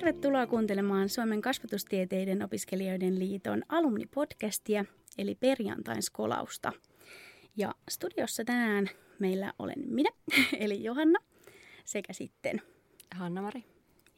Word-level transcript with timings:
Tervetuloa 0.00 0.46
kuuntelemaan 0.46 1.08
Suomen 1.08 1.40
kasvatustieteiden 1.40 2.44
opiskelijoiden 2.44 3.18
liiton 3.18 3.62
alumnipodcastia, 3.68 4.84
eli 5.18 5.34
perjantain 5.34 6.02
skolausta. 6.02 6.72
Ja 7.56 7.74
studiossa 7.90 8.44
tänään 8.44 8.90
meillä 9.18 9.52
olen 9.58 9.74
minä, 9.86 10.10
eli 10.60 10.84
Johanna, 10.84 11.18
sekä 11.84 12.12
sitten 12.12 12.62
Hanna-Mari. 13.14 13.64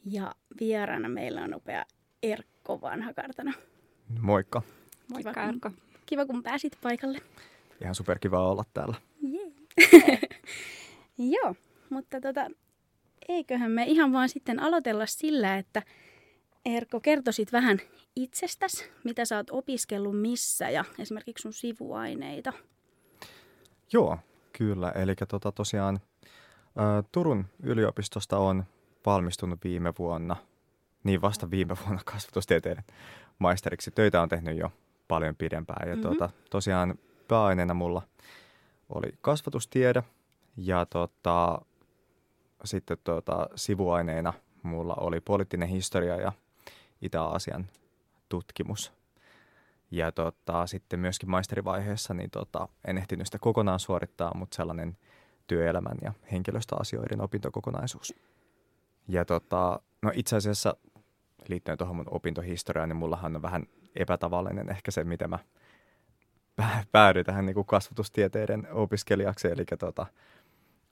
Ja 0.05 0.35
vieraana 0.61 1.09
meillä 1.09 1.43
on 1.43 1.55
upea 1.55 1.85
Erkko 2.23 2.81
Vanhakartana. 2.81 3.53
Moikka. 4.21 4.63
Moikka 5.13 5.33
kiva, 5.33 5.49
Erkko. 5.49 5.71
Kiva, 6.07 6.27
kun 6.27 6.43
pääsit 6.43 6.79
paikalle. 6.83 7.19
Ihan 7.83 7.95
superkiva 7.95 8.51
olla 8.51 8.65
täällä. 8.75 8.97
Yeah. 9.25 10.21
Joo, 11.35 11.55
mutta 11.91 12.21
tota, 12.21 12.51
eiköhän 13.29 13.71
me 13.71 13.85
ihan 13.85 14.13
vaan 14.13 14.29
sitten 14.29 14.61
aloitella 14.61 15.07
sillä, 15.07 15.59
että 15.59 15.83
Erkko, 16.65 17.01
kertoisit 17.01 17.53
vähän 17.53 17.79
itsestäsi, 18.17 18.91
mitä 19.05 19.25
sä 19.25 19.37
oot 19.37 19.51
opiskellut 19.51 20.21
missä 20.21 20.71
ja 20.71 20.85
esimerkiksi 20.99 21.43
sun 21.43 21.53
sivuaineita. 21.53 22.53
Joo, 23.93 24.19
kyllä. 24.59 24.91
Eli 24.91 25.15
tota, 25.29 25.53
tosiaan 25.53 26.01
ä, 26.79 27.03
Turun 27.13 27.47
yliopistosta 27.63 28.39
on 28.39 28.65
valmistunut 29.07 29.59
viime 29.65 29.93
vuonna, 29.99 30.37
niin 31.05 31.23
vasta 31.23 31.51
viime 31.51 31.77
vuonna 31.85 32.03
kasvatustieteiden 32.13 32.85
maisteriksi. 33.39 33.91
Töitä 33.91 34.23
on 34.23 34.29
tehnyt 34.29 34.59
jo 34.59 34.73
paljon 35.09 35.37
pidempään 35.37 35.89
ja 35.89 35.97
mm-hmm. 35.97 36.09
tuota, 36.09 36.31
tosiaan 36.51 36.95
pääaineena 37.29 37.75
mulla 37.75 38.03
oli 38.89 39.13
kasvatustiede 39.21 40.03
ja 40.57 40.87
tota, 40.87 41.63
sitten 42.65 42.99
tuota, 43.05 43.49
sivuaineina 43.55 44.33
mulla 44.63 44.95
oli 44.95 45.21
poliittinen 45.21 45.69
historia 45.69 46.17
ja 46.17 46.33
Itä-Aasian 47.03 47.67
tutkimus. 48.29 48.93
Ja 49.91 50.13
tota, 50.13 50.67
sitten 50.67 51.01
myöskin 51.01 51.31
maisterivaiheessa 51.31 52.15
niin 52.15 52.31
tota, 52.31 52.69
en 52.85 52.99
ehtinyt 52.99 53.27
sitä 53.27 53.39
kokonaan 53.39 53.81
suorittaa, 53.81 54.35
mutta 54.35 54.57
sellainen 54.57 54.97
työelämän 55.47 55.99
ja 56.03 56.13
henkilöstöasioiden 56.33 57.21
opintokokonaisuus. 57.21 58.15
Ja 59.09 59.25
tota, 59.25 59.81
no 60.03 60.13
itse 60.15 60.37
asiassa 60.37 60.77
liittyen 61.49 61.79
tuohon 61.79 61.97
mun 61.97 62.09
opintohistoriaan, 62.11 62.89
niin 62.89 62.97
mullahan 62.97 63.37
on 63.37 63.43
vähän 63.43 63.67
epätavallinen 63.97 64.71
ehkä 64.71 64.91
se, 64.91 65.05
miten 65.05 65.31
mä 65.31 65.39
päädyin 66.93 67.27
tähän 67.27 67.47
niin 67.47 67.55
kuin 67.55 67.67
kasvatustieteiden 67.67 68.69
opiskelijaksi. 68.73 69.49
Eli 69.49 69.65
tota, 69.79 70.07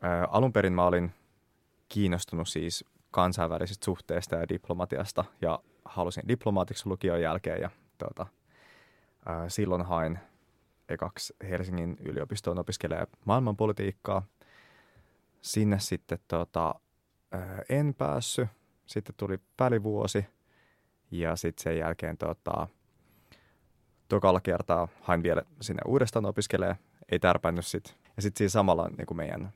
ää, 0.03 0.25
alun 0.31 0.53
perin 0.53 0.73
mä 0.73 0.87
olin 0.87 1.13
kiinnostunut 1.89 2.49
siis 2.49 2.85
kansainvälisistä 3.11 3.85
suhteista 3.85 4.37
ja 4.37 4.49
diplomatiasta 4.49 5.25
ja 5.41 5.59
halusin 5.85 6.29
diplomaatiksi 6.29 6.87
lukion 6.89 7.21
jälkeen 7.21 7.61
ja 7.61 7.71
tota, 7.99 8.27
ää, 9.27 9.49
silloin 9.49 9.83
hain 9.83 10.19
ekaksi 10.89 11.37
Helsingin 11.49 11.97
yliopistoon 12.01 12.59
opiskelee 12.59 13.07
maailmanpolitiikkaa. 13.25 14.23
Sinne 15.43 15.79
sitten 15.79 16.19
tota, 16.29 16.75
ää, 17.33 17.63
en 17.69 17.95
päässyt. 17.95 18.49
Sitten 18.87 19.15
tuli 19.17 19.39
välivuosi 19.61 20.27
ja 21.11 21.37
sitten 21.37 21.63
sen 21.63 21.79
jälkeen 21.79 22.19
tota, 22.19 22.69
tokalla 24.09 24.41
kertaa 24.41 24.89
hain 25.01 25.23
vielä 25.23 25.43
sinne 25.61 25.83
uudestaan 25.87 26.27
opiskelee. 26.27 26.77
Ei 27.09 27.19
tärpännyt 27.19 27.67
sitten. 27.67 27.95
Ja 28.17 28.23
sitten 28.23 28.39
siinä 28.39 28.51
samalla 28.51 28.89
niin 28.89 29.07
kuin 29.07 29.17
meidän 29.17 29.53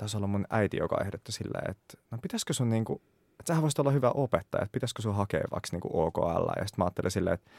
taisi 0.00 0.16
olla 0.16 0.26
mun 0.26 0.46
äiti, 0.50 0.76
joka 0.76 1.00
ehdotti 1.04 1.32
silleen, 1.32 1.70
että 1.70 1.98
no 2.10 2.18
pitäisikö 2.22 2.52
sun 2.52 2.70
niin 2.70 2.84
kuin, 2.84 3.02
että 3.30 3.44
sähän 3.46 3.62
voisit 3.62 3.78
olla 3.78 3.90
hyvä 3.90 4.10
opettaja, 4.10 4.62
että 4.62 4.72
pitäisikö 4.72 5.02
sun 5.02 5.14
hakea 5.14 5.40
vaikka 5.40 5.68
niin 5.72 5.80
kuin 5.80 5.94
OKL. 5.94 6.48
Ja 6.56 6.66
sitten 6.66 6.78
mä 6.78 6.84
ajattelin 6.84 7.10
silleen, 7.10 7.34
että 7.34 7.50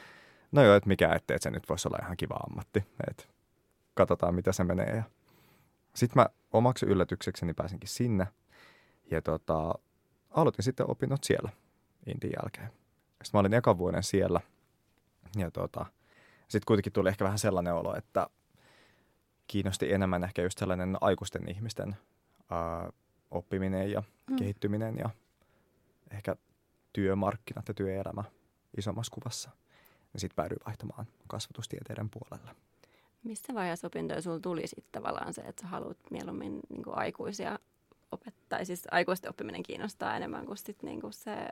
no 0.52 0.62
joo, 0.62 0.76
että 0.76 0.88
mikä 0.88 1.14
ettei, 1.14 1.34
että 1.34 1.42
se 1.42 1.50
nyt 1.50 1.68
voisi 1.68 1.88
olla 1.88 1.98
ihan 2.02 2.16
kiva 2.16 2.34
ammatti. 2.34 2.84
Että 3.10 3.24
katsotaan, 3.94 4.34
mitä 4.34 4.52
se 4.52 4.64
menee. 4.64 4.96
Ja 4.96 5.02
sitten 5.94 6.22
mä 6.22 6.26
omaksi 6.52 6.86
yllätyksekseni 6.86 7.54
pääsinkin 7.54 7.88
sinne. 7.88 8.28
Ja 9.10 9.22
tota, 9.22 9.74
aloitin 10.30 10.64
sitten 10.64 10.90
opinnot 10.90 11.24
siellä 11.24 11.50
Intin 12.06 12.30
jälkeen. 12.42 12.66
Sitten 13.08 13.30
mä 13.32 13.40
olin 13.40 13.54
ekan 13.54 13.78
vuoden 13.78 14.02
siellä. 14.02 14.40
Ja 15.36 15.50
tota, 15.50 15.86
sitten 16.48 16.66
kuitenkin 16.66 16.92
tuli 16.92 17.08
ehkä 17.08 17.24
vähän 17.24 17.38
sellainen 17.38 17.74
olo, 17.74 17.96
että 17.96 18.26
kiinnosti 19.46 19.92
enemmän 19.92 20.24
ehkä 20.24 20.42
just 20.42 20.58
sellainen 20.58 20.96
aikuisten 21.00 21.48
ihmisten 21.48 21.96
ää, 22.52 22.92
oppiminen 23.30 23.90
ja 23.90 24.02
mm. 24.30 24.36
kehittyminen 24.36 24.98
ja 24.98 25.10
ehkä 26.10 26.36
työmarkkinat 26.92 27.68
ja 27.68 27.74
työelämä 27.74 28.24
isommassa 28.76 29.12
kuvassa. 29.12 29.50
Ja 30.14 30.20
sitten 30.20 30.36
päädyin 30.36 30.60
vaihtamaan 30.66 31.06
kasvatustieteiden 31.26 32.10
puolelle. 32.10 32.50
Missä 33.24 33.54
vaiheessa 33.54 33.86
opintoja 33.86 34.22
sinulla 34.22 34.40
tuli 34.40 34.66
sitten 34.66 34.92
tavallaan 35.02 35.34
se, 35.34 35.40
että 35.40 35.62
sä 35.62 35.68
haluat 35.68 35.98
mieluummin 36.10 36.60
niin 36.68 36.82
kuin 36.82 36.98
aikuisia 36.98 37.58
opettaa, 38.12 38.64
siis 38.64 38.82
aikuisten 38.90 39.30
oppiminen 39.30 39.62
kiinnostaa 39.62 40.16
enemmän 40.16 40.46
kuin 40.46 40.58
sit 40.58 40.82
niin 40.82 41.00
kuin 41.00 41.12
se, 41.12 41.48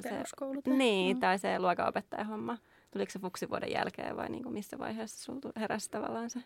se 0.00 0.22
niin, 0.66 1.16
mm. 1.16 1.20
tai 1.20 1.38
se 1.38 1.58
luokanopettajan 1.58 2.26
homma. 2.26 2.58
Tuliko 2.90 3.10
se 3.10 3.18
fuksivuoden 3.18 3.72
jälkeen 3.72 4.16
vai 4.16 4.28
niin 4.28 4.42
kuin 4.42 4.52
missä 4.52 4.78
vaiheessa 4.78 5.24
sinulla 5.24 5.60
heräsi 5.60 5.90
tavallaan 5.90 6.30
se? 6.30 6.42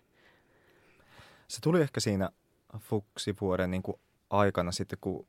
Se 1.48 1.60
tuli 1.60 1.80
ehkä 1.80 2.00
siinä 2.00 2.30
fuksivuoden 2.78 3.70
niin 3.70 3.82
kuin 3.82 4.00
aikana 4.30 4.72
sitten, 4.72 4.98
kun 5.00 5.26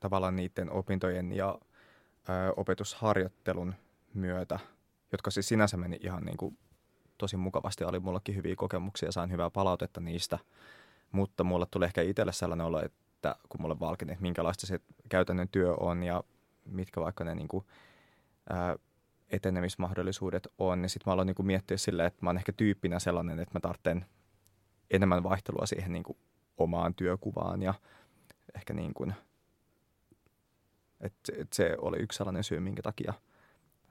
tavallaan 0.00 0.36
niiden 0.36 0.70
opintojen 0.70 1.32
ja 1.32 1.58
ö, 2.28 2.52
opetusharjoittelun 2.56 3.74
myötä, 4.14 4.58
jotka 5.12 5.30
siis 5.30 5.48
sinänsä 5.48 5.76
meni 5.76 5.98
ihan 6.02 6.22
niin 6.22 6.36
kuin 6.36 6.58
tosi 7.18 7.36
mukavasti, 7.36 7.84
oli 7.84 8.00
mullakin 8.00 8.36
hyviä 8.36 8.56
kokemuksia 8.56 9.12
sain 9.12 9.30
hyvää 9.30 9.50
palautetta 9.50 10.00
niistä, 10.00 10.38
mutta 11.12 11.44
mulle 11.44 11.66
tuli 11.70 11.84
ehkä 11.84 12.02
itselle 12.02 12.32
sellainen 12.32 12.66
olo, 12.66 12.82
että 12.84 13.36
kun 13.48 13.62
mulle 13.62 13.80
valkeni, 13.80 14.12
että 14.12 14.22
minkälaista 14.22 14.66
se 14.66 14.80
käytännön 15.08 15.48
työ 15.48 15.74
on 15.74 16.02
ja 16.02 16.24
mitkä 16.64 17.00
vaikka 17.00 17.24
ne 17.24 17.34
niin 17.34 17.48
kuin, 17.48 17.64
ää, 18.50 18.76
etenemismahdollisuudet 19.30 20.48
on, 20.58 20.82
niin 20.82 20.90
sitten 20.90 21.10
mä 21.10 21.12
aloin 21.14 21.26
niin 21.26 21.34
kuin 21.34 21.46
miettiä 21.46 21.76
silleen, 21.76 22.06
että 22.06 22.18
mä 22.22 22.28
oon 22.30 22.36
ehkä 22.36 22.52
tyyppinä 22.52 22.98
sellainen, 22.98 23.40
että 23.40 23.54
mä 23.54 23.60
tarvitsen 23.60 24.06
enemmän 24.90 25.22
vaihtelua 25.22 25.66
siihen 25.66 25.92
niin 25.92 26.02
kuin 26.02 26.18
omaan 26.60 26.94
työkuvaan 26.94 27.62
ja 27.62 27.74
ehkä 28.54 28.74
niin 28.74 28.94
kuin, 28.94 29.14
että 31.00 31.32
et 31.36 31.52
se 31.52 31.76
oli 31.78 31.96
yksi 31.98 32.16
sellainen 32.16 32.44
syy, 32.44 32.60
minkä 32.60 32.82
takia 32.82 33.14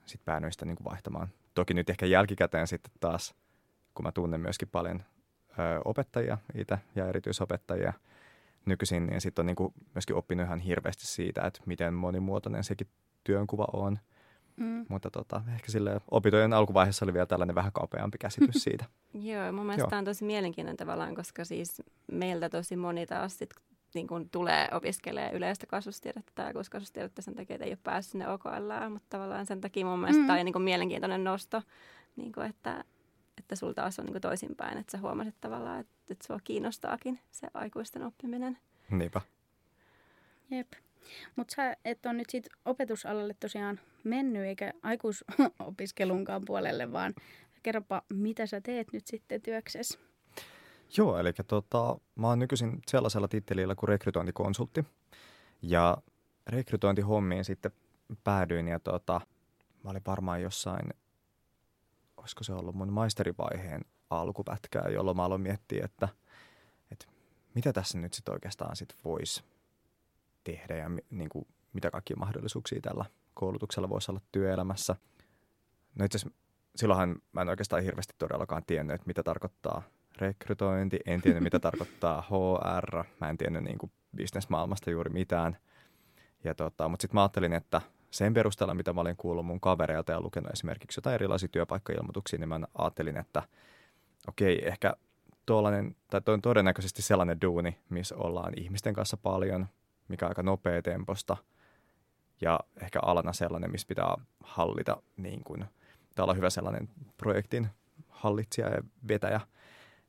sitten 0.05 0.25
päädyin 0.25 0.51
sitä 0.51 0.65
niin 0.65 0.75
kuin 0.75 0.85
vaihtamaan. 0.85 1.27
Toki 1.55 1.73
nyt 1.73 1.89
ehkä 1.89 2.05
jälkikäteen 2.05 2.67
sitten 2.67 2.91
taas, 2.99 3.35
kun 3.93 4.05
mä 4.05 4.11
tunnen 4.11 4.41
myöskin 4.41 4.67
paljon 4.67 5.03
ö, 5.51 5.81
opettajia 5.85 6.37
itse 6.55 6.77
ja 6.95 7.07
erityisopettajia 7.07 7.93
nykyisin, 8.65 9.07
niin 9.07 9.21
sitten 9.21 9.43
on 9.43 9.45
niin 9.45 9.55
kuin 9.55 9.73
myöskin 9.95 10.15
oppinut 10.15 10.45
ihan 10.45 10.59
hirveästi 10.59 11.07
siitä, 11.07 11.41
että 11.41 11.61
miten 11.65 11.93
monimuotoinen 11.93 12.63
sekin 12.63 12.87
työnkuva 13.23 13.67
on– 13.73 13.99
Mm. 14.59 14.85
Mutta 14.89 15.11
tota, 15.11 15.41
ehkä 15.55 15.71
sille 15.71 16.01
opintojen 16.11 16.53
alkuvaiheessa 16.53 17.05
oli 17.05 17.13
vielä 17.13 17.25
tällainen 17.25 17.55
vähän 17.55 17.71
kapeampi 17.71 18.17
käsitys 18.17 18.63
siitä. 18.63 18.85
Joo, 19.13 19.51
mun 19.51 19.65
mielestä 19.65 19.89
tämä 19.89 19.99
on 19.99 20.05
tosi 20.05 20.25
mielenkiintoinen 20.25 20.77
tavallaan, 20.77 21.15
koska 21.15 21.45
siis 21.45 21.81
meiltä 22.11 22.49
tosi 22.49 22.75
moni 22.75 23.05
taas 23.05 23.37
sit, 23.37 23.49
niin 23.93 24.07
kun 24.07 24.29
tulee 24.29 24.67
opiskelemaan 24.71 25.33
yleistä 25.33 25.67
kasvustiedettä 25.67 26.31
tai 26.35 26.45
aikuiskasvustiedettä 26.45 27.21
sen 27.21 27.35
takia, 27.35 27.55
että 27.55 27.65
ei 27.65 27.71
ole 27.71 27.79
päässyt 27.83 28.11
sinne 28.11 28.29
OKL, 28.29 28.89
mutta 28.89 29.05
tavallaan 29.09 29.45
sen 29.45 29.61
takia 29.61 29.85
mun 29.85 29.99
mielestä 29.99 30.21
mm. 30.21 30.27
tämä 30.27 30.39
on 30.39 30.45
niin 30.45 30.61
mielenkiintoinen 30.61 31.23
nosto, 31.23 31.61
niin 32.15 32.31
kun, 32.31 32.45
että, 32.45 32.83
että 33.37 33.55
sulla 33.55 33.73
taas 33.73 33.99
on 33.99 34.05
niin 34.05 34.21
toisinpäin, 34.21 34.77
että 34.77 34.91
sä 34.91 34.97
huomasit 34.97 35.35
tavallaan, 35.41 35.79
että, 35.79 35.93
että 36.09 36.27
sua 36.27 36.39
kiinnostaakin 36.43 37.19
se 37.31 37.47
aikuisten 37.53 38.03
oppiminen. 38.03 38.57
Niinpä. 38.89 39.21
Jep. 40.51 40.67
Mutta 41.35 41.55
sä 41.55 41.75
et 41.85 42.05
ole 42.05 42.13
nyt 42.13 42.29
sit 42.29 42.47
opetusalalle 42.65 43.35
tosiaan 43.39 43.79
mennyt 44.03 44.45
eikä 44.45 44.73
aikuisopiskelunkaan 44.83 46.41
puolelle, 46.45 46.91
vaan 46.91 47.13
kerropa, 47.63 48.01
mitä 48.09 48.45
sä 48.45 48.61
teet 48.61 48.87
nyt 48.93 49.07
sitten 49.07 49.41
työksessä? 49.41 49.99
Joo, 50.97 51.17
eli 51.17 51.33
tota, 51.47 51.99
mä 52.15 52.27
oon 52.27 52.39
nykyisin 52.39 52.79
sellaisella 52.87 53.27
tittelillä 53.27 53.75
kuin 53.75 53.87
rekrytointikonsultti. 53.87 54.85
Ja 55.61 55.97
rekrytointihommiin 56.47 57.45
sitten 57.45 57.71
päädyin 58.23 58.67
ja 58.67 58.79
tota, 58.79 59.21
mä 59.83 59.89
olin 59.89 60.01
varmaan 60.07 60.41
jossain, 60.41 60.93
olisiko 62.17 62.43
se 62.43 62.53
ollut 62.53 62.75
mun 62.75 62.93
maisterivaiheen 62.93 63.81
alkupätkää, 64.09 64.89
jolloin 64.89 65.17
mä 65.17 65.23
aloin 65.23 65.41
miettiä, 65.41 65.85
että, 65.85 66.07
että 66.91 67.05
mitä 67.53 67.73
tässä 67.73 67.97
nyt 67.97 68.13
sitten 68.13 68.33
oikeastaan 68.33 68.75
sit 68.75 68.95
voisi 69.03 69.43
tehdä 70.43 70.75
ja 70.75 70.89
niin 71.09 71.29
kuin, 71.29 71.47
mitä 71.73 71.91
kaikkia 71.91 72.17
mahdollisuuksia 72.17 72.81
tällä 72.81 73.05
koulutuksella 73.33 73.89
voisi 73.89 74.11
olla 74.11 74.21
työelämässä. 74.31 74.95
No 75.95 76.05
itse 76.05 76.17
asiassa 76.17 76.39
silloinhan 76.75 77.15
mä 77.31 77.41
en 77.41 77.49
oikeastaan 77.49 77.83
hirveästi 77.83 78.13
todellakaan 78.17 78.63
tiennyt, 78.67 78.93
että 78.93 79.07
mitä 79.07 79.23
tarkoittaa 79.23 79.81
rekrytointi, 80.17 80.99
en 81.05 81.21
tiennyt 81.21 81.43
mitä 81.43 81.59
tarkoittaa 81.59 82.21
HR, 82.29 83.03
mä 83.21 83.29
en 83.29 83.37
tiennyt 83.37 83.63
niin 83.63 83.77
kuin 83.77 83.91
bisnesmaailmasta 84.15 84.91
juuri 84.91 85.09
mitään. 85.09 85.57
Ja 86.43 86.55
tota, 86.55 86.89
mutta 86.89 87.01
sitten 87.01 87.15
mä 87.15 87.21
ajattelin, 87.21 87.53
että 87.53 87.81
sen 88.11 88.33
perusteella, 88.33 88.73
mitä 88.73 88.93
mä 88.93 89.01
olin 89.01 89.17
kuullut 89.17 89.45
mun 89.45 89.59
kavereilta 89.59 90.11
ja 90.11 90.21
lukenut 90.21 90.51
esimerkiksi 90.51 90.97
jotain 90.97 91.13
erilaisia 91.13 91.49
työpaikkailmoituksia, 91.49 92.39
niin 92.39 92.49
mä 92.49 92.59
ajattelin, 92.77 93.17
että 93.17 93.43
okei, 94.27 94.67
ehkä 94.67 94.93
tuollainen, 95.45 95.95
tai 96.09 96.21
toi 96.21 96.33
on 96.33 96.41
todennäköisesti 96.41 97.01
sellainen 97.01 97.41
duuni, 97.41 97.77
missä 97.89 98.15
ollaan 98.15 98.53
ihmisten 98.57 98.93
kanssa 98.93 99.17
paljon, 99.17 99.67
mikä 100.09 100.25
on 100.25 100.29
aika 100.31 100.43
nopea 100.43 100.81
temposta, 100.81 101.37
ja 102.41 102.59
ehkä 102.81 102.99
alana 103.01 103.33
sellainen, 103.33 103.71
missä 103.71 103.87
pitää 103.87 104.15
hallita, 104.43 105.01
niin 105.17 105.43
kuin, 105.43 105.65
tai 106.15 106.23
olla 106.23 106.33
hyvä 106.33 106.49
sellainen 106.49 106.89
projektin 107.17 107.67
hallitsija 108.09 108.69
ja 108.69 108.83
vetäjä, 109.07 109.41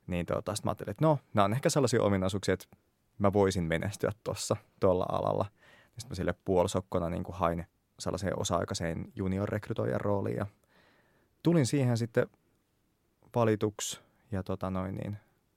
niin 0.06 0.26
tota, 0.26 0.54
sitten 0.54 0.68
mä 0.68 0.70
ajattelin, 0.70 0.90
että 0.90 1.04
no, 1.04 1.18
nämä 1.34 1.44
on 1.44 1.52
ehkä 1.52 1.70
sellaisia 1.70 2.02
ominaisuuksia, 2.02 2.54
että 2.54 2.66
mä 3.18 3.32
voisin 3.32 3.64
menestyä 3.64 4.12
tuossa 4.24 4.56
tuolla 4.80 5.06
alalla. 5.08 5.44
Sitten 5.84 6.08
mä 6.10 6.14
sille 6.14 6.34
puolisokkona 6.44 7.10
niin 7.10 7.24
kuin 7.24 7.36
hain 7.36 7.66
sellaiseen 7.98 8.38
osa-aikaiseen 8.38 9.12
junior-rekrytoijan 9.16 10.00
rooliin 10.00 10.36
ja 10.36 10.46
tulin 11.42 11.66
siihen 11.66 11.96
sitten 11.96 12.26
valituksi 13.34 14.00
ja 14.32 14.42
tota 14.42 14.70
noin, 14.70 14.94
niin 14.94 15.16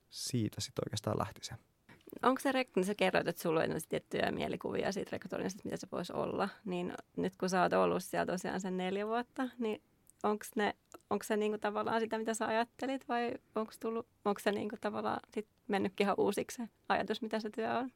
siitä 0.09 0.61
sitten 0.61 0.83
oikeastaan 0.85 1.19
lähti 1.19 1.43
se. 1.43 1.55
Onko 2.23 2.41
se, 2.41 2.51
niin 2.51 2.85
sä 2.85 2.95
kerroit, 2.95 3.27
että 3.27 3.41
sulla 3.41 3.59
on 3.59 3.67
tiettyjä 3.89 4.31
mielikuvia 4.31 4.91
siitä 4.91 5.09
rekrytoinnista, 5.11 5.61
mitä 5.63 5.77
se 5.77 5.87
voisi 5.91 6.13
olla, 6.13 6.49
niin 6.65 6.93
nyt 7.17 7.33
kun 7.39 7.49
sä 7.49 7.61
oot 7.61 7.73
ollut 7.73 8.03
siellä 8.03 8.25
tosiaan 8.25 8.61
sen 8.61 8.77
neljä 8.77 9.07
vuotta, 9.07 9.49
niin 9.59 9.81
onko 10.23 10.45
ne, 10.55 10.75
onko 11.09 11.23
se 11.23 11.37
niinku 11.37 11.57
tavallaan 11.57 11.99
sitä, 11.99 12.17
mitä 12.17 12.33
sä 12.33 12.47
ajattelit 12.47 13.07
vai 13.09 13.33
onko, 13.55 13.73
tullut, 13.79 14.07
onko 14.25 14.39
se 14.39 14.51
niinku 14.51 14.75
tavallaan 14.81 15.19
sit 15.33 15.47
mennytkin 15.67 16.05
ihan 16.05 16.15
uusiksi 16.17 16.55
se 16.55 16.69
ajatus, 16.89 17.21
mitä 17.21 17.39
se 17.39 17.49
työ 17.49 17.77
on? 17.77 17.91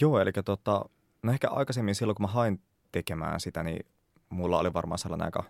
Joo, 0.00 0.20
eli 0.20 0.32
tota, 0.44 0.84
no 1.22 1.32
ehkä 1.32 1.48
aikaisemmin 1.48 1.94
silloin, 1.94 2.14
kun 2.14 2.24
mä 2.24 2.32
hain 2.32 2.60
tekemään 2.92 3.40
sitä, 3.40 3.62
niin 3.62 3.86
mulla 4.28 4.58
oli 4.58 4.72
varmaan 4.72 4.98
sellainen 4.98 5.24
aika 5.24 5.44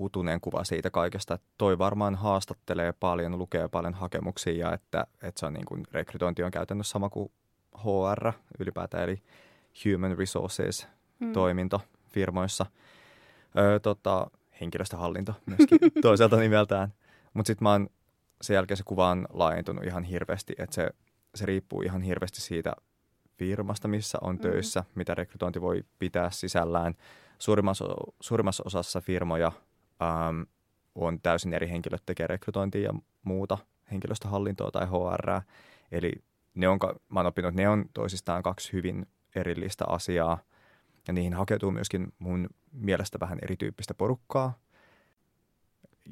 utunen 0.00 0.40
kuva 0.40 0.64
siitä 0.64 0.90
kaikesta, 0.90 1.34
että 1.34 1.46
toi 1.58 1.78
varmaan 1.78 2.14
haastattelee 2.14 2.92
paljon, 2.92 3.38
lukee 3.38 3.68
paljon 3.68 3.94
hakemuksia 3.94 4.66
ja 4.66 4.72
että, 4.72 5.06
että 5.22 5.40
se 5.40 5.46
on 5.46 5.52
niin 5.52 5.66
kuin, 5.66 5.84
rekrytointi 5.92 6.42
on 6.42 6.50
käytännössä 6.50 6.90
sama 6.90 7.10
kuin 7.10 7.32
HR 7.76 8.32
ylipäätään, 8.58 9.04
eli 9.04 9.22
Human 9.84 10.18
Resources 10.18 10.88
hmm. 11.20 11.32
firmoissa. 12.08 12.66
Öö, 13.58 13.80
tota, 13.80 14.30
henkilöstöhallinto 14.60 15.34
myöskin 15.46 15.78
toiselta 16.02 16.36
nimeltään. 16.36 16.92
Mutta 17.34 17.46
sitten 17.46 17.64
mä 17.64 17.72
oon 17.72 17.88
sen 18.42 18.54
jälkeen 18.54 18.76
se 18.76 18.84
kuva 18.86 19.10
on 19.10 19.26
laajentunut 19.32 19.84
ihan 19.84 20.04
hirveästi, 20.04 20.54
että 20.58 20.74
se, 20.74 20.90
se 21.34 21.46
riippuu 21.46 21.82
ihan 21.82 22.02
hirveästi 22.02 22.40
siitä 22.40 22.72
firmasta, 23.38 23.88
missä 23.88 24.18
on 24.20 24.34
mm. 24.34 24.40
töissä, 24.40 24.80
mm. 24.80 24.86
mitä 24.94 25.14
rekrytointi 25.14 25.60
voi 25.60 25.84
pitää 25.98 26.30
sisällään. 26.30 26.94
Suurimmassa, 27.38 27.84
suurimmassa 28.20 28.62
osassa 28.66 29.00
firmoja 29.00 29.52
ähm, 30.02 30.42
on 30.94 31.20
täysin 31.20 31.52
eri 31.54 31.68
henkilöt 31.68 32.02
tekee 32.06 32.26
rekrytointia 32.26 32.82
ja 32.82 32.94
muuta 33.22 33.58
henkilöstöhallintoa 33.90 34.70
tai 34.70 34.86
HR. 34.86 35.40
Eli 35.92 36.12
ne 36.54 36.68
on, 36.68 36.78
mä 37.08 37.18
oon 37.20 37.26
oppinut, 37.26 37.48
että 37.48 37.62
ne 37.62 37.68
on 37.68 37.84
toisistaan 37.94 38.42
kaksi 38.42 38.72
hyvin 38.72 39.06
erillistä 39.34 39.84
asiaa. 39.88 40.38
Ja 41.06 41.12
niihin 41.12 41.34
hakeutuu 41.34 41.70
myöskin 41.70 42.12
mun 42.18 42.48
mielestä 42.72 43.20
vähän 43.20 43.38
erityyppistä 43.42 43.94
porukkaa. 43.94 44.58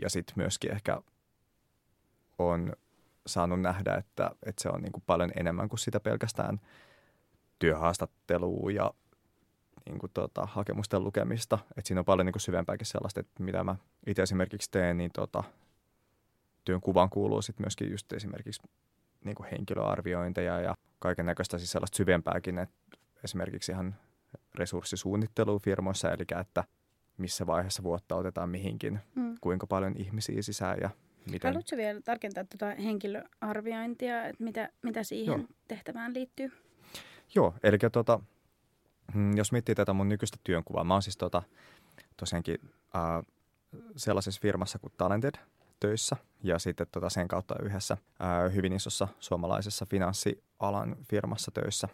Ja 0.01 0.11
sitten 0.11 0.35
myöskin 0.37 0.73
ehkä 0.73 1.03
on 2.39 2.73
saanut 3.27 3.61
nähdä, 3.61 3.95
että, 3.95 4.31
että 4.47 4.63
se 4.63 4.69
on 4.69 4.83
niin 4.83 4.93
kuin 4.93 5.03
paljon 5.07 5.33
enemmän 5.37 5.69
kuin 5.69 5.79
sitä 5.79 6.01
pelkästään 6.01 6.61
työhaastattelua 7.59 8.71
ja 8.71 8.95
niin 9.87 9.99
kuin 9.99 10.11
tota, 10.15 10.47
hakemusten 10.47 11.05
lukemista. 11.05 11.59
Et 11.77 11.87
siinä 11.87 12.01
on 12.01 12.05
paljon 12.05 12.27
niin 12.27 12.33
kuin 12.33 12.41
syvempääkin 12.41 12.87
sellaista, 12.87 13.21
että 13.21 13.43
mitä 13.43 13.65
mä 13.65 13.77
itse 14.07 14.23
esimerkiksi 14.23 14.71
teen, 14.71 14.97
niin 14.97 15.11
tota, 15.13 15.45
työn 16.65 16.81
kuvan 16.81 17.11
kuuluu 17.11 17.43
sitten 17.43 17.65
myöskin 17.65 17.91
just 17.91 18.13
esimerkiksi 18.13 18.63
niin 19.25 19.35
kuin 19.35 19.49
henkilöarviointeja 19.51 20.61
ja 20.61 20.75
kaiken 20.99 21.27
näköistä 21.27 21.59
siis 21.59 21.73
sellaista 21.73 21.97
syvempääkin, 21.97 22.59
että 22.59 22.75
esimerkiksi 23.25 23.73
ihan 23.73 23.97
resurssisuunnittelua 24.55 25.59
firmoissa, 25.59 26.11
eli 26.11 26.25
että 26.41 26.65
missä 27.19 27.47
vaiheessa 27.47 27.83
vuotta 27.83 28.17
otetaan 28.17 28.49
mihinkin, 28.49 29.01
mm. 29.15 29.35
kuinka 29.41 29.67
paljon 29.67 29.95
ihmisiä 29.97 30.43
sisään 30.43 30.79
ja 30.81 30.91
miten. 31.31 31.49
Haluatko 31.49 31.77
vielä 31.77 32.01
tarkentaa 32.01 32.45
tuota 32.45 32.83
henkilöarviointia, 32.83 34.25
että 34.25 34.45
mitä, 34.45 34.69
mitä 34.83 35.03
siihen 35.03 35.39
Joo. 35.39 35.49
tehtävään 35.69 36.15
liittyy? 36.15 36.53
Joo, 37.35 37.55
eli 37.63 37.79
tuota, 37.93 38.21
jos 39.35 39.53
miettii 39.53 39.75
tätä 39.75 39.93
mun 39.93 40.09
nykyistä 40.09 40.37
työnkuvaa, 40.45 40.85
mä 40.85 40.95
oon 40.95 41.03
siis 41.03 41.17
tuota, 41.17 41.43
tosiaankin 42.17 42.59
äh, 42.97 43.27
sellaisessa 43.97 44.41
firmassa 44.41 44.79
kuin 44.79 44.93
Talented 44.97 45.35
töissä 45.81 46.17
ja 46.43 46.59
sitten 46.59 46.87
tuota 46.93 47.11
sen 47.11 47.29
kautta 47.29 47.55
yhdessä 47.63 47.95
äh, 47.95 48.55
hyvin 48.55 48.73
isossa 48.73 49.09
suomalaisessa 49.21 49.87
finanssialan 49.91 50.97
firmassa 51.09 51.51
töissä 51.51 51.89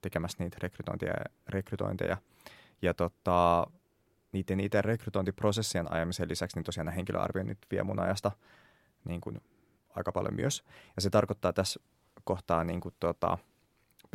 tekemässä 0.00 0.44
niitä 0.44 0.56
rekrytointeja, 0.62 1.14
rekrytointeja. 1.48 2.16
ja 2.82 2.94
tota, 2.94 3.66
niiden 4.32 4.60
itse 4.60 4.82
rekrytointiprosessien 4.82 5.92
ajamisen 5.92 6.28
lisäksi, 6.28 6.56
niin 6.56 6.64
tosiaan 6.64 6.88
henkilöarvioinnit 6.88 7.58
vie 7.70 7.82
mun 7.82 8.00
ajasta 8.00 8.32
niin 9.04 9.20
kuin 9.20 9.40
aika 9.90 10.12
paljon 10.12 10.34
myös. 10.34 10.64
Ja 10.96 11.02
se 11.02 11.10
tarkoittaa 11.10 11.52
tässä 11.52 11.80
kohtaa 12.24 12.64
niin 12.64 12.80
kuin 12.80 12.94
tota, 13.00 13.38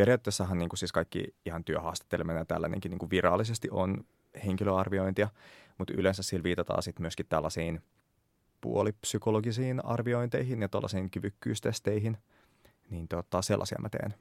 periaatteessahan 0.01 0.57
niin 0.57 0.69
kuin 0.69 0.77
siis 0.77 0.91
kaikki 0.91 1.35
ihan 1.45 1.63
työhaastatteleminen 1.63 2.39
ja 2.39 2.45
tällainenkin 2.45 2.89
niin 2.89 2.99
kuin 2.99 3.09
virallisesti 3.09 3.67
on 3.71 4.03
henkilöarviointia, 4.45 5.29
mutta 5.77 5.93
yleensä 5.97 6.23
sillä 6.23 6.43
viitataan 6.43 6.83
sitten 6.83 7.03
myöskin 7.03 7.25
tällaisiin 7.29 7.81
puolipsykologisiin 8.61 9.85
arviointeihin 9.85 10.61
ja 10.61 10.69
tällaisiin 10.69 11.09
kyvykkyystesteihin, 11.09 12.17
niin 12.89 13.07
tota, 13.07 13.41
sellaisia 13.41 13.77
mä 13.81 13.89
teen. 13.89 14.13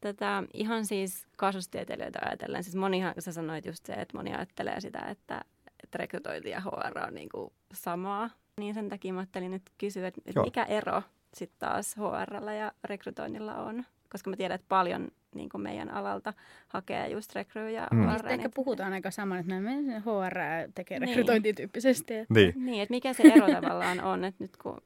Tätä 0.00 0.42
ihan 0.52 0.86
siis 0.86 1.26
kasvustieteilijöitä 1.36 2.18
ajatellen, 2.26 2.64
siis 2.64 2.76
monihan, 2.76 3.14
sä 3.18 3.32
sanoit 3.32 3.66
just 3.66 3.86
se, 3.86 3.92
että 3.92 4.16
moni 4.16 4.34
ajattelee 4.34 4.80
sitä, 4.80 4.98
että, 4.98 5.40
että 5.84 5.98
rekrytointi 5.98 6.50
ja 6.50 6.60
HR 6.60 6.98
on 7.06 7.14
niin 7.14 7.28
kuin 7.28 7.52
samaa, 7.74 8.30
niin 8.60 8.74
sen 8.74 8.88
takia 8.88 9.12
mä 9.12 9.20
ajattelin 9.20 9.50
nyt 9.50 9.70
kysyä, 9.78 10.06
että 10.08 10.20
Joo. 10.34 10.44
mikä 10.44 10.64
ero 10.64 11.02
sitten 11.34 11.58
taas 11.58 11.96
HR 11.96 12.50
ja 12.50 12.72
rekrytoinnilla 12.84 13.54
on? 13.54 13.84
Koska 14.12 14.30
mä 14.30 14.36
tiedän, 14.36 14.54
että 14.54 14.66
paljon 14.68 15.08
niin 15.34 15.48
kuin 15.48 15.62
meidän 15.62 15.90
alalta 15.90 16.32
hakee 16.68 17.08
just 17.08 17.34
rekryä 17.34 17.70
ja 17.70 17.86
mm. 17.92 18.08
HR. 18.08 18.28
Ehkä 18.28 18.48
puhutaan 18.54 18.92
aika 18.92 19.10
saman, 19.10 19.38
että 19.38 19.54
nämä 19.54 20.00
HR 20.00 20.38
tekee 20.74 20.98
niin. 20.98 21.08
rekrytointityyppisesti. 21.08 22.14
Että... 22.14 22.34
Niin. 22.34 22.54
niin, 22.56 22.82
että 22.82 22.94
mikä 22.94 23.12
se 23.12 23.22
ero 23.22 23.46
tavallaan 23.60 24.00
on, 24.00 24.24
että 24.24 24.44
nyt 24.44 24.56
kun 24.56 24.82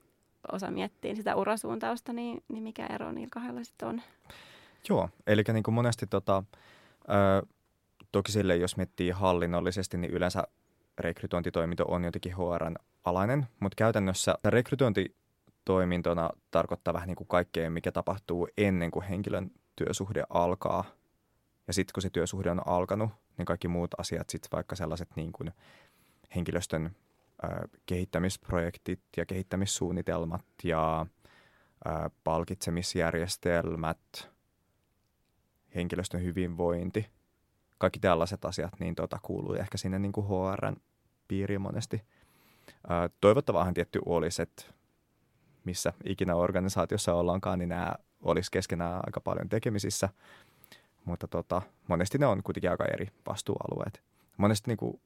osa 0.53 0.71
miettii 0.71 1.17
sitä 1.17 1.37
urasuuntausta, 1.37 2.13
niin, 2.13 2.43
niin 2.49 2.63
mikä 2.63 2.87
ero 2.87 3.13
niillä 3.13 3.31
kahdella 3.33 3.65
sitten 3.65 3.89
on? 3.89 4.03
Joo, 4.89 5.09
eli 5.27 5.43
niin 5.53 5.63
kuin 5.63 5.75
monesti 5.75 6.07
tota, 6.07 6.43
ö, 7.03 7.47
toki 8.13 8.33
sille, 8.33 8.57
jos 8.57 8.77
miettii 8.77 9.11
hallinnollisesti, 9.11 9.99
niin 9.99 10.13
yleensä 10.13 10.43
rekrytointitoiminto 10.99 11.85
on 11.89 12.05
jotenkin 12.05 12.33
HRn 12.33 12.75
alainen, 13.05 13.47
mutta 13.61 13.77
käytännössä 13.77 14.35
rekrytointi 14.45 15.17
toimintona 15.71 16.31
tarkoittaa 16.51 16.95
vähän 16.95 17.07
niin 17.07 17.17
kuin 17.17 17.29
kaikkea, 17.29 17.71
mikä 17.71 17.93
tapahtuu 17.93 18.49
ennen 18.59 18.91
kuin 18.91 19.03
henkilön 19.03 19.51
työsuhde 19.77 20.25
alkaa. 20.31 20.85
Ja 21.67 21.73
sitten 21.73 21.93
kun 21.93 22.03
se 22.03 22.11
työsuhde 22.11 22.51
on 22.51 22.69
alkanut, 22.69 23.11
niin 23.39 23.47
kaikki 23.47 23.69
muut 23.69 23.91
asiat, 23.99 24.31
sitten 24.31 24.49
vaikka 24.53 24.77
sellaiset 24.77 25.09
niin 25.17 25.33
kuin 25.33 25.53
henkilöstön 26.37 26.97
ö, 27.45 27.69
kehittämisprojektit 27.87 29.01
ja 29.17 29.27
kehittämissuunnitelmat 29.27 30.45
ja 30.65 31.07
ö, 31.87 32.11
palkitsemisjärjestelmät, 32.25 34.31
henkilöstön 35.75 36.23
hyvinvointi, 36.23 37.07
kaikki 37.79 38.01
tällaiset 38.01 38.45
asiat, 38.45 38.81
niin 38.81 38.95
tota, 38.95 39.19
kuuluu 39.23 39.55
ehkä 39.55 39.79
sinne 39.79 39.99
niin 39.99 40.13
kuin 40.13 40.27
HRn 40.27 40.77
piiriin 41.29 41.61
monesti. 41.61 42.03
Ö, 42.85 43.11
toivottavaahan 43.21 43.75
tietty 43.75 44.01
olisi, 44.07 44.43
että 44.43 44.80
missä 45.65 45.93
ikinä 46.05 46.35
organisaatiossa 46.35 47.15
ollaankaan, 47.15 47.59
niin 47.59 47.69
nämä 47.69 47.95
olisi 48.23 48.51
keskenään 48.51 49.01
aika 49.07 49.21
paljon 49.21 49.49
tekemisissä. 49.49 50.09
Mutta 51.05 51.29
tota, 51.29 51.63
monesti 51.89 52.19
ne 52.19 52.27
on 52.27 52.43
kuitenkin 52.43 52.71
aika 52.71 52.85
eri 52.85 53.09
vastuualueet. 53.27 54.03
Monesti 54.37 54.71
niin 54.71 54.79
kuin, 54.79 55.01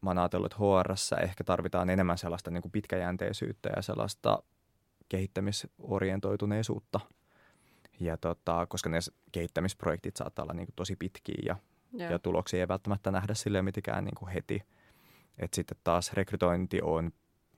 mä 0.00 0.10
oon 0.10 0.18
ajatellut, 0.18 0.52
että 0.52 0.58
HR 0.58 1.22
ehkä 1.22 1.44
tarvitaan 1.44 1.90
enemmän 1.90 2.18
sellaista 2.18 2.50
niin 2.50 2.62
kuin 2.62 2.72
pitkäjänteisyyttä 2.72 3.70
ja 3.76 3.82
sellaista 3.82 4.42
kehittämisorientoituneisuutta. 5.08 7.00
Ja 8.00 8.16
tota, 8.16 8.66
koska 8.66 8.88
ne 8.88 8.98
kehittämisprojektit 9.32 10.16
saattaa 10.16 10.42
olla 10.42 10.54
niin 10.54 10.66
kuin 10.66 10.76
tosi 10.76 10.96
pitkiä 10.96 11.42
ja, 11.46 11.56
ja 12.10 12.18
tuloksia 12.18 12.60
ei 12.60 12.68
välttämättä 12.68 13.10
nähdä 13.10 13.34
silleen 13.34 13.64
mitenkään 13.64 14.04
niin 14.04 14.14
kuin 14.14 14.32
heti. 14.32 14.62
Et 15.38 15.54
sitten 15.54 15.78
taas 15.84 16.12
rekrytointi 16.12 16.80
on 16.82 17.12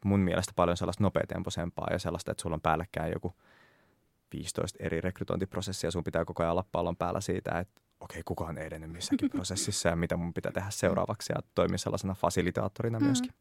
mun 0.05 0.21
mielestä 0.21 0.52
paljon 0.57 0.76
sellaista 0.76 1.02
nopeatempoisempaa 1.02 1.88
ja 1.90 1.99
sellaista, 1.99 2.31
että 2.31 2.43
sulla 2.43 2.55
on 2.55 2.61
päällekkäin 2.61 3.12
joku 3.12 3.35
15 4.33 4.78
eri 4.81 5.00
rekrytointiprosessia. 5.00 5.90
Sun 5.90 6.05
pitää 6.05 6.25
koko 6.25 6.43
ajan 6.43 6.50
olla 6.50 6.64
pallon 6.73 6.97
päällä 6.97 7.21
siitä, 7.21 7.59
että 7.59 7.81
okei, 8.00 8.23
kuka 8.25 8.45
on 8.45 8.59
edennyt 8.59 8.93
missäkin 8.93 9.31
prosessissa 9.31 9.88
ja 9.88 9.97
mitä 9.97 10.17
mun 10.17 10.35
pitää 10.35 10.52
tehdä 10.52 10.71
seuraavaksi 10.71 11.33
ja 11.33 11.43
toimia 11.55 11.78
sellaisena 11.78 12.14
fasilitaattorina 12.14 12.99
mm-hmm. 12.99 13.07
myöskin. 13.07 13.33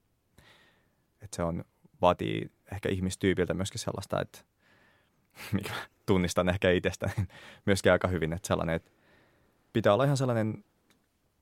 Että 1.21 1.35
se 1.35 1.43
on, 1.43 1.63
vaatii 2.01 2.51
ehkä 2.71 2.89
ihmistyypiltä 2.89 3.53
myöskin 3.53 3.79
sellaista, 3.79 4.21
että 4.21 4.39
mikä 5.53 5.73
tunnistan 6.05 6.49
ehkä 6.49 6.71
itsestäni 6.71 7.13
myöskin 7.65 7.91
aika 7.91 8.07
hyvin, 8.07 8.33
että 8.33 8.47
sellainen, 8.47 8.75
että 8.75 8.91
pitää 9.73 9.93
olla 9.93 10.03
ihan 10.03 10.17
sellainen 10.17 10.63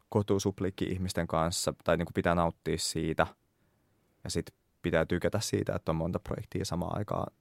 kotusuplikki 0.10 0.86
ihmisten 0.86 1.28
kanssa 1.28 1.74
tai 1.84 1.98
niin 1.98 2.06
kuin 2.06 2.14
pitää 2.14 2.36
nauttia 2.36 2.78
siitä 2.78 3.28
ja 4.24 4.30
sitten 4.30 4.65
pitää 4.86 5.06
tykätä 5.06 5.40
siitä, 5.40 5.76
että 5.76 5.92
on 5.92 5.96
monta 5.96 6.20
projektia 6.20 6.66
samaan 6.66 6.98
aikaan 6.98 7.34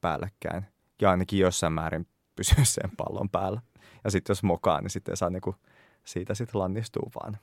päällekkäin 0.00 0.66
ja 1.02 1.10
ainakin 1.10 1.38
jossain 1.38 1.72
määrin 1.72 2.06
pysyä 2.36 2.64
sen 2.74 2.90
pallon 2.96 3.30
päällä. 3.30 3.60
Ja 4.04 4.10
sitten 4.10 4.30
jos 4.30 4.42
mokaa, 4.42 4.80
niin 4.80 4.90
sitten 4.90 5.16
saa 5.16 5.30
niinku 5.30 5.54
siitä 6.04 6.34
sitten 6.34 6.60
lannistua 6.60 7.10
vaan 7.14 7.38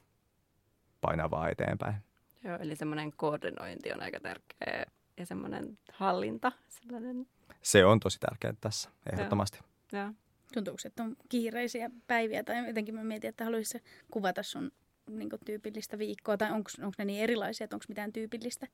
painaa 1.02 1.32
vaan 1.32 1.52
eteenpäin. 1.52 1.96
Joo, 2.44 2.58
eli 2.58 2.76
semmoinen 2.76 3.14
koordinointi 3.18 3.94
on 3.94 4.02
aika 4.02 4.20
tärkeä 4.20 4.86
ja 5.18 5.26
semmoinen 5.26 5.78
hallinta. 5.94 6.52
Sellainen... 6.70 7.28
Se 7.62 7.86
on 7.86 8.00
tosi 8.00 8.20
tärkeää 8.20 8.54
tässä, 8.62 8.90
ehdottomasti. 9.14 9.60
Joo. 9.92 10.02
Joo. 10.04 10.14
Tuntuuko, 10.54 10.80
että 10.86 11.04
on 11.04 11.16
kiireisiä 11.30 11.90
päiviä 12.08 12.44
tai 12.44 12.68
jotenkin 12.68 12.96
mä 12.96 13.04
mietin, 13.04 13.30
että 13.30 13.44
haluaisi 13.44 13.84
kuvata 14.12 14.44
sun 14.44 14.72
niin 15.10 15.30
tyypillistä 15.46 15.98
viikkoa 15.98 16.38
tai 16.38 16.52
onko 16.52 16.70
ne 16.98 17.06
niin 17.06 17.24
erilaisia, 17.24 17.64
että 17.66 17.76
onko 17.76 17.86
mitään 17.90 18.14
tyypillistä? 18.14 18.68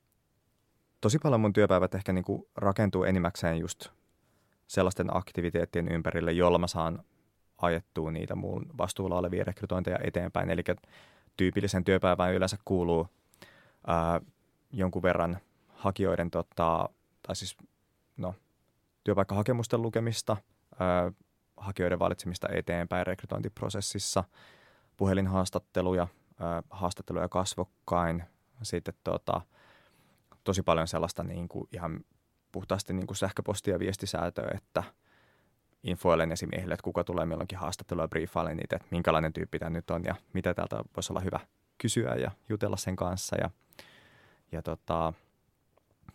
Tosi 1.02 1.20
paljon 1.20 1.42
mun 1.42 1.54
työpäivät 1.54 1.96
ehkä 1.96 2.14
niin 2.14 2.24
kuin 2.24 2.48
rakentuu 2.56 3.04
enimmäkseen 3.04 3.58
just 3.58 3.90
sellaisten 4.68 5.18
aktiviteettien 5.18 5.88
ympärille, 5.88 6.32
jolla 6.32 6.58
mä 6.58 6.68
saan 6.68 7.04
ajettua 7.58 8.12
niitä 8.12 8.36
muun 8.36 8.66
vastuulla 8.78 9.18
olevia 9.18 9.44
rekrytointeja 9.44 10.00
eteenpäin. 10.04 10.50
Eli 10.50 10.64
tyypillisen 11.38 11.84
työpäivään 11.84 12.34
yleensä 12.34 12.58
kuuluu 12.66 13.08
ää, 13.88 14.22
jonkun 14.72 15.04
verran 15.04 15.38
hakijoiden, 15.68 16.32
tota, 16.32 16.90
tai 17.28 17.36
siis 17.36 17.58
no, 18.18 18.36
työpaikkahakemusten 19.04 19.82
lukemista, 19.82 20.38
ää, 20.80 21.12
hakijoiden 21.58 22.00
valitsemista 22.00 22.48
eteenpäin 22.52 23.08
rekrytointiprosessissa, 23.08 24.24
puhelinhaastatteluja, 24.98 26.08
ää, 26.40 26.64
haastatteluja 26.70 27.30
kasvokkain, 27.30 28.24
sitten 28.64 28.94
tota, 29.04 29.42
tosi 30.44 30.64
paljon 30.64 30.88
sellaista 30.88 31.24
niin 31.24 31.48
kuin 31.48 31.68
ihan 31.72 32.00
puhtaasti 32.52 32.94
niin 32.94 33.08
kuin 33.08 33.18
sähköpostia 33.18 33.80
viestisäätöä, 33.80 34.52
että 34.56 34.84
infoilen 35.84 36.32
esimiehille, 36.32 36.74
että 36.74 36.84
kuka 36.84 37.04
tulee 37.04 37.26
milloinkin 37.26 37.58
haastattelua 37.58 38.04
ja 38.04 38.08
briefailen 38.08 38.58
niitä, 38.58 38.76
että 38.76 38.88
minkälainen 38.92 39.34
tyyppi 39.34 39.60
tämä 39.60 39.70
nyt 39.70 39.90
on 39.90 40.04
ja 40.04 40.16
mitä 40.34 40.54
täältä 40.54 40.84
voisi 40.96 41.14
olla 41.14 41.20
hyvä 41.20 41.40
kysyä 41.78 42.16
ja 42.16 42.32
jutella 42.50 42.78
sen 42.78 42.96
kanssa 42.96 43.36
ja, 43.42 43.50
ja 44.52 44.62
tota, 44.62 45.14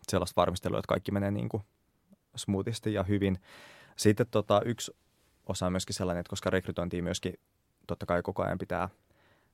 sellaista 0.09 0.41
varmistelua, 0.41 0.79
että 0.79 0.89
kaikki 0.89 1.13
menee 1.13 1.31
niin 1.31 1.49
kuin 1.49 1.63
smoothisti 2.37 2.93
ja 2.93 3.03
hyvin. 3.03 3.39
Sitten 3.97 4.27
tota, 4.31 4.63
yksi 4.65 4.97
osa 5.47 5.67
on 5.67 5.73
myöskin 5.73 5.95
sellainen, 5.95 6.21
että 6.21 6.31
koska 6.31 6.51
rekrytointia 6.51 7.03
myöskin 7.03 7.35
totta 7.87 8.07
kai 8.07 8.23
koko 8.23 8.43
ajan 8.43 8.59
pitää 8.59 8.89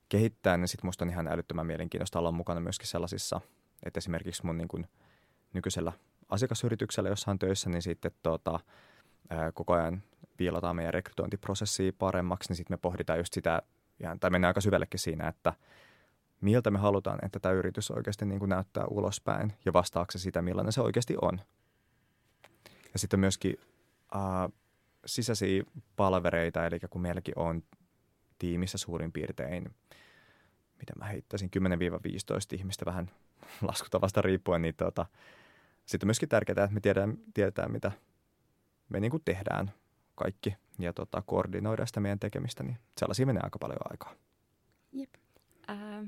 kehittää, 0.09 0.57
niin 0.57 0.67
sitten 0.67 0.87
musta 0.87 1.05
on 1.05 1.09
ihan 1.09 1.27
älyttömän 1.27 1.67
mielenkiintoista 1.67 2.19
olla 2.19 2.31
mukana 2.31 2.61
myöskin 2.61 2.87
sellaisissa, 2.87 3.41
että 3.83 3.97
esimerkiksi 3.97 4.45
mun 4.45 4.57
niin 4.57 4.67
kuin 4.67 4.87
nykyisellä 5.53 5.91
asiakasyrityksellä 6.29 7.09
jossain 7.09 7.39
töissä, 7.39 7.69
niin 7.69 7.81
sitten 7.81 8.11
tota, 8.23 8.59
ää, 9.29 9.51
koko 9.51 9.73
ajan 9.73 10.03
viilataan 10.39 10.75
meidän 10.75 10.93
rekrytointiprosessia 10.93 11.91
paremmaksi, 11.99 12.49
niin 12.49 12.57
sitten 12.57 12.73
me 12.73 12.77
pohditaan 12.77 13.19
just 13.19 13.33
sitä, 13.33 13.61
tai 14.19 14.29
mennään 14.29 14.49
aika 14.49 14.61
syvällekin 14.61 14.99
siinä, 14.99 15.27
että 15.27 15.53
miltä 16.41 16.71
me 16.71 16.79
halutaan, 16.79 17.19
että 17.25 17.39
tämä 17.39 17.53
yritys 17.53 17.91
oikeasti 17.91 18.25
niin 18.25 18.39
kuin 18.39 18.49
näyttää 18.49 18.85
ulospäin 18.85 19.53
ja 19.65 19.73
vastaako 19.73 20.11
se 20.11 20.19
sitä, 20.19 20.41
millainen 20.41 20.73
se 20.73 20.81
oikeasti 20.81 21.15
on. 21.21 21.41
Ja 22.93 22.99
sitten 22.99 23.19
myöskin 23.19 23.55
ää, 24.13 24.49
sisäisiä 25.05 25.63
palvereita, 25.95 26.65
eli 26.65 26.79
kun 26.89 27.01
meilläkin 27.01 27.39
on 27.39 27.63
tiimissä 28.39 28.77
suurin 28.77 29.11
piirtein, 29.11 29.75
mitä 30.79 30.93
mä 30.95 31.05
heittäisin, 31.05 31.49
10-15 31.59 31.59
ihmistä 32.55 32.85
vähän 32.85 33.11
laskutavasta 33.67 34.21
riippuen, 34.21 34.61
niin 34.61 34.75
tota, 34.75 35.05
sitten 35.85 36.07
myöskin 36.07 36.29
tärkeää, 36.29 36.63
että 36.63 36.73
me 36.73 36.79
tiedetään, 36.79 37.17
tiedetään 37.33 37.71
mitä 37.71 37.91
me 38.89 38.99
niin 38.99 39.11
kuin 39.11 39.23
tehdään 39.25 39.71
kaikki 40.15 40.55
ja 40.79 40.93
tota, 40.93 41.23
koordinoida 41.25 41.85
sitä 41.85 41.99
meidän 41.99 42.19
tekemistä, 42.19 42.63
niin 42.63 42.77
sellaisia 42.97 43.25
menee 43.25 43.41
aika 43.43 43.59
paljon 43.59 43.91
aikaa. 43.91 44.13
Jep. 44.91 45.09
Äh, 45.69 46.05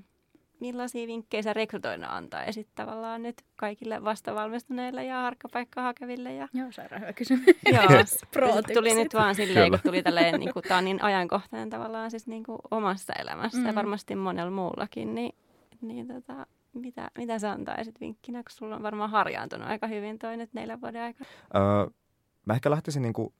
millaisia 0.59 1.07
vinkkejä 1.07 1.43
sä 1.43 1.53
rekrytoina 1.53 2.15
antaisit 2.15 2.67
tavallaan 2.75 3.23
nyt 3.23 3.41
kaikille 3.55 4.03
vastavalmistuneille 4.03 5.05
ja 5.05 5.21
harkkapaikkaa 5.21 5.83
hakeville? 5.83 6.33
Ja... 6.33 6.47
Joo, 6.53 6.71
sairaan 6.71 7.01
hyvä 7.01 7.13
kysymys. 7.13 7.45
Joo, 7.71 7.81
tuli 8.73 8.95
nyt 8.95 9.13
vaan 9.13 9.35
silleen, 9.35 9.71
kun 9.71 9.79
tuli 9.83 10.03
tälleen, 10.03 10.39
niin 10.39 10.53
kuin, 10.53 10.63
tämä 10.63 10.77
on 10.77 10.85
niin 10.85 11.03
ajankohtainen 11.03 11.69
tavallaan 11.69 12.11
siis 12.11 12.27
niin 12.27 12.43
kuin 12.43 12.59
omassa 12.71 13.13
elämässä 13.13 13.59
mm. 13.59 13.65
ja 13.65 13.75
varmasti 13.75 14.15
monella 14.15 14.51
muullakin, 14.51 15.15
niin, 15.15 15.35
niin 15.81 16.07
tota, 16.07 16.45
mitä, 16.73 17.11
mitä 17.17 17.39
sä 17.39 17.51
antaisit 17.51 17.99
vinkkinä, 17.99 18.43
kun 18.43 18.51
sulla 18.51 18.75
on 18.75 18.83
varmaan 18.83 19.09
harjaantunut 19.09 19.67
aika 19.67 19.87
hyvin 19.87 20.19
toi 20.19 20.37
nyt 20.37 20.53
neljän 20.53 20.81
vuoden 20.81 21.01
aikana? 21.01 21.29
Öö, 21.55 21.91
mä 22.45 22.53
ehkä 22.53 22.71
lähtisin 22.71 23.01
niin 23.01 23.13
kuin, 23.13 23.33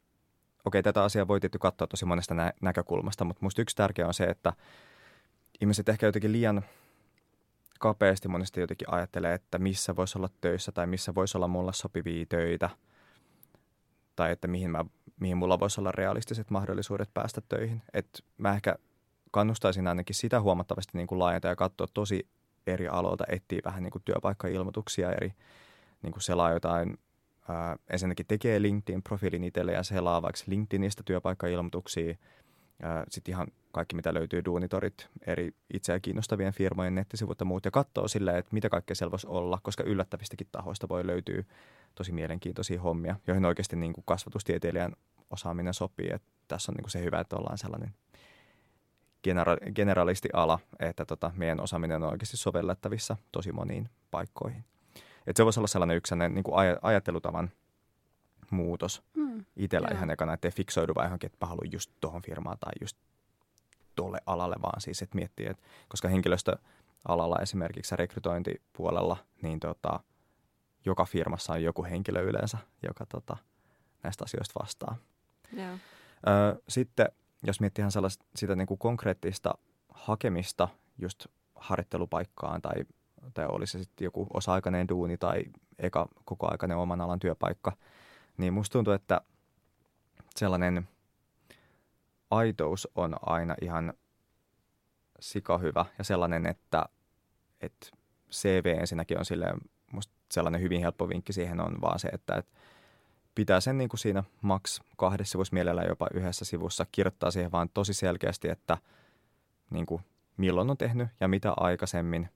okei 0.65 0.83
tätä 0.83 1.03
asiaa 1.03 1.27
voi 1.27 1.39
tietysti 1.39 1.59
katsoa 1.59 1.87
tosi 1.87 2.05
monesta 2.05 2.33
nä- 2.33 2.53
näkökulmasta, 2.61 3.25
mutta 3.25 3.45
musta 3.45 3.61
yksi 3.61 3.75
tärkeä 3.75 4.07
on 4.07 4.13
se, 4.13 4.23
että 4.23 4.53
ihmiset 5.61 5.89
ehkä 5.89 6.05
jotenkin 6.05 6.31
liian 6.31 6.61
kapeasti 7.79 8.27
monesti 8.27 8.59
jotenkin 8.59 8.93
ajattelee, 8.93 9.33
että 9.33 9.59
missä 9.59 9.95
voisi 9.95 10.17
olla 10.17 10.29
töissä 10.41 10.71
tai 10.71 10.87
missä 10.87 11.15
voisi 11.15 11.37
olla 11.37 11.47
mulla 11.47 11.71
sopivia 11.71 12.25
töitä 12.29 12.69
tai 14.15 14.31
että 14.31 14.47
mihin, 14.47 14.71
mä, 14.71 14.85
mihin 15.19 15.37
mulla 15.37 15.59
voisi 15.59 15.81
olla 15.81 15.91
realistiset 15.91 16.49
mahdollisuudet 16.49 17.09
päästä 17.13 17.41
töihin. 17.49 17.81
Et 17.93 18.23
mä 18.37 18.53
ehkä 18.53 18.75
kannustaisin 19.31 19.87
ainakin 19.87 20.15
sitä 20.15 20.41
huomattavasti 20.41 20.97
niin 20.97 21.07
kuin 21.07 21.19
laajentaa 21.19 21.51
ja 21.51 21.55
katsoa 21.55 21.87
tosi 21.93 22.27
eri 22.67 22.87
aloilta 22.87 23.23
etsii 23.27 23.61
vähän 23.65 23.83
niin 23.83 23.91
kuin 23.91 24.01
työpaikkailmoituksia 24.05 25.11
eri, 25.11 25.33
niin 26.01 26.11
kuin 26.11 26.23
selaa 26.23 26.53
jotain, 26.53 26.97
ää, 27.49 27.77
ensinnäkin 27.89 28.25
tekee 28.25 28.59
LinkedIn-profiilin 28.59 29.43
itselle 29.43 29.71
ja 29.71 29.83
selaa 29.83 30.21
vaikka 30.21 30.41
LinkedInistä 30.47 31.03
työpaikkailmoituksia, 31.05 32.15
sitten 33.09 33.31
ihan 33.31 33.47
kaikki, 33.71 33.95
mitä 33.95 34.13
löytyy 34.13 34.45
duunitorit, 34.45 35.09
eri 35.27 35.55
itseä 35.73 35.99
kiinnostavien 35.99 36.53
firmojen 36.53 36.95
nettisivut 36.95 37.39
ja 37.39 37.45
muut, 37.45 37.65
ja 37.65 37.71
katsoo 37.71 38.07
silleen, 38.07 38.37
että 38.37 38.53
mitä 38.53 38.69
kaikkea 38.69 38.95
siellä 38.95 39.11
voisi 39.11 39.27
olla, 39.27 39.59
koska 39.63 39.83
yllättävistäkin 39.83 40.47
tahoista 40.51 40.89
voi 40.89 41.07
löytyä 41.07 41.43
tosi 41.95 42.11
mielenkiintoisia 42.11 42.81
hommia, 42.81 43.15
joihin 43.27 43.45
oikeasti 43.45 43.75
niin 43.75 43.93
kuin 43.93 44.03
kasvatustieteilijän 44.07 44.93
osaaminen 45.29 45.73
sopii. 45.73 46.09
Että 46.13 46.27
tässä 46.47 46.71
on 46.71 46.73
niin 46.73 46.83
kuin 46.83 46.91
se 46.91 47.03
hyvä, 47.03 47.19
että 47.19 47.35
ollaan 47.35 47.57
sellainen 47.57 47.93
genera- 49.27 49.71
generalistiala, 49.75 50.59
että 50.79 51.05
tota, 51.05 51.31
meidän 51.35 51.59
osaaminen 51.59 52.03
on 52.03 52.09
oikeasti 52.09 52.37
sovellettavissa 52.37 53.17
tosi 53.31 53.51
moniin 53.51 53.89
paikkoihin. 54.11 54.65
Et 55.27 55.37
se 55.37 55.45
voisi 55.45 55.59
olla 55.59 55.67
sellainen 55.67 55.97
yksi 55.97 56.09
sellainen, 56.09 56.35
niin 56.35 56.43
kuin 56.43 56.55
aj- 56.55 56.79
ajattelutavan 56.81 57.51
muutos 58.49 59.03
mm, 59.17 59.45
itsellä 59.55 59.87
ihan 59.91 60.09
ekana, 60.09 60.33
ettei 60.33 60.51
fiksoidu 60.51 60.95
vaan 60.95 61.05
johonkin, 61.05 61.27
että 61.27 61.45
mä 61.45 61.49
haluan 61.49 61.71
just 61.71 61.91
tuohon 62.01 62.21
firmaan 62.21 62.57
tai 62.59 62.73
just 62.81 62.97
tuolle 63.95 64.19
alalle, 64.25 64.55
vaan 64.61 64.81
siis, 64.81 65.01
että 65.01 65.15
miettii, 65.15 65.45
että 65.45 65.63
koska 65.87 66.07
henkilöstöalalla 66.07 67.39
esimerkiksi 67.41 67.95
rekrytointipuolella, 67.95 69.17
niin 69.41 69.59
tota, 69.59 69.99
joka 70.85 71.05
firmassa 71.05 71.53
on 71.53 71.63
joku 71.63 71.83
henkilö 71.83 72.21
yleensä, 72.21 72.57
joka 72.83 73.05
tota, 73.05 73.37
näistä 74.03 74.23
asioista 74.23 74.59
vastaa. 74.59 74.95
Yeah. 75.57 75.79
Sitten 76.67 77.07
jos 77.43 77.59
miettii 77.59 77.81
ihan 77.81 77.91
sellaista 77.91 78.25
sitä 78.35 78.55
niin 78.55 78.67
kuin 78.67 78.77
konkreettista 78.77 79.53
hakemista 79.89 80.67
just 80.97 81.27
harjoittelupaikkaan 81.55 82.61
tai, 82.61 82.75
tai 83.33 83.45
olisi 83.45 83.71
se 83.71 83.79
sitten 83.79 84.05
joku 84.05 84.27
osa-aikainen 84.33 84.87
duuni 84.87 85.17
tai 85.17 85.43
eka 85.79 86.07
kokoaikainen 86.25 86.77
oman 86.77 87.01
alan 87.01 87.19
työpaikka, 87.19 87.71
niin 88.37 88.53
musta 88.53 88.73
tuntuu, 88.73 88.93
että 88.93 89.21
sellainen 90.35 90.87
aitous 92.31 92.87
on 92.95 93.15
aina 93.25 93.55
ihan 93.61 93.93
sikahyvä 95.19 95.85
ja 95.97 96.03
sellainen, 96.03 96.45
että, 96.45 96.85
että 97.61 97.87
CV 98.31 98.75
ensinnäkin 98.79 99.19
on 99.19 99.25
silleen, 99.25 99.57
musta 99.91 100.13
sellainen 100.31 100.61
hyvin 100.61 100.81
helppo 100.81 101.09
vinkki 101.09 101.33
siihen 101.33 101.59
on 101.59 101.81
vaan 101.81 101.99
se, 101.99 102.07
että, 102.07 102.35
että 102.35 102.51
pitää 103.35 103.59
sen 103.59 103.77
niin 103.77 103.89
kuin 103.89 103.99
siinä 103.99 104.23
maks 104.41 104.81
kahdessa 104.97 105.31
sivussa 105.31 105.53
mielellään 105.53 105.87
jopa 105.87 106.07
yhdessä 106.13 106.45
sivussa, 106.45 106.85
kirjoittaa 106.91 107.31
siihen 107.31 107.51
vaan 107.51 107.69
tosi 107.73 107.93
selkeästi, 107.93 108.49
että 108.49 108.77
niin 109.69 109.85
kuin 109.85 110.01
milloin 110.37 110.69
on 110.69 110.77
tehnyt 110.77 111.07
ja 111.19 111.27
mitä 111.27 111.53
aikaisemmin. 111.57 112.29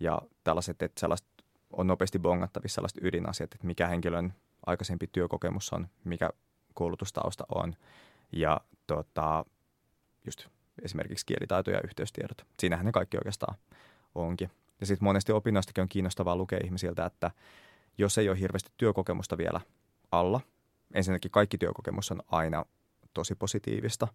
Ja 0.00 0.22
tällaiset, 0.44 0.82
että 0.82 1.00
sellaiset 1.00 1.26
on 1.70 1.86
nopeasti 1.86 2.18
bongattavissa 2.18 2.74
sellaiset 2.74 2.98
ydinasiat, 3.02 3.54
että 3.54 3.66
mikä 3.66 3.86
henkilön 3.86 4.34
aikaisempi 4.66 5.06
työkokemus 5.12 5.72
on, 5.72 5.88
mikä 6.04 6.30
koulutustausta 6.74 7.44
on 7.54 7.76
ja 8.32 8.60
tota, 8.86 9.44
just 10.26 10.46
esimerkiksi 10.82 11.26
kielitaito 11.26 11.70
ja 11.70 11.80
yhteystiedot. 11.84 12.46
Siinähän 12.58 12.86
ne 12.86 12.92
kaikki 12.92 13.16
oikeastaan 13.16 13.56
onkin. 14.14 14.50
Ja 14.80 14.86
sitten 14.86 15.04
monesti 15.04 15.32
opinnoistakin 15.32 15.82
on 15.82 15.88
kiinnostavaa 15.88 16.36
lukea 16.36 16.60
ihmisiltä, 16.64 17.06
että 17.06 17.30
jos 17.98 18.18
ei 18.18 18.28
ole 18.28 18.40
hirveästi 18.40 18.70
työkokemusta 18.76 19.38
vielä 19.38 19.60
alla, 20.12 20.40
ensinnäkin 20.94 21.30
kaikki 21.30 21.58
työkokemus 21.58 22.10
on 22.10 22.22
aina 22.26 22.64
tosi 23.14 23.34
positiivista. 23.34 24.08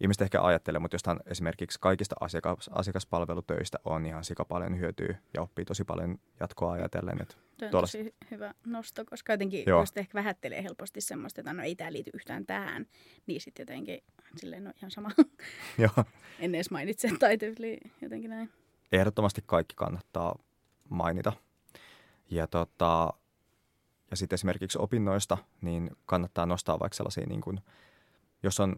Ihmiset 0.00 0.22
ehkä 0.22 0.42
ajattelee, 0.42 0.78
mutta 0.78 0.94
jostain 0.94 1.20
esimerkiksi 1.26 1.78
kaikista 1.80 2.16
asiakas, 2.20 2.70
asiakaspalvelutöistä 2.72 3.78
on 3.84 4.06
ihan 4.06 4.24
sika 4.24 4.44
paljon 4.44 4.78
hyötyä 4.78 5.18
ja 5.34 5.42
oppii 5.42 5.64
tosi 5.64 5.84
paljon 5.84 6.18
jatkoa 6.40 6.72
ajatellen. 6.72 7.22
Että 7.22 7.34
Tuo 7.34 7.66
on 7.66 7.70
tuollaista- 7.70 7.98
tosi 7.98 8.14
hyvä 8.30 8.54
nosto, 8.66 9.04
koska 9.04 9.32
jotenkin 9.32 9.64
Joo. 9.66 9.80
just 9.80 9.96
ehkä 9.98 10.18
vähättelee 10.18 10.62
helposti 10.62 11.00
semmoista, 11.00 11.40
että 11.40 11.52
no 11.52 11.62
ei 11.62 11.76
tämä 11.76 11.92
liity 11.92 12.10
yhtään 12.14 12.46
tähän, 12.46 12.86
niin 13.26 13.40
sitten 13.40 13.62
jotenkin 13.62 14.04
silleen 14.36 14.64
no 14.64 14.72
ihan 14.76 14.90
sama. 14.90 15.10
Joo. 15.78 16.04
en 16.40 16.54
edes 16.54 16.70
mainitse 16.70 17.10
tai 17.18 17.38
jotenkin 18.02 18.30
näin. 18.30 18.50
ehdottomasti 18.92 19.42
kaikki 19.46 19.74
kannattaa 19.76 20.38
mainita. 20.88 21.32
Ja, 22.30 22.46
tota, 22.46 23.12
ja 24.10 24.16
sitten 24.16 24.34
esimerkiksi 24.34 24.78
opinnoista, 24.78 25.38
niin 25.60 25.90
kannattaa 26.06 26.46
nostaa 26.46 26.78
vaikka 26.78 26.96
sellaisia, 26.96 27.26
niin 27.26 27.40
kuin, 27.40 27.60
jos 28.42 28.60
on 28.60 28.76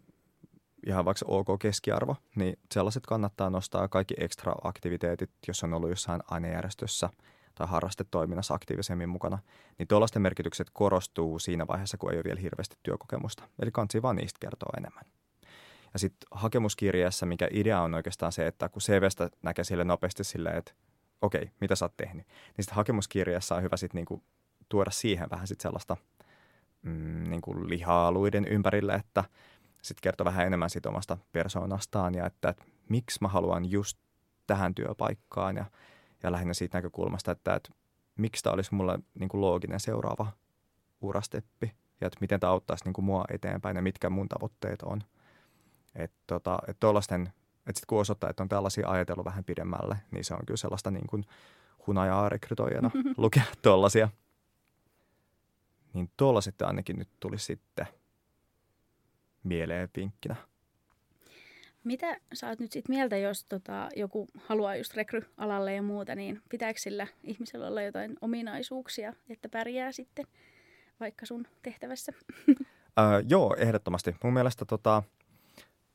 ihan 0.87 1.05
vaikka 1.05 1.25
ok 1.29 1.47
keskiarvo, 1.61 2.17
niin 2.35 2.59
sellaiset 2.73 3.07
kannattaa 3.07 3.51
nostaa 3.51 3.89
kaikki 3.89 4.15
ekstra 4.19 4.55
aktiviteetit, 4.65 5.31
jos 5.49 5.65
on 5.65 5.75
ollut 5.75 5.91
jossain 5.91 6.23
ainejärjestössä 6.31 7.11
tai 7.55 7.67
harrastetoiminnassa 7.67 8.55
aktiivisemmin 8.55 9.09
mukana, 9.09 9.39
niin 9.79 9.89
tuollaisten 9.89 10.23
merkitykset 10.23 10.71
korostuu 10.73 11.39
siinä 11.39 11.67
vaiheessa, 11.67 11.97
kun 11.97 12.13
ei 12.13 12.17
ole 12.17 12.25
vielä 12.25 12.41
hirveästi 12.41 12.77
työkokemusta. 12.83 13.49
Eli 13.63 13.71
kansi 13.71 14.03
vaan 14.03 14.17
niistä 14.17 14.39
kertoo 14.41 14.71
enemmän. 14.77 15.05
Ja 15.93 15.99
sitten 15.99 16.29
hakemuskirjeessä, 16.31 17.27
mikä 17.27 17.49
idea 17.51 17.81
on 17.81 17.95
oikeastaan 17.95 18.33
se, 18.33 18.47
että 18.47 18.69
kun 18.69 18.83
CVstä 18.83 19.31
näkee 19.43 19.65
sille 19.65 19.85
nopeasti 19.85 20.25
silleen, 20.25 20.57
että 20.57 20.73
okei, 21.23 21.51
mitä 21.61 21.77
sä 21.77 21.85
oot 21.85 21.97
tehnyt, 21.97 22.27
niin 22.27 22.65
sitten 22.65 22.77
hakemuskirjeessä 22.77 23.55
on 23.55 23.63
hyvä 23.63 23.77
sitten 23.77 23.99
niinku 23.99 24.23
tuoda 24.73 24.91
siihen 24.91 25.31
vähän 25.31 25.47
sit 25.47 25.61
sellaista 25.61 25.97
mm, 26.83 27.25
niinku 27.31 27.69
liha-aluiden 27.69 28.45
ympärille, 28.45 28.95
että 28.95 29.25
sitten 29.83 30.03
kertoo 30.03 30.25
vähän 30.25 30.47
enemmän 30.47 30.71
siitä 30.71 30.89
omasta 30.89 31.19
persoonastaan 31.33 32.15
ja 32.15 32.27
että, 32.27 32.49
että 32.49 32.65
miksi 32.89 33.19
mä 33.21 33.29
haluan 33.29 33.71
just 33.71 33.99
tähän 34.47 34.75
työpaikkaan 34.75 35.57
ja, 35.57 35.65
ja 36.23 36.33
lähinnä 36.33 36.55
siitä 36.55 36.79
näkökulmasta, 36.79 37.31
että, 37.31 37.55
että 37.55 37.71
miksi 38.17 38.43
tämä 38.43 38.55
olisi 38.55 38.75
mulle 38.75 38.99
niinku 39.19 39.41
looginen 39.41 39.81
seuraava 39.81 40.33
urasteppi 41.01 41.73
ja 42.01 42.07
että 42.07 42.19
miten 42.21 42.41
tämä 42.41 42.51
auttaisi 42.53 42.85
niinku 42.85 43.03
mua 43.03 43.25
eteenpäin 43.31 43.77
ja 43.77 43.83
mitkä 43.83 44.11
mun 44.11 44.29
tavoitteet 44.29 44.83
on. 44.83 45.03
Että 45.95 46.19
tota, 46.27 46.59
et 46.69 46.77
et 47.67 47.77
sit 47.77 47.87
kun 47.87 48.01
osoittaa, 48.01 48.31
että 48.31 48.43
on 48.43 48.49
tällaisia 48.49 48.89
ajatellut 48.89 49.25
vähän 49.25 49.45
pidemmälle, 49.45 49.97
niin 50.11 50.25
se 50.25 50.35
on 50.35 50.47
kyllä 50.47 50.57
sellaista 50.57 50.91
niin 50.91 51.07
kuin 51.07 51.25
hunajaa 51.87 52.29
rekrytoijana 52.29 52.91
lukea 53.17 53.43
tollasia. 53.63 54.09
Niin 55.95 56.11
tollaset 56.17 56.63
ainakin 56.63 56.99
nyt 56.99 57.09
tuli 57.21 57.39
sitten 57.39 57.87
mieleen 59.45 59.89
vinkkinä. 59.97 60.37
Mitä 61.85 62.17
sä 62.35 62.49
oot 62.49 62.59
nyt 62.59 62.73
sit 62.73 62.89
mieltä, 62.89 63.17
jos 63.17 63.45
tota, 63.45 63.89
joku 63.97 64.29
haluaa 64.39 64.77
just 64.77 64.95
rekryalalle 64.95 65.75
ja 65.75 65.83
muuta, 65.83 66.15
niin 66.15 66.43
pitääkö 66.49 66.81
sillä 66.81 67.07
ihmisellä 67.25 67.67
olla 67.67 67.83
jotain 67.83 68.17
ominaisuuksia, 68.21 69.13
että 69.29 69.49
pärjää 69.49 69.93
sitten 69.93 70.27
vaikka 71.01 71.27
sun 71.27 71.47
tehtävässä? 71.63 72.13
Öö, 72.49 73.23
joo, 73.29 73.57
ehdottomasti. 73.59 74.17
Mun 74.25 74.33
mielestä 74.33 74.65
tota, 74.65 75.03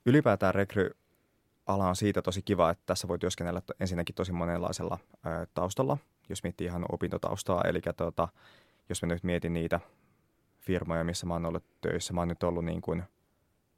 ylipäätään 0.06 0.56
rekryala 0.56 0.98
on 1.68 1.96
siitä 1.96 2.22
tosi 2.22 2.42
kiva, 2.42 2.70
että 2.70 2.84
tässä 2.86 3.08
voi 3.08 3.20
työskennellä 3.20 3.62
ensinnäkin 3.80 4.16
tosi 4.16 4.32
monenlaisella 4.32 4.98
ö, 5.14 5.48
taustalla, 5.54 5.98
jos 6.30 6.44
miettii 6.44 6.68
ihan 6.68 6.86
opintotaustaa. 6.92 7.62
Eli 7.62 7.82
tota, 7.98 8.28
jos 8.90 9.02
mä 9.02 9.08
nyt 9.08 9.24
mietin 9.24 9.54
niitä 9.54 9.80
firmoja, 10.60 11.04
missä 11.04 11.26
mä 11.26 11.34
oon 11.34 11.46
ollut 11.46 11.64
töissä, 11.82 12.14
mä 12.14 12.22
oon 12.22 12.28
nyt 12.28 12.44
ollut 12.44 12.66
niin 12.66 12.82
kuin 12.82 13.04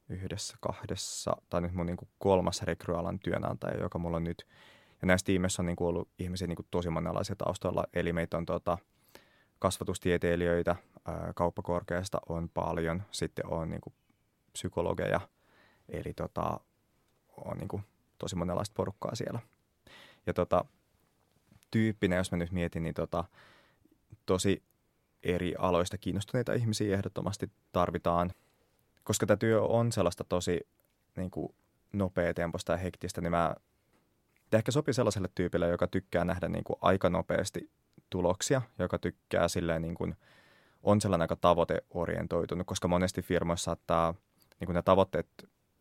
yhdessä, 0.10 0.58
kahdessa, 0.60 1.38
tai 1.50 1.62
nyt 1.62 1.74
mun 1.74 1.86
niin 1.86 1.98
kuin 1.98 2.10
kolmas 2.20 2.62
rekryalan 2.62 3.20
työnantaja, 3.20 3.82
joka 3.82 4.00
mulla 4.00 4.18
on 4.18 4.24
nyt. 4.24 4.48
Ja 5.02 5.06
näissä 5.08 5.26
tiimeissä 5.26 5.62
on 5.62 5.66
niin 5.66 5.76
kuin 5.76 5.88
ollut 5.88 6.10
ihmisiä 6.20 6.48
niin 6.48 6.56
kuin 6.56 6.68
tosi 6.72 6.90
monenlaisia 6.90 7.36
taustalla. 7.36 7.84
Eli 7.94 8.14
meitä 8.14 8.38
on 8.38 8.46
tota, 8.46 8.78
kasvatustieteilijöitä, 9.60 10.76
ää, 11.06 11.32
kauppakorkeasta 11.36 12.22
on 12.30 12.50
paljon, 12.50 13.04
sitten 13.12 13.48
on 13.48 13.70
niin 13.70 13.82
kuin 13.82 13.94
psykologeja, 14.52 15.22
eli 15.90 16.14
tota, 16.14 16.60
on 17.38 17.58
niin 17.58 17.68
kuin 17.68 17.84
tosi 18.18 18.36
monenlaista 18.36 18.74
porukkaa 18.78 19.16
siellä. 19.16 19.40
Ja 20.26 20.34
tota, 20.34 20.66
tyyppinä, 21.72 22.16
jos 22.16 22.32
mä 22.32 22.38
nyt 22.38 22.52
mietin, 22.52 22.84
niin 22.84 22.96
tota, 22.96 23.24
tosi 24.26 24.64
eri 25.24 25.56
aloista 25.58 25.98
kiinnostuneita 25.98 26.54
ihmisiä 26.54 26.96
ehdottomasti 26.96 27.52
tarvitaan, 27.72 28.32
koska 29.04 29.26
tämä 29.26 29.38
työ 29.38 29.62
on 29.62 29.92
sellaista 29.92 30.24
tosi 30.24 30.60
niin 31.18 31.32
kuin 31.32 31.56
nopeatempoista 31.94 32.72
ja 32.72 32.78
hektistä, 32.78 33.22
niin 33.22 33.32
mä 33.32 33.56
tämä 34.50 34.60
ehkä 34.60 34.72
sopii 34.72 34.94
sellaiselle 34.94 35.30
tyypille, 35.36 35.68
joka 35.68 35.88
tykkää 35.88 36.26
nähdä 36.26 36.50
niin 36.50 36.64
kuin 36.64 36.78
aika 36.82 37.10
nopeasti 37.10 37.70
tuloksia, 38.10 38.62
joka 38.80 39.00
tykkää 39.00 39.48
silleen 39.48 39.82
niin 39.82 39.96
kuin, 39.96 40.16
on 40.84 41.02
sellainen 41.02 41.24
aika 41.24 41.36
tavoiteorientoitunut, 41.36 42.68
koska 42.68 42.88
monesti 42.88 43.22
firmoissa 43.22 43.64
saattaa, 43.64 44.14
niin 44.60 44.66
kuin 44.66 44.76
ne 44.76 44.82
tavoitteet 44.82 45.28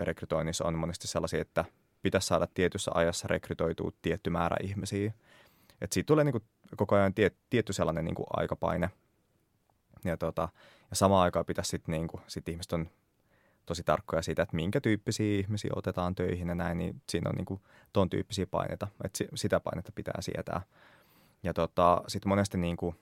rekrytoinnissa 0.00 0.64
on 0.64 0.78
monesti 0.78 1.08
sellaisia, 1.08 1.40
että 1.40 1.64
pitäisi 2.02 2.26
saada 2.26 2.46
tietyssä 2.54 2.90
ajassa 2.94 3.28
rekrytoitua 3.28 3.90
tietty 4.02 4.30
määrä 4.30 4.56
ihmisiä. 4.62 5.12
Et 5.80 5.92
siitä 5.92 6.06
tulee 6.06 6.24
niin 6.24 6.32
kuin 6.32 6.44
koko 6.76 6.94
ajan 6.94 7.14
tie, 7.14 7.30
tietty 7.50 7.72
sellainen 7.72 8.04
niin 8.04 8.14
kuin 8.14 8.26
aikapaine. 8.30 8.90
Ja, 10.04 10.16
tota, 10.16 10.48
ja 10.90 10.96
samaan 10.96 11.22
aikaan 11.22 11.46
pitäisi 11.46 11.70
sitten, 11.70 11.92
niin 11.92 12.08
kuin, 12.08 12.22
sit 12.26 12.48
ihmiset 12.48 12.72
on 12.72 12.90
tosi 13.66 13.82
tarkkoja 13.84 14.22
siitä, 14.22 14.42
että 14.42 14.56
minkä 14.56 14.80
tyyppisiä 14.80 15.38
ihmisiä 15.38 15.70
otetaan 15.76 16.14
töihin 16.14 16.48
ja 16.48 16.54
näin, 16.54 16.78
niin 16.78 17.02
siinä 17.08 17.30
on 17.30 17.36
niin 17.36 17.44
kuin 17.44 17.60
ton 17.92 18.10
tyyppisiä 18.10 18.46
paineita, 18.46 18.88
että 19.04 19.18
si- 19.18 19.28
sitä 19.34 19.60
painetta 19.60 19.92
pitää 19.94 20.20
sietää. 20.20 20.60
Ja 21.42 21.54
tota, 21.54 22.02
sitten 22.08 22.28
monesti 22.28 22.58
niin 22.58 22.76
kuin, 22.76 22.96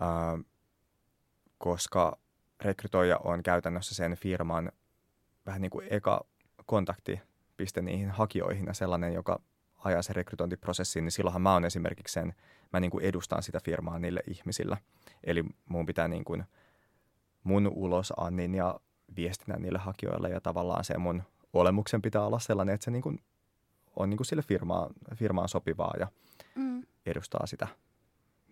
ää, 0.00 0.38
koska 1.58 2.18
rekrytoija 2.60 3.18
on 3.18 3.42
käytännössä 3.42 3.94
sen 3.94 4.16
firman 4.16 4.72
vähän 5.46 5.62
niin 5.62 5.70
kuin 5.70 5.86
eka 5.90 6.24
kontaktipiste 6.66 7.82
niihin 7.82 8.10
hakijoihin 8.10 8.66
ja 8.66 8.74
sellainen, 8.74 9.12
joka 9.12 9.40
ajaa 9.86 10.02
sen 10.02 10.16
rekrytointiprosessiin, 10.16 11.04
niin 11.04 11.12
silloinhan 11.12 11.42
mä 11.42 11.52
oon 11.52 11.64
esimerkiksi 11.64 12.12
sen, 12.12 12.34
mä 12.72 12.80
niin 12.80 12.90
kuin 12.90 13.04
edustan 13.04 13.42
sitä 13.42 13.60
firmaa 13.64 13.98
niille 13.98 14.20
ihmisillä. 14.30 14.76
Eli 15.24 15.44
mun 15.68 15.86
pitää 15.86 16.08
niin 16.08 16.24
kuin 16.24 16.44
mun 17.44 17.66
ulosannin 17.74 18.54
ja 18.54 18.80
viestinnän 19.16 19.62
niille 19.62 19.78
hakijoille 19.78 20.28
ja 20.28 20.40
tavallaan 20.40 20.84
se 20.84 20.98
mun 20.98 21.22
olemuksen 21.52 22.02
pitää 22.02 22.22
olla 22.26 22.38
sellainen, 22.38 22.74
että 22.74 22.84
se 22.84 22.90
niin 22.90 23.02
kuin 23.02 23.20
on 23.96 24.10
niin 24.10 24.16
kuin 24.18 24.26
sille 24.26 24.42
firmaan, 24.42 24.90
firmaan 25.14 25.48
sopivaa 25.48 25.94
ja 26.00 26.06
Mm. 26.54 26.82
edustaa 27.06 27.46
sitä, 27.46 27.68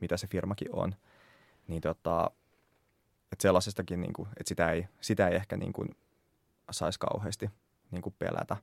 mitä 0.00 0.16
se 0.16 0.26
firmakin 0.26 0.68
on. 0.72 0.94
Niin 1.68 1.80
tota, 1.82 2.30
että 3.32 3.42
sellaisestakin, 3.42 4.00
niin 4.00 4.12
kuin, 4.12 4.28
että 4.28 4.48
sitä 4.48 4.70
ei, 4.70 4.88
sitä 5.00 5.28
ei 5.28 5.36
ehkä 5.36 5.56
niin 5.56 5.72
kuin 5.72 5.88
saisi 6.70 6.98
kauheasti 6.98 7.50
niin 7.90 8.02
kuin 8.02 8.14
pelätä. 8.18 8.56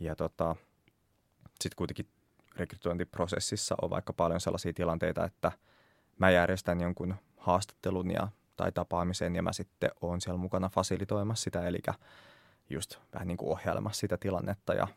Ja 0.00 0.16
tota, 0.16 0.56
sitten 1.60 1.76
kuitenkin 1.76 2.08
rekrytointiprosessissa 2.56 3.74
on 3.82 3.90
vaikka 3.90 4.12
paljon 4.12 4.40
sellaisia 4.40 4.72
tilanteita, 4.72 5.24
että 5.24 5.52
mä 6.18 6.30
järjestän 6.30 6.80
jonkun 6.80 7.14
haastattelun 7.36 8.10
ja, 8.10 8.28
tai 8.56 8.72
tapaamisen 8.72 9.36
ja 9.36 9.42
mä 9.42 9.52
sitten 9.52 9.90
oon 10.00 10.20
siellä 10.20 10.38
mukana 10.38 10.68
fasilitoimassa 10.68 11.44
sitä, 11.44 11.66
eli 11.66 11.78
just 12.70 12.98
vähän 13.14 13.28
niin 13.28 13.36
kuin 13.36 13.52
ohjailemassa 13.52 14.00
sitä 14.00 14.16
tilannetta 14.16 14.74
ja 14.74 14.88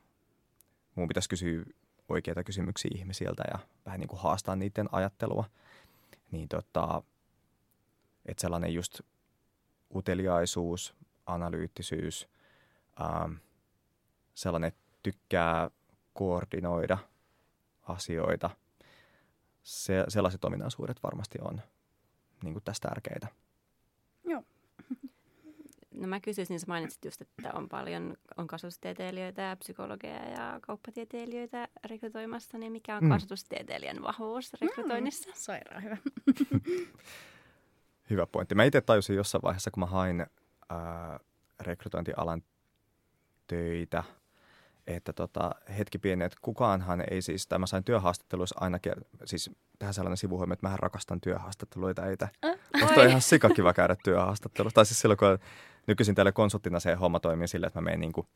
mun 0.95 1.07
pitäisi 1.07 1.29
kysyä 1.29 1.63
oikeita 2.09 2.43
kysymyksiä 2.43 2.91
ihmisiltä 2.95 3.43
ja 3.51 3.59
vähän 3.85 3.99
niin 3.99 4.07
kuin 4.07 4.19
haastaa 4.19 4.55
niiden 4.55 4.89
ajattelua. 4.91 5.45
Niin 6.31 6.49
tota, 6.49 7.03
että 8.25 8.41
sellainen 8.41 8.73
just 8.73 9.01
uteliaisuus, 9.95 10.95
analyyttisyys, 11.25 12.29
ähm, 13.01 13.33
sellainen, 14.33 14.71
tykkää 15.03 15.71
koordinoida 16.13 16.97
asioita, 17.81 18.49
se, 19.63 20.05
sellaiset 20.07 20.45
ominaisuudet 20.45 21.03
varmasti 21.03 21.37
on 21.41 21.61
niin 22.43 22.53
kuin 22.53 22.63
tässä 22.63 22.89
tärkeitä. 22.89 23.27
Joo. 24.25 24.43
No 25.93 26.07
mä 26.07 26.19
kysyisin, 26.19 26.59
sä 26.59 26.65
mainitsit 26.67 27.05
just, 27.05 27.21
että 27.21 27.51
on 27.53 27.69
paljon 27.69 28.17
on 28.37 28.47
kasvatustieteilijöitä 28.47 29.41
ja 29.41 29.55
psykologeja 29.55 30.29
ja 30.29 30.59
kauppatieteilijöitä 30.61 31.67
rekrytoimassa, 31.85 32.57
niin 32.57 32.71
mikä 32.71 32.97
on 32.97 33.03
Mm. 33.03 33.09
kasvatustieteilijän 33.09 34.03
vahvuus 34.03 34.53
rekrytoinnissa? 34.61 35.29
Sairaan 35.33 35.83
hyvä. 35.83 35.97
hyvä 38.09 38.25
pointti. 38.27 38.55
Mä 38.55 38.63
itse 38.63 38.81
tajusin 38.81 39.15
jossain 39.15 39.41
vaiheessa, 39.41 39.71
kun 39.71 39.81
mä 39.81 39.85
hain 39.85 40.25
ää, 40.69 41.19
rekrytointialan 41.59 42.43
töitä, 43.47 44.03
että 44.87 45.13
tota, 45.13 45.51
hetki 45.77 45.97
pieni, 45.97 46.25
että 46.25 46.37
kukaanhan 46.41 47.03
ei 47.11 47.21
siis, 47.21 47.47
tai 47.47 47.59
mä 47.59 47.67
sain 47.67 47.83
työhaastatteluissa 47.83 48.55
ainakin, 48.59 48.93
siis 49.25 49.51
tähän 49.79 49.93
sellainen 49.93 50.17
sivuhuomio, 50.17 50.53
että 50.53 50.69
mä 50.69 50.77
rakastan 50.77 51.21
työhaastatteluita 51.21 52.09
itse. 52.09 52.27
Äh, 52.45 52.55
Musta 52.81 53.01
on 53.01 53.07
ihan 53.07 53.21
sikakiva 53.21 53.73
käydä 53.73 53.95
työhaastattelussa. 54.03 54.75
Tai 54.75 54.85
siis 54.85 54.99
silloin, 54.99 55.17
kun 55.17 55.39
nykyisin 55.87 56.15
täällä 56.15 56.31
konsulttina 56.31 56.79
se 56.79 56.93
homma 56.93 57.19
toimii 57.19 57.47
silleen, 57.47 57.67
että 57.67 57.81
mä 57.81 57.85
menen 57.85 57.99
niin 57.99 58.13
kuin, 58.13 58.27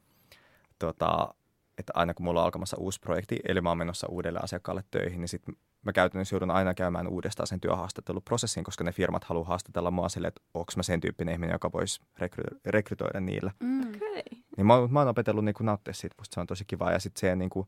tota, 0.80 1.34
että 1.78 1.94
aina 1.96 2.14
kun 2.14 2.24
mulla 2.24 2.40
on 2.40 2.46
alkamassa 2.46 2.78
uusi 2.78 3.00
projekti, 3.00 3.40
eli 3.48 3.62
mä 3.62 3.70
oon 3.70 3.78
menossa 3.78 4.08
uudelle 4.10 4.40
asiakkaalle 4.44 4.84
töihin, 4.92 5.22
niin 5.22 5.30
sitten 5.30 5.56
mä 5.86 5.94
käytännössä 5.94 6.36
joudun 6.36 6.52
aina 6.52 6.74
käymään 6.74 7.08
uudestaan 7.08 7.48
sen 7.48 7.60
työhaastatteluprosessin, 7.60 8.64
koska 8.64 8.84
ne 8.84 8.92
firmat 8.92 9.24
haluaa 9.24 9.48
haastatella 9.48 9.92
mua 9.92 10.10
silleen, 10.10 10.28
että 10.28 10.42
onko 10.54 10.74
mä 10.76 10.84
sen 10.84 11.00
tyyppinen 11.00 11.34
ihminen, 11.34 11.54
joka 11.54 11.72
voisi 11.72 12.02
rekry- 12.20 12.60
rekrytoida 12.66 13.20
niillä. 13.20 13.52
Mm. 13.60 13.82
Okay. 13.82 14.24
Niin 14.58 14.68
mä, 14.68 14.88
mä 14.88 15.00
oon 15.00 15.08
opetellut 15.08 15.46
niin 15.46 15.56
nauttia 15.60 15.94
siitä, 15.94 16.16
musta 16.18 16.34
se 16.34 16.40
on 16.40 16.48
tosi 16.48 16.66
kiva. 16.66 16.92
Ja 16.92 17.00
sitten 17.00 17.20
se, 17.20 17.36
niin 17.36 17.50
kuin, 17.50 17.68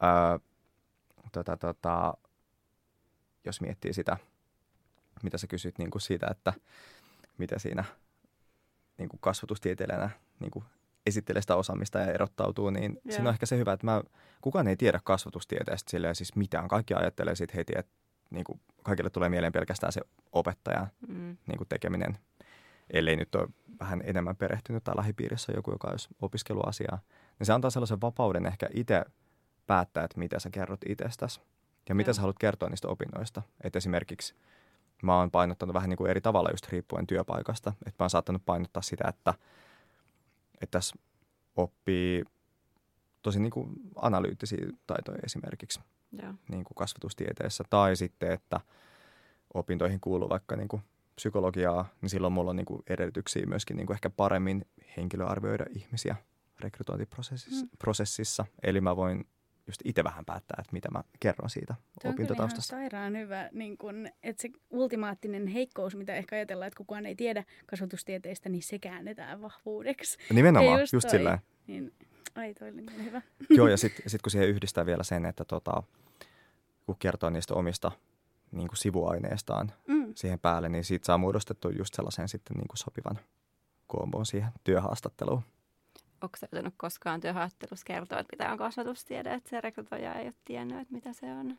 ää, 0.00 0.38
tota, 1.32 1.56
tota, 1.56 2.14
jos 3.44 3.60
miettii 3.60 3.92
sitä, 3.92 4.16
mitä 5.22 5.38
sä 5.38 5.46
kysyt 5.46 5.78
niin 5.78 5.90
kuin 5.90 6.02
siitä, 6.02 6.26
että 6.30 6.52
mitä 7.38 7.58
siinä 7.58 7.84
niin 8.98 9.08
kuin 9.08 9.20
kasvatustieteilijänä 9.20 10.10
niin 10.40 10.50
kuin 10.50 10.64
esittelee 11.06 11.42
sitä 11.42 11.56
osaamista 11.56 11.98
ja 11.98 12.12
erottautuu, 12.12 12.70
niin 12.70 12.92
Joo. 12.92 13.12
siinä 13.12 13.28
on 13.28 13.32
ehkä 13.32 13.46
se 13.46 13.56
hyvä, 13.58 13.72
että 13.72 13.86
mä, 13.86 14.02
kukaan 14.40 14.68
ei 14.68 14.76
tiedä 14.76 15.00
kasvatustieteestä 15.04 15.90
silleen 15.90 16.14
siis 16.14 16.36
mitään. 16.36 16.68
Kaikki 16.68 16.94
ajattelee 16.94 17.34
siitä 17.34 17.52
heti, 17.56 17.72
että 17.76 17.92
niin 18.30 18.44
kuin 18.44 18.60
kaikille 18.82 19.10
tulee 19.10 19.28
mieleen 19.28 19.52
pelkästään 19.52 19.92
se 19.92 20.00
opettajan 20.32 20.88
Mm. 21.08 21.36
niin 21.46 21.58
kuin 21.58 21.68
tekeminen, 21.68 22.18
ellei 22.90 23.16
nyt 23.16 23.34
ole 23.34 23.48
vähän 23.80 24.00
enemmän 24.04 24.36
perehtynyt 24.36 24.84
tai 24.84 24.96
lähipiirissä 24.96 25.52
joku, 25.56 25.70
joka 25.70 25.88
olisi 25.88 26.08
opiskeluasiaa, 26.22 26.98
niin 27.38 27.46
se 27.46 27.52
antaa 27.52 27.70
sellaisen 27.70 28.00
vapauden 28.00 28.46
ehkä 28.46 28.68
itse 28.74 29.04
päättää, 29.66 30.04
että 30.04 30.18
mitä 30.18 30.38
sä 30.40 30.50
kerrot 30.50 30.80
itsestäsi 30.88 31.40
ja 31.88 31.94
mitä 31.94 32.12
sä 32.12 32.20
haluat 32.20 32.38
kertoa 32.38 32.68
niistä 32.68 32.88
opinnoista. 32.88 33.42
Että 33.64 33.76
esimerkiksi 33.76 34.34
mä 35.02 35.16
oon 35.16 35.30
painottanut 35.30 35.74
vähän 35.74 35.90
niin 35.90 35.96
kuin 35.96 36.10
eri 36.10 36.20
tavalla 36.20 36.50
just 36.50 36.68
riippuen 36.68 37.06
työpaikasta. 37.06 37.70
Että 37.70 37.94
mä 37.98 38.04
oon 38.04 38.10
saattanut 38.10 38.42
painottaa 38.46 38.82
sitä, 38.82 39.08
että, 39.08 39.34
että 40.60 40.78
tässä 40.78 40.96
oppii 41.56 42.24
tosi 43.22 43.40
niin 43.40 43.50
kuin 43.50 43.72
analyyttisiä 43.96 44.66
taitoja 44.86 45.18
esimerkiksi 45.24 45.80
Joo. 46.22 46.34
niin 46.48 46.64
kuin 46.64 46.74
kasvatustieteessä. 46.74 47.64
Tai 47.70 47.96
sitten, 47.96 48.32
että 48.32 48.60
opintoihin 49.54 50.00
kuuluu 50.00 50.28
vaikka 50.28 50.56
niin 50.56 50.68
kuin 50.68 50.82
psykologiaa, 51.14 51.88
niin 52.00 52.10
silloin 52.10 52.32
mulla 52.32 52.50
on 52.50 52.56
niin 52.56 52.66
kuin 52.66 52.82
edellytyksiä 52.88 53.46
myöskin 53.46 53.76
niin 53.76 53.86
kuin 53.86 53.94
ehkä 53.94 54.10
paremmin 54.10 54.66
henkilöarvioida 54.96 55.64
ihmisiä 55.70 56.16
rekrytointiprosessissa. 56.60 57.64
Mm. 57.64 57.70
Prosessissa. 57.78 58.44
Eli 58.62 58.80
mä 58.80 58.96
voin 58.96 59.24
just 59.66 59.80
itse 59.84 60.04
vähän 60.04 60.24
päättää, 60.24 60.56
että 60.60 60.72
mitä 60.72 60.90
mä 60.90 61.02
kerron 61.20 61.50
siitä 61.50 61.74
on 61.74 61.78
ihan 62.04 62.14
opintotaustasta. 62.14 62.70
sairaan 62.70 63.16
hyvä, 63.18 63.48
niin 63.52 63.78
kun, 63.78 64.08
että 64.22 64.42
se 64.42 64.48
ultimaattinen 64.70 65.46
heikkous, 65.46 65.96
mitä 65.96 66.14
ehkä 66.14 66.36
ajatellaan, 66.36 66.66
että 66.66 66.76
kukaan 66.78 67.06
ei 67.06 67.14
tiedä 67.14 67.44
kasvatustieteistä, 67.66 68.48
niin 68.48 68.62
se 68.62 68.78
käännetään 68.78 69.40
vahvuudeksi. 69.42 70.18
Nimenomaan, 70.32 70.74
Ei 70.78 70.82
just, 70.82 70.92
just 70.92 71.10
silleen. 71.10 71.38
Niin, 71.66 71.92
ai 72.34 72.54
toi 72.54 72.68
oli 72.68 72.76
niin 72.82 73.04
hyvä. 73.04 73.22
Joo, 73.56 73.68
ja 73.68 73.76
sitten 73.76 74.10
sit 74.10 74.22
kun 74.22 74.30
siihen 74.30 74.48
yhdistää 74.48 74.86
vielä 74.86 75.02
sen, 75.02 75.24
että 75.24 75.44
tota, 75.44 75.82
kun 76.86 76.96
kertoo 76.98 77.30
niistä 77.30 77.54
omista 77.54 77.92
niin 78.52 78.68
kuin 78.68 78.76
sivuaineistaan 78.78 79.72
Mm. 79.86 80.12
siihen 80.16 80.38
päälle, 80.38 80.68
niin 80.68 80.84
siitä 80.84 81.06
saa 81.06 81.18
muodostettua 81.18 81.70
just 81.78 81.94
sellaisen 81.94 82.28
sitten 82.28 82.56
niin 82.56 82.68
kuin 82.68 82.78
sopivan 82.78 83.18
koomboon 83.86 84.26
siihen 84.26 84.50
työhaastatteluun. 84.64 85.42
Onko 86.22 86.36
sä 86.36 86.48
joutunut 86.52 86.74
koskaan 86.76 87.20
työhaastattelussa 87.20 87.84
kertoa, 87.84 88.18
että 88.18 88.36
mitä 88.36 88.52
on 88.52 88.58
kasvatustiede, 88.58 89.34
että 89.34 89.50
se 89.50 89.60
rekrytoija 89.60 90.14
ei 90.14 90.26
ole 90.26 90.34
tiennyt, 90.44 90.80
että 90.80 90.94
mitä 90.94 91.12
se 91.12 91.26
on? 91.32 91.58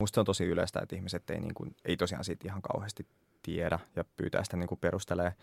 Musta 0.00 0.14
se 0.14 0.20
on 0.20 0.26
tosi 0.26 0.44
yleistä, 0.44 0.80
että 0.82 0.96
ihmiset 0.96 1.30
ei, 1.30 1.40
niin 1.40 1.54
kuin, 1.54 1.76
ei 1.84 1.96
tosiaan 1.96 2.24
siitä 2.24 2.48
ihan 2.48 2.62
kauheasti 2.62 3.06
tiedä 3.42 3.78
ja 3.96 4.04
pyytää 4.16 4.44
sitä 4.44 4.56
niin 4.56 4.68
kuin 4.68 4.78
perustelee. 4.78 5.34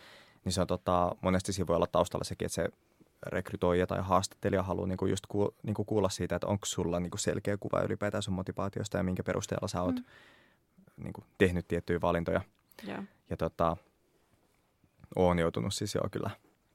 Niin 0.45 0.53
se 0.53 0.61
on 0.61 0.67
tota, 0.67 1.15
monesti 1.21 1.53
siinä 1.53 1.67
voi 1.67 1.75
olla 1.75 1.87
taustalla 1.87 2.23
sekin, 2.23 2.45
että 2.45 2.55
se 2.55 2.69
rekrytoija 3.25 3.87
tai 3.87 4.01
haastattelija 4.01 4.63
haluaa 4.63 4.87
niin 4.87 4.97
kuin 4.97 5.09
just 5.09 5.25
kuul, 5.27 5.49
niin 5.63 5.73
kuin 5.73 5.85
kuulla 5.85 6.09
siitä, 6.09 6.35
että 6.35 6.47
onko 6.47 6.65
sulla 6.65 6.99
niin 6.99 7.11
kuin 7.11 7.19
selkeä 7.19 7.57
kuva 7.57 7.81
ylipäätään 7.81 8.23
sun 8.23 8.33
motivaatiosta 8.33 8.97
ja 8.97 9.03
minkä 9.03 9.23
perusteella 9.23 9.67
sä 9.67 9.81
oot 9.81 9.95
Mm. 9.95 10.03
niin 11.03 11.13
kuin 11.13 11.25
tehnyt 11.37 11.67
tiettyjä 11.67 12.01
valintoja. 12.01 12.41
Joo. 12.87 13.03
Ja 13.29 13.37
tota, 13.37 13.77
oon 15.15 15.39
joutunut 15.39 15.73
siis 15.73 15.95
joo 15.95 16.07
kyllä 16.11 16.29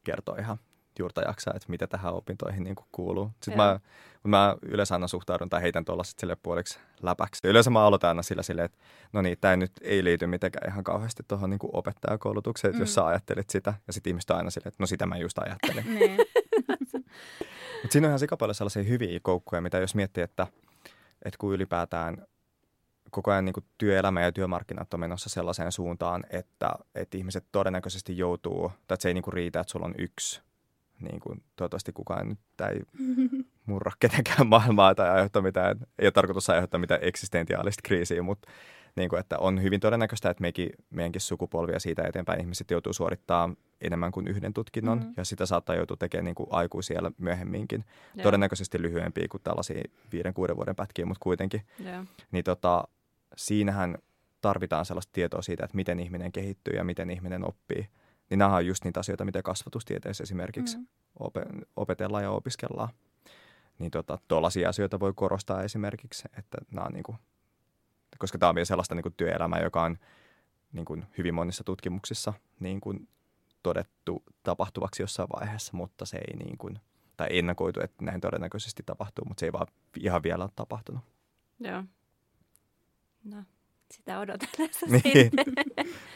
kertoa 0.04 0.36
ihan 0.38 0.58
juurta 0.98 1.20
jaksaa, 1.20 1.52
että 1.56 1.68
mitä 1.68 1.86
tähän 1.86 2.14
opintoihin 2.14 2.64
niin 2.64 2.76
kuin 2.76 2.86
kuuluu. 2.92 3.30
Sitten 3.42 3.56
Joo. 3.64 3.66
mä, 3.66 3.80
mä 4.24 4.56
yleensä 4.62 4.94
aina 4.94 5.08
suhtaudun 5.08 5.48
tai 5.48 5.62
heitän 5.62 5.84
tuolla 5.84 6.04
sitten 6.04 6.20
sille 6.20 6.36
puoliksi 6.42 6.78
läpäksi. 7.02 7.48
Yleensä 7.48 7.70
mä 7.70 7.84
aloitan 7.84 8.08
aina 8.08 8.22
sillä 8.22 8.42
silleen, 8.42 8.64
että 8.64 8.78
no 9.12 9.22
niin, 9.22 9.38
tämä 9.40 9.56
nyt 9.56 9.72
ei 9.82 10.04
liity 10.04 10.26
mitenkään 10.26 10.70
ihan 10.72 10.84
kauheasti 10.84 11.22
tuohon 11.28 11.50
niin 11.50 11.60
opettajakoulutukseen, 11.72 12.70
että 12.70 12.78
mm. 12.78 12.82
jos 12.82 12.90
Mm. 12.90 12.94
sä 12.94 13.06
ajattelit 13.06 13.50
sitä. 13.50 13.74
Ja 13.86 13.92
sitten 13.92 14.10
ihmiset 14.10 14.30
on 14.30 14.36
aina 14.36 14.50
silleen, 14.50 14.68
että 14.68 14.82
no 14.82 14.86
sitä 14.86 15.06
mä 15.06 15.16
just 15.16 15.38
ajattelin. 15.38 15.84
Niin. 15.98 16.18
Mutta 17.82 17.92
siinä 17.92 18.06
on 18.06 18.10
ihan 18.10 18.18
sikapaljon 18.18 18.54
sellaisia 18.54 18.82
hyviä 18.82 19.20
koukkuja, 19.22 19.60
mitä 19.60 19.78
jos 19.78 19.94
miettii, 19.94 20.24
että, 20.24 20.46
että 21.24 21.38
kun 21.38 21.54
ylipäätään 21.54 22.26
koko 23.10 23.30
ajan 23.30 23.44
niin 23.44 23.52
kuin 23.52 23.66
työelämä 23.78 24.22
ja 24.22 24.32
työmarkkinat 24.32 24.94
on 24.94 25.00
menossa 25.00 25.28
sellaiseen 25.28 25.72
suuntaan, 25.72 26.24
että, 26.30 26.70
että 26.94 27.16
ihmiset 27.16 27.44
todennäköisesti 27.52 28.18
joutuu, 28.18 28.68
tai 28.68 28.94
että 28.94 29.02
se 29.02 29.08
ei 29.08 29.14
niin 29.14 29.22
kuin 29.22 29.34
riitä, 29.34 29.60
että 29.60 29.70
sulla 29.70 29.86
on 29.86 29.94
yksi, 29.98 30.42
niin 31.00 31.20
kuin, 31.20 31.42
toivottavasti 31.56 31.92
kukaan 31.92 32.28
nyt 32.28 32.38
ei 32.72 32.80
murra 33.66 33.92
kenenkään 34.00 34.46
maailmaa 34.46 34.94
tai 34.94 35.10
aiheuttaa 35.10 35.42
mitään, 35.42 35.76
ei 35.98 36.06
ole 36.06 36.12
tarkoitus 36.12 36.50
aiheuttaa 36.50 36.80
mitään 36.80 37.00
eksistentiaalista 37.02 37.80
kriisiä, 37.84 38.22
mutta 38.22 38.48
niin 38.96 39.08
kuin, 39.08 39.20
että 39.20 39.38
on 39.38 39.62
hyvin 39.62 39.80
todennäköistä, 39.80 40.30
että 40.30 40.40
mekin, 40.40 40.70
meidänkin 40.90 41.20
sukupolvia 41.20 41.78
siitä 41.78 42.02
eteenpäin 42.06 42.40
ihmiset 42.40 42.70
joutuu 42.70 42.92
suorittamaan 42.92 43.56
enemmän 43.80 44.12
kuin 44.12 44.28
yhden 44.28 44.54
tutkinnon, 44.54 44.98
Mhm. 44.98 45.04
mm-hmm. 45.06 45.14
ja 45.16 45.24
sitä 45.24 45.46
saattaa 45.46 45.76
joutua 45.76 45.96
tekemään 45.96 46.24
niin 46.24 46.34
kuin 46.34 46.48
aikuisia 46.50 47.00
myöhemminkin. 47.18 47.84
Joo. 48.14 48.22
Todennäköisesti 48.22 48.82
lyhyempiä 48.82 49.26
kuin 49.30 49.42
tällaisia 49.42 49.82
viiden, 50.12 50.34
kuuden 50.34 50.56
vuoden 50.56 50.76
pätkiä, 50.76 51.06
mutta 51.06 51.22
kuitenkin. 51.22 51.62
Joo. 51.84 52.04
Niin 52.32 52.44
tota, 52.44 52.88
siinähän 53.36 53.98
tarvitaan 54.40 54.84
sellaista 54.84 55.12
tietoa 55.12 55.42
siitä, 55.42 55.64
että 55.64 55.76
miten 55.76 56.00
ihminen 56.00 56.32
kehittyy 56.32 56.76
ja 56.76 56.84
miten 56.84 57.10
ihminen 57.10 57.48
oppii. 57.48 57.88
Niin 58.30 58.38
nämä 58.38 58.56
on 58.56 58.66
just 58.66 58.84
niitä 58.84 59.00
asioita, 59.00 59.24
mitä 59.24 59.42
kasvatustieteessä 59.42 60.22
esimerkiksi 60.22 60.76
Mm. 60.76 60.86
ope- 61.20 61.66
opetellaan 61.76 62.22
ja 62.24 62.30
opiskellaan. 62.30 62.88
Niin 63.78 63.90
tota, 63.90 64.18
tuollaisia 64.28 64.68
asioita 64.68 65.00
voi 65.00 65.12
korostaa 65.16 65.62
esimerkiksi, 65.62 66.28
että 66.38 66.58
nämä 66.70 66.86
on 66.86 66.92
niinku, 66.92 67.16
koska 68.18 68.38
tämä 68.38 68.48
on 68.48 68.54
vielä 68.54 68.64
sellaista 68.64 68.94
niinku 68.94 69.10
työelämää, 69.10 69.60
joka 69.60 69.82
on 69.82 69.98
niinku 70.72 70.98
hyvin 71.18 71.34
monissa 71.34 71.64
tutkimuksissa 71.64 72.32
niin 72.60 72.80
kuin 72.80 73.08
todettu 73.62 74.22
tapahtuvaksi 74.42 75.02
jossain 75.02 75.28
vaiheessa, 75.40 75.76
mutta 75.76 76.06
se 76.06 76.16
ei 76.16 76.36
niin 76.36 76.58
kuin, 76.58 76.80
tai 77.16 77.26
ennakoitu, 77.30 77.80
että 77.80 78.04
näin 78.04 78.20
todennäköisesti 78.20 78.82
tapahtuu, 78.86 79.24
mutta 79.24 79.40
se 79.40 79.46
ei 79.46 79.52
vaan 79.52 79.66
ihan 80.00 80.22
vielä 80.22 80.44
ole 80.44 80.50
tapahtunut. 80.56 81.02
Joo. 81.60 81.84
No, 83.24 83.44
sitä 83.90 84.18
odotellessa 84.18 84.86
Niin. 85.04 85.30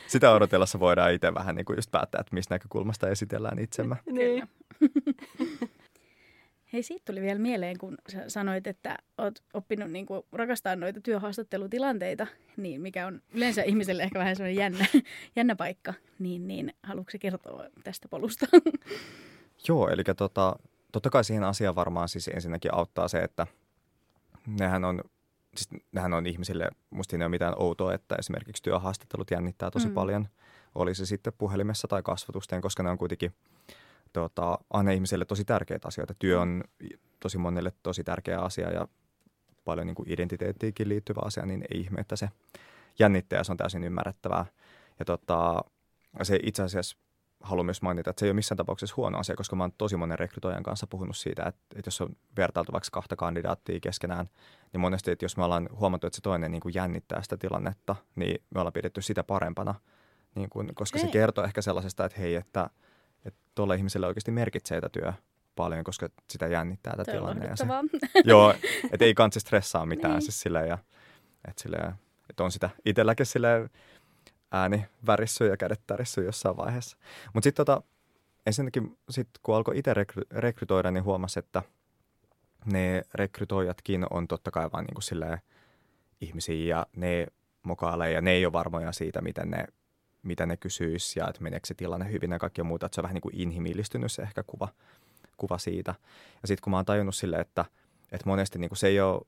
Sitä 0.07 0.33
odotellessa 0.33 0.81
voidaan 0.81 1.13
itse 1.13 1.35
vähän 1.35 1.55
niin 1.55 1.65
kuin 1.65 1.77
just 1.77 1.91
päättää, 1.91 2.21
että 2.21 2.35
mistä 2.35 2.55
näkökulmasta 2.55 3.09
esitellään 3.09 3.59
itsemme. 3.59 3.97
niin. 4.07 4.49
Hei, 6.73 6.83
siitä 6.83 7.03
tuli 7.05 7.21
vielä 7.21 7.39
mieleen, 7.39 7.79
kun 7.79 7.99
sä 8.09 8.29
sanoit, 8.29 8.67
että 8.67 8.99
oot 9.19 9.43
oppinut 9.55 9.91
niin 9.91 10.07
kuin, 10.07 10.23
rakastaa 10.33 10.77
noita 10.77 11.01
työhaastattelutilanteita, 11.01 12.27
niin 12.57 12.81
mikä 12.81 13.07
on 13.07 13.23
yleensä 13.35 13.63
ihmiselle 13.63 14.03
ehkä 14.03 14.19
vähän 14.19 14.37
sellainen 14.37 14.63
jännä, 14.63 14.87
jännä 15.37 15.57
paikka, 15.57 15.95
niin, 16.19 16.49
niin 16.49 16.75
haluatko 16.83 17.13
kertoa 17.21 17.65
tästä 17.85 18.09
polusta? 18.09 18.47
Joo, 19.69 19.89
eli 19.89 20.03
tota, 20.17 20.57
totta 20.93 21.11
kai 21.11 21.25
siihen 21.25 21.45
asiaan 21.45 21.75
varmaan 21.75 22.09
siis 22.09 22.29
ensinnäkin 22.29 22.75
auttaa 22.75 23.09
se, 23.09 23.19
että 23.19 23.47
nehän 24.47 24.85
on, 24.85 25.01
siis 25.57 25.83
nehän 25.93 26.13
on 26.13 26.27
ihmisille, 26.27 26.71
musta 26.91 27.17
ei 27.17 27.23
ole 27.23 27.29
mitään 27.29 27.55
outoa, 27.57 27.95
että 27.95 28.17
esimerkiksi 28.19 28.63
työhaastattelut 28.63 29.31
jännittää 29.31 29.71
tosi 29.71 29.87
Mm. 29.87 29.91
mm. 29.91 29.95
paljon. 29.95 30.29
Oli 30.75 30.95
se 30.95 31.07
sitten 31.07 31.33
puhelimessa 31.39 31.89
tai 31.89 32.03
kasvatusten, 32.03 32.61
koska 32.61 32.83
ne 32.83 32.91
on 32.91 32.99
kuitenkin 32.99 33.35
tota, 34.13 34.59
aina 34.71 34.91
ihmisille 34.91 35.25
tosi 35.25 35.45
tärkeitä 35.45 35.89
asioita. 35.89 36.15
Työ 36.19 36.41
on 36.41 36.65
tosi 37.21 37.39
monelle 37.39 37.73
tosi 37.83 38.05
tärkeä 38.05 38.41
asia 38.41 38.71
ja 38.71 38.89
paljon 39.65 39.87
niin 39.87 39.95
kuin 39.95 40.13
identiteettiinkin 40.13 40.89
liittyvä 40.89 41.21
asia, 41.25 41.47
niin 41.47 41.65
ei 41.75 41.81
ihme, 41.81 42.01
että 42.01 42.17
se 42.17 42.29
jännittää 42.99 43.37
ja 43.37 43.45
se 43.45 43.53
on 43.53 43.59
täysin 43.59 43.85
ymmärrettävää. 43.85 44.47
Ja 44.99 45.05
tota, 45.05 45.65
se 46.23 46.39
itse 46.43 46.63
asiassa 46.63 46.97
haluan 47.43 47.67
myös 47.67 47.83
mainita, 47.83 48.11
että 48.11 48.21
se 48.21 48.27
ei 48.27 48.31
ole 48.31 48.35
missään 48.35 48.57
tapauksessa 48.57 48.95
huono 48.97 49.19
asia, 49.19 49.37
koska 49.37 49.57
mä 49.57 49.63
oon 49.63 49.73
tosi 49.79 49.97
monen 49.97 50.19
rekrytoijan 50.19 50.63
kanssa 50.63 50.87
puhunut 50.87 51.17
siitä, 51.17 51.43
että, 51.43 51.61
että 51.77 51.89
jos 51.89 52.01
on 52.01 52.17
vertailtu 52.37 52.73
vaikka 52.73 52.89
kahta 52.93 53.17
kandidaattia 53.17 53.81
keskenään, 53.81 54.29
niin 54.73 54.81
monesti, 54.81 55.11
että 55.11 55.25
jos 55.25 55.37
me 55.37 55.45
ollaan 55.45 55.69
huomattu, 55.73 56.07
että 56.07 56.17
se 56.17 56.23
toinen 56.23 56.51
niin 56.51 56.61
kuin 56.61 56.75
jännittää 56.75 57.23
sitä 57.23 57.37
tilannetta, 57.37 57.97
niin 58.15 58.45
me 58.55 58.61
ollaan 58.61 58.73
pidetty 58.73 59.03
sitä 59.03 59.25
parempana 59.25 59.75
Niin 60.35 60.51
kun, 60.51 60.71
koska 60.75 60.99
se 60.99 61.07
kertoo 61.07 61.45
ehkä 61.45 61.63
sellaisesta, 61.63 62.05
että 62.05 62.21
hei, 62.21 62.35
että 62.35 62.71
että 63.25 63.41
tuolle 63.55 63.77
ihmiselle 63.77 64.07
oikeasti 64.07 64.31
merkitsee 64.31 64.81
tämä 64.81 64.89
työ 64.89 65.13
paljon, 65.57 65.85
koska 65.85 66.09
sitä 66.31 66.47
jännittää 66.47 66.93
tämä 66.93 67.05
Toi 67.05 67.15
on 67.15 67.21
tilanne. 67.21 67.47
Ja 67.47 67.57
se, 67.57 67.65
joo, 68.25 68.55
että 68.93 69.05
ei 69.05 69.15
kansi 69.23 69.41
stressaa 69.41 69.87
mitään 69.87 70.15
Niin. 70.15 70.23
siis 70.23 70.41
silleen, 70.41 70.69
ja, 70.69 70.79
että, 71.49 71.63
silleen, 71.63 71.95
että 72.31 72.45
on 72.45 72.53
sitä 72.53 72.71
itselläkin 72.85 73.27
silleen 73.27 73.71
ääni 74.53 74.87
värissy 75.07 75.47
ja 75.47 75.57
kädet 75.57 75.81
tärissy 75.87 76.25
jossain 76.25 76.57
vaiheessa. 76.57 76.97
Mutta 77.35 77.45
sitten 77.45 77.67
tota, 77.67 77.83
ensinnäkin 78.47 78.99
sit, 79.11 79.29
kun 79.43 79.57
alkoi 79.57 79.79
itse 79.79 79.95
rekry- 79.95 80.27
rekrytoida, 80.31 80.91
niin 80.91 81.05
huomasi, 81.05 81.39
että 81.39 81.63
ne 82.65 83.03
rekrytoijatkin 83.15 84.07
on 84.11 84.29
totta 84.29 84.51
kai 84.51 84.71
vaan 84.73 84.85
niin 84.85 85.39
ihmisiä 86.21 86.77
ja 86.77 86.87
ne 86.97 87.27
mokailee 87.63 88.13
ja 88.13 88.21
ne 88.21 88.31
ei 88.31 88.47
ole 88.47 88.53
varmoja 88.53 88.93
siitä, 88.93 89.21
miten 89.21 89.51
ne, 89.51 89.65
mitä 90.23 90.47
ne 90.47 90.57
kysyisi 90.57 91.19
ja 91.19 91.29
että 91.29 91.43
meneekö 91.43 91.67
se 91.67 91.75
tilanne 91.75 92.13
hyvin 92.13 92.31
ja 92.31 92.39
kaikkea 92.39 92.65
muuta. 92.65 92.87
Että 92.87 92.95
se 92.95 93.01
on 93.01 93.03
vähän 93.03 93.15
niin 93.15 93.41
inhimillistynyt 93.43 94.13
se 94.13 94.23
ehkä 94.23 94.43
kuva, 94.43 94.69
kuva 95.37 95.59
siitä. 95.59 95.95
Ja 96.43 96.49
sitten 96.49 96.63
kun 96.63 96.71
mä 96.71 96.77
oon 96.77 96.85
tajunnut 96.85 97.15
sille, 97.15 97.37
että, 97.37 97.65
että 98.13 98.27
monesti 98.27 98.59
niin 98.59 98.77
se 98.77 98.87
ei 98.87 99.01
ole, 99.01 99.23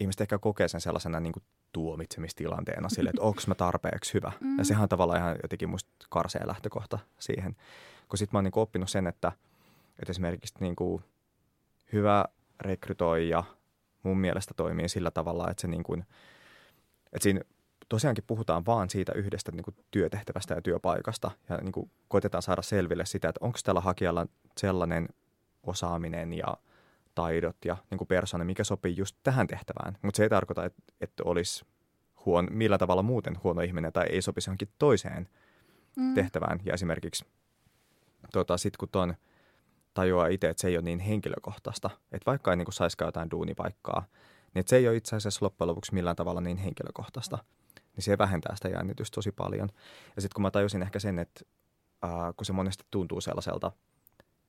ihmiset 0.00 0.20
ehkä 0.20 0.38
kokee 0.38 0.68
sen 0.68 0.80
sellaisena 0.80 1.20
niin 1.20 1.32
kuin 1.32 1.42
tuomitsemistilanteena 1.72 2.88
sille, 2.88 3.10
että 3.10 3.22
onko 3.28 3.42
mä 3.46 3.54
tarpeeksi 3.54 4.14
hyvä. 4.14 4.32
Mm. 4.40 4.58
Ja 4.58 4.64
sehän 4.64 4.82
on 4.82 4.88
tavallaan 4.88 5.20
ihan 5.20 5.36
jotenkin 5.42 5.68
musta 5.68 5.90
karsea 6.08 6.46
lähtökohta 6.46 6.98
siihen. 7.18 7.56
Kun 8.08 8.18
sitten 8.18 8.34
mä 8.34 8.38
oon 8.38 8.44
niin 8.44 8.52
kuin 8.52 8.62
oppinut 8.62 8.90
sen, 8.90 9.06
että, 9.06 9.32
että 9.98 10.10
esimerkiksi 10.10 10.54
niin 10.60 10.76
kuin 10.76 11.02
hyvä 11.92 12.24
rekrytoija 12.60 13.44
mun 14.02 14.18
mielestä 14.18 14.54
toimii 14.54 14.88
sillä 14.88 15.10
tavalla, 15.10 15.50
että 15.50 15.60
se 15.60 15.68
niin 15.68 15.82
kuin, 15.82 16.04
että 17.12 17.22
siinä 17.22 17.40
tosiaankin 17.88 18.24
puhutaan 18.26 18.66
vaan 18.66 18.90
siitä 18.90 19.12
yhdestä 19.12 19.52
niin 19.52 19.64
kuin 19.64 19.76
työtehtävästä 19.90 20.54
ja 20.54 20.62
työpaikasta 20.62 21.30
ja 21.48 21.56
niin 21.56 21.72
kuin 21.72 21.90
koitetaan 22.08 22.42
saada 22.42 22.62
selville 22.62 23.06
sitä, 23.06 23.28
että 23.28 23.44
onko 23.44 23.58
tällä 23.64 23.80
hakijalla 23.80 24.26
sellainen 24.58 25.08
osaaminen 25.62 26.32
ja 26.32 26.56
taidot 27.14 27.56
ja 27.64 27.76
niin 27.90 27.98
kuin 27.98 28.08
persona, 28.08 28.44
mikä 28.44 28.64
sopii 28.64 28.96
just 28.96 29.16
tähän 29.22 29.46
tehtävään. 29.46 29.98
Mutta 30.02 30.16
se 30.16 30.22
ei 30.22 30.28
tarkoita, 30.28 30.64
että, 30.64 30.82
että 31.00 31.22
olisi 31.26 31.64
huon, 32.26 32.48
millä 32.50 32.78
tavalla 32.78 33.02
muuten 33.02 33.36
huono 33.44 33.60
ihminen 33.60 33.92
tai 33.92 34.06
ei 34.06 34.22
sopisi 34.22 34.50
johonkin 34.50 34.68
toiseen 34.78 35.28
Mm. 35.96 36.14
tehtävään. 36.14 36.60
Ja 36.64 36.74
esimerkiksi 36.74 37.24
tota, 38.32 38.56
sitten 38.56 38.78
kun 38.78 38.88
ton 38.88 39.14
tajuaa 39.94 40.26
itse, 40.26 40.48
että 40.48 40.60
se 40.60 40.68
ei 40.68 40.76
ole 40.76 40.82
niin 40.84 41.00
henkilökohtaista, 41.00 41.90
että 42.12 42.26
vaikka 42.26 42.50
ei 42.50 42.56
niin 42.56 42.72
saisikaan 42.72 43.08
jotain 43.08 43.30
duunipaikkaa, 43.30 44.04
niin 44.54 44.64
se 44.66 44.76
ei 44.76 44.88
ole 44.88 44.96
itse 44.96 45.16
asiassa 45.16 45.44
loppujen 45.44 45.68
lopuksi 45.68 45.94
millään 45.94 46.16
tavalla 46.16 46.40
niin 46.40 46.56
henkilökohtaista, 46.56 47.38
niin 47.96 48.04
se 48.04 48.18
vähentää 48.18 48.56
sitä 48.56 48.68
jännitystä 48.68 49.14
tosi 49.14 49.32
paljon. 49.32 49.68
Ja 50.16 50.22
sitten 50.22 50.34
kun 50.34 50.42
mä 50.42 50.50
tajusin 50.50 50.82
ehkä 50.82 50.98
sen, 50.98 51.18
että 51.18 51.44
ää, 52.02 52.32
kun 52.36 52.46
se 52.46 52.52
monesti 52.52 52.84
tuntuu 52.90 53.20
sellaiselta 53.20 53.72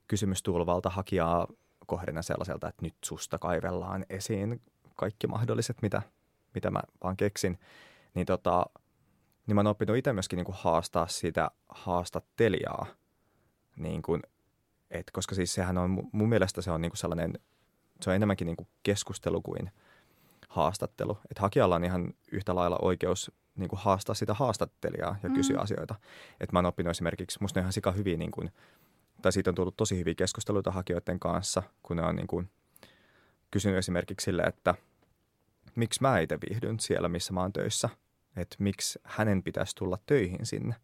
kysymystulvalta 0.07 0.89
hakijaa 0.89 1.47
kohdena 1.87 2.21
sellaiselta, 2.21 2.67
että 2.67 2.81
nyt 2.85 2.95
susta 3.05 3.39
kaivellaan 3.39 4.05
esiin 4.09 4.61
kaikki 4.95 5.27
mahdolliset, 5.27 5.81
mitä, 5.81 6.01
mitä 6.55 6.71
mä 6.71 6.79
vaan 7.03 7.17
keksin, 7.17 7.59
niin 8.13 8.25
tota, 8.25 8.65
niin 9.47 9.55
mä 9.55 9.59
oon 9.59 9.67
oppinut 9.67 9.97
itse 9.97 10.13
myöskin 10.13 10.37
niin 10.37 10.45
kuin 10.45 10.55
haastaa 10.59 11.07
sitä 11.07 11.51
haastattelijaa. 11.69 12.85
Niin 13.75 14.01
kuin, 14.01 14.21
et, 14.91 15.11
koska 15.13 15.35
siis 15.35 15.53
sehän 15.53 15.77
on, 15.77 15.97
mu- 15.99 16.09
mun 16.11 16.29
mielestä 16.29 16.61
se 16.61 16.71
on 16.71 16.81
niin 16.81 16.91
kuin 16.91 16.97
sellainen, 16.97 17.33
se 18.01 18.09
on 18.09 18.15
enemmänkin 18.15 18.45
niin 18.45 18.55
kuin 18.57 18.67
keskustelu 18.83 19.41
kuin 19.41 19.71
haastattelu. 20.49 21.17
Että 21.31 21.41
hakijalla 21.41 21.75
on 21.75 21.83
ihan 21.83 22.13
yhtä 22.31 22.55
lailla 22.55 22.77
oikeus 22.81 23.31
niin 23.55 23.69
kuin 23.69 23.79
haastaa 23.79 24.15
sitä 24.15 24.33
haastattelijaa 24.33 25.15
ja 25.23 25.29
Mm. 25.29 25.35
kysyä 25.35 25.59
asioita. 25.59 25.95
Että 26.39 26.53
mä 26.53 26.57
oon 26.59 26.65
oppinut 26.65 26.91
esimerkiksi, 26.91 27.37
musta 27.41 27.59
ne 27.59 27.61
on 27.61 27.63
ihan 27.63 27.73
sika 27.73 27.91
hyviä, 27.91 28.17
niin 28.17 28.31
kuin, 28.31 28.51
tai 29.23 29.31
siitä 29.31 29.49
on 29.49 29.55
tullut 29.55 29.77
tosi 29.77 29.97
hyviä 29.97 30.15
keskusteluita 30.15 30.71
hakijoiden 30.71 31.19
kanssa, 31.19 31.63
kun 31.83 31.97
ne 31.97 32.03
on 32.03 32.15
niin 32.15 32.27
kuin, 32.27 32.49
kysynyt 33.51 33.77
esimerkiksi 33.77 34.25
sille, 34.25 34.43
että 34.43 34.75
miksi 35.75 36.01
mä 36.01 36.19
itse 36.19 36.37
viihdyn 36.49 36.79
siellä, 36.79 37.09
missä 37.09 37.33
mä 37.33 37.41
oon 37.41 37.53
töissä– 37.53 37.89
että 38.35 38.55
miksi 38.59 38.99
hänen 39.03 39.43
pitäisi 39.43 39.75
tulla 39.75 39.97
töihin 40.05 40.45
sinne. 40.45 40.75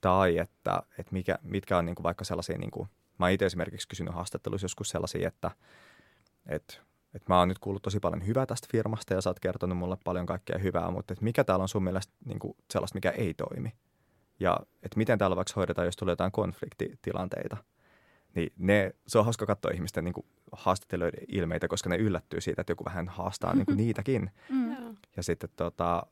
Tai 0.00 0.38
että, 0.38 0.82
että 0.98 1.12
mikä, 1.12 1.38
mitkä 1.42 1.78
on 1.78 1.86
niin 1.86 1.94
kuin 1.94 2.04
vaikka 2.04 2.24
sellaisia, 2.24 2.58
niin 2.58 2.70
kuin, 2.70 2.88
mä 3.18 3.28
itse 3.28 3.46
esimerkiksi 3.46 3.88
kysynyt 3.88 4.14
haastatteluissa 4.14 4.64
joskus 4.64 4.88
sellaisia, 4.88 5.28
että, 5.28 5.50
että, 6.46 6.74
että 7.14 7.32
mä 7.32 7.38
oon 7.38 7.48
nyt 7.48 7.58
kuullut 7.58 7.82
tosi 7.82 8.00
paljon 8.00 8.26
hyvää 8.26 8.46
tästä 8.46 8.68
firmasta 8.72 9.14
ja 9.14 9.20
sä 9.20 9.30
oot 9.30 9.40
kertonut 9.40 9.78
mulle 9.78 9.96
paljon 10.04 10.26
kaikkea 10.26 10.58
hyvää, 10.58 10.90
mutta 10.90 11.12
että 11.12 11.24
mikä 11.24 11.44
täällä 11.44 11.62
on 11.62 11.68
sun 11.68 11.84
mielestä 11.84 12.12
niin 12.24 12.38
kuin 12.38 12.56
sellaista, 12.70 12.96
mikä 12.96 13.10
ei 13.10 13.34
toimi? 13.34 13.72
Ja 14.40 14.60
että 14.82 14.98
miten 14.98 15.18
täällä 15.18 15.36
vaikka 15.36 15.52
hoidetaan, 15.56 15.86
jos 15.86 15.96
tulee 15.96 16.12
jotain 16.12 16.32
konfliktitilanteita. 16.32 17.56
Niin 18.34 18.52
ne, 18.58 18.94
se 19.06 19.18
on 19.18 19.24
hauska 19.24 19.46
katsoa 19.46 19.70
ihmisten 19.74 20.04
niin 20.04 20.14
kuin 20.14 20.26
haastattelijoiden 20.52 21.24
ilmeitä, 21.28 21.68
koska 21.68 21.88
ne 21.88 21.96
yllättyy 21.96 22.40
siitä, 22.40 22.60
että 22.60 22.70
joku 22.70 22.84
vähän 22.84 23.08
haastaa 23.08 23.54
niin 23.54 23.66
kuin 23.66 23.76
niitäkin. 23.86 24.30
Mm. 24.48 24.96
Ja 25.16 25.22
sitten 25.22 25.50
tota, 25.56 26.06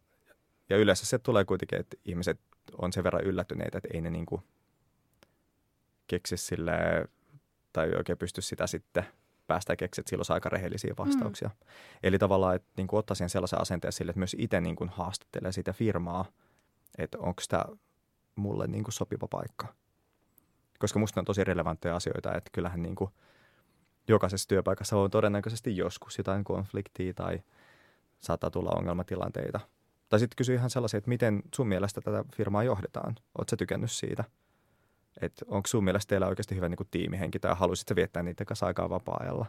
ja 0.70 0.76
yleensä 0.76 1.06
se 1.06 1.18
tulee 1.18 1.44
kuitenkin, 1.44 1.80
että 1.80 1.96
ihmiset 2.04 2.40
on 2.78 2.92
sen 2.92 3.04
verran 3.04 3.24
yllättyneitä, 3.24 3.78
että 3.78 3.88
ei 3.94 4.00
ne 4.00 4.10
niinku 4.10 4.42
keksi 6.06 6.36
sille 6.36 6.72
tai 7.72 7.90
oikein 7.96 8.18
pysty 8.18 8.42
sitä 8.42 8.66
sitten 8.66 9.04
päästä 9.46 9.76
keksiä, 9.76 10.02
että 10.02 10.10
silloin 10.10 10.26
aika 10.30 10.48
rehellisiä 10.48 10.94
vastauksia. 10.98 11.48
Mm. 11.48 11.68
Eli 12.02 12.18
tavallaan, 12.18 12.56
että 12.56 12.68
niin 12.76 12.88
ottaa 12.92 13.14
siihen 13.14 13.30
sellaisen 13.30 13.60
asenteen 13.60 13.92
sille, 13.92 14.10
että 14.10 14.20
myös 14.20 14.36
itse 14.38 14.60
niin 14.60 14.76
kuin 14.76 14.90
haastattelee 14.90 15.52
sitä 15.52 15.72
firmaa, 15.72 16.24
että 16.98 17.18
onko 17.18 17.42
tämä 17.48 17.64
mulle 18.36 18.66
niin 18.66 18.84
kuin 18.84 18.92
sopiva 18.92 19.28
paikka. 19.28 19.66
Koska 20.78 20.98
musta 20.98 21.20
on 21.20 21.24
tosi 21.24 21.44
relevantteja 21.44 21.96
asioita, 21.96 22.34
että 22.34 22.50
kyllähän 22.52 22.82
niin 22.82 22.94
kuin 22.94 23.10
jokaisessa 24.08 24.48
työpaikassa 24.48 24.96
on 24.96 25.10
todennäköisesti 25.10 25.76
joskus 25.76 26.18
jotain 26.18 26.44
konfliktia 26.44 27.14
tai 27.14 27.42
saattaa 28.20 28.50
tulla 28.50 28.70
ongelmatilanteita. 28.70 29.60
Tai 30.08 30.18
sitten 30.20 30.36
kysy 30.36 30.54
ihan 30.54 30.70
sellaisia, 30.70 30.98
että 30.98 31.08
miten 31.08 31.42
sun 31.54 31.68
mielestä 31.68 32.00
tätä 32.00 32.24
firmaa 32.36 32.64
johdetaan? 32.64 33.14
Oletko 33.38 33.50
sä 33.50 33.56
tykännyt 33.56 33.90
siitä? 33.90 34.24
Että 35.20 35.44
onko 35.48 35.66
sun 35.66 35.84
mielestä 35.84 36.08
teillä 36.08 36.26
oikeasti 36.26 36.54
hyvä 36.54 36.68
niin 36.68 36.76
kuin, 36.76 36.88
tiimihenki 36.90 37.38
tai 37.38 37.54
haluaisit 37.56 37.88
sä 37.88 37.96
viettää 37.96 38.22
niiden 38.22 38.46
kanssa 38.46 38.66
aikaa 38.66 38.90
vapaa-ajalla? 38.90 39.46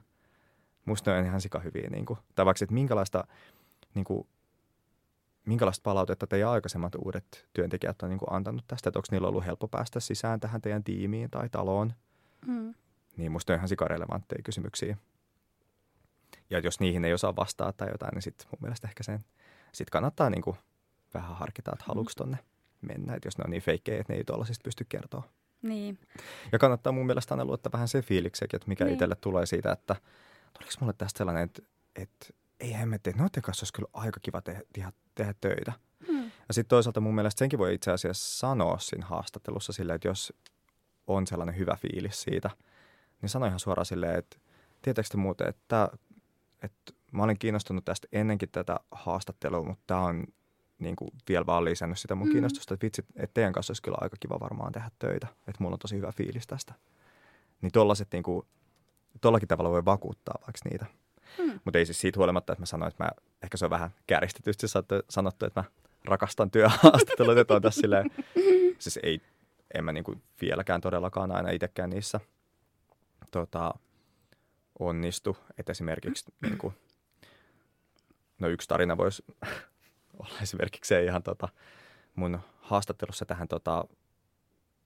Musta 0.86 1.12
ne 1.12 1.18
on 1.18 1.26
ihan 1.26 1.42
sika 1.42 1.60
hyviä. 1.60 1.90
Niin 1.90 2.06
tai 2.36 2.46
vaikka, 2.46 2.66
että 2.66 2.74
minkälaista, 2.74 3.28
niin 3.96 4.06
kuin, 4.06 4.28
minkälaista 5.46 5.84
palautetta 5.84 6.28
teidän 6.28 6.50
aikaisemmat 6.50 6.96
uudet 6.96 7.48
työntekijät 7.54 8.02
on 8.02 8.10
niin 8.10 8.20
kuin, 8.20 8.34
antanut 8.34 8.64
tästä? 8.68 8.90
Että 8.90 9.00
onko 9.00 9.08
niillä 9.12 9.28
ollut 9.28 9.46
helppo 9.46 9.68
päästä 9.68 10.00
sisään 10.00 10.40
tähän 10.40 10.62
teidän 10.62 10.84
tiimiin 10.84 11.30
tai 11.30 11.50
taloon? 11.50 11.94
Mm. 12.48 12.74
Niin 13.18 13.32
musta 13.32 13.54
on 13.54 13.58
ihan 13.58 13.70
sikarelevantteja 13.70 14.44
kysymyksiä. 14.44 14.98
Ja 16.50 16.60
jos 16.60 16.80
niihin 16.80 17.06
ei 17.06 17.14
osaa 17.14 17.36
vastaa 17.36 17.74
tai 17.74 17.90
jotain, 17.92 18.12
niin 18.14 18.22
sitten 18.22 18.48
mun 18.52 18.60
mielestä 18.62 18.88
ehkä 18.88 19.04
sen 19.04 19.26
sit 19.72 19.90
kannattaa 19.90 20.30
niinku 20.30 20.58
vähän 21.14 21.36
harkita, 21.36 21.72
että 21.74 21.86
haluuks 21.88 22.16
tonne 22.16 22.38
mennä. 22.82 23.16
Et 23.16 23.26
jos 23.26 23.38
ne 23.38 23.44
on 23.46 23.52
niin 23.52 23.62
feikkejä, 23.62 24.02
että 24.02 24.14
ne 24.14 24.18
ei 24.18 24.24
tuollaisista 24.24 24.64
pysty 24.64 24.86
kertoa. 24.90 25.24
Niin. 25.62 26.00
Ja 26.52 26.60
kannattaa 26.60 26.94
mun 26.94 27.06
mielestä 27.06 27.34
aina 27.34 27.46
luottaa 27.46 27.72
vähän 27.72 27.88
se 27.88 28.02
fiiliksekin, 28.02 28.58
että 28.58 28.68
mikä 28.68 28.86
Niin. 28.86 28.94
itselle 28.94 29.16
tulee 29.16 29.46
siitä, 29.46 29.72
että 29.72 29.96
tuliko 30.54 30.74
mulle 30.80 30.94
tästä 30.98 31.18
sellainen, 31.18 31.44
että, 31.44 31.62
että 31.96 32.26
ei 32.60 32.74
hemmetti, 32.74 33.10
että 33.10 33.22
noiden 33.22 33.42
kanssa 33.42 33.64
olisi 33.64 33.74
kyllä 33.74 33.90
aika 33.94 34.20
kiva 34.20 34.42
tehdä, 34.42 34.62
tehdä, 34.74 34.92
tehdä 35.16 35.34
töitä. 35.42 35.74
Mm. 36.08 36.24
Ja 36.24 36.54
sitten 36.54 36.70
toisaalta 36.70 37.02
mun 37.02 37.16
mielestä 37.16 37.40
senkin 37.40 37.60
voi 37.60 37.74
itse 37.74 37.92
asiassa 37.92 38.38
sanoa 38.38 38.80
siinä 38.80 39.06
haastattelussa 39.06 39.74
silleen, 39.74 39.96
että 39.96 40.08
jos 40.08 40.34
on 41.08 41.28
sellainen 41.28 41.58
hyvä 41.58 41.76
fiilis 41.76 42.22
siitä, 42.22 42.50
niin 43.22 43.30
sano 43.30 43.46
ihan 43.46 43.60
suoraan 43.60 43.86
silleen, 43.86 44.20
että 44.20 44.38
tietääkö 44.82 45.10
te 45.12 45.18
muuten, 45.18 45.50
että, 45.50 45.90
että 46.62 46.94
mä 47.12 47.24
olin 47.24 47.40
kiinnostunut 47.40 47.86
tästä 47.86 48.08
ennenkin 48.12 48.50
tätä 48.52 48.80
haastattelua, 48.92 49.64
mutta 49.64 49.84
tämä 49.88 50.02
on 50.02 50.24
niin 50.80 50.96
kuin 50.96 51.12
vielä 51.30 51.46
vaan 51.46 51.66
lisännyt 51.66 51.98
sitä 52.00 52.16
mun 52.16 52.28
Mm. 52.28 52.32
kiinnostusta, 52.32 52.74
että 52.74 52.86
vitsi, 52.86 53.06
että 53.16 53.34
teidän 53.34 53.54
kanssa 53.54 53.72
olisi 53.72 53.82
kyllä 53.82 53.98
aika 54.02 54.18
kiva 54.20 54.40
varmaan 54.40 54.72
tehdä 54.72 54.92
töitä, 55.00 55.28
että 55.28 55.58
mulla 55.60 55.76
on 55.76 55.80
tosi 55.80 55.96
hyvä 55.96 56.12
fiilis 56.12 56.48
tästä. 56.48 56.74
Niin 57.62 57.72
tollaset 57.72 58.08
niin 58.12 58.24
kuin, 58.24 58.48
tollakin 59.22 59.48
tavalla 59.48 59.70
voi 59.72 59.86
vakuuttaa 59.86 60.36
vaikka 60.42 60.70
niitä. 60.70 60.86
Mm. 61.38 61.60
Mutta 61.66 61.80
ei 61.80 61.86
siis 61.86 62.02
siitä 62.02 62.20
huolimatta, 62.20 62.54
että 62.54 62.62
mä 62.62 62.66
sanoin, 62.66 62.88
että 62.92 63.04
mä, 63.04 63.10
ehkä 63.44 63.58
se 63.58 63.66
on 63.66 63.72
vähän 63.72 63.90
kääristetysti 64.08 64.68
saattu- 64.68 65.06
sanottu, 65.10 65.46
että 65.46 65.62
mä 65.62 65.66
rakastan 66.06 66.52
työhaastatteluita, 66.52 67.42
että 67.42 67.54
on 67.54 67.62
tässä 67.62 67.82
silleen, 67.82 68.12
siis 68.80 69.00
ei, 69.04 69.22
en 69.74 69.86
mä 69.86 69.92
niinku 69.92 70.16
vieläkään 70.42 70.82
todellakaan 70.82 71.32
aina 71.32 71.50
itsekään 71.50 71.90
niissä 71.90 72.20
tota, 73.32 73.74
onnistu. 74.80 75.38
Että 75.58 75.72
esimerkiksi 75.72 76.34
niinku, 76.42 76.74
no 78.40 78.48
yksi 78.48 78.68
tarina 78.68 78.98
voisi 78.98 79.24
olla 80.20 80.36
esimerkiksi 80.42 80.88
se 80.88 81.04
ihan 81.04 81.24
tota, 81.24 81.50
mun 82.16 82.40
haastattelussa 82.62 83.26
tähän 83.26 83.48
tota, 83.48 83.86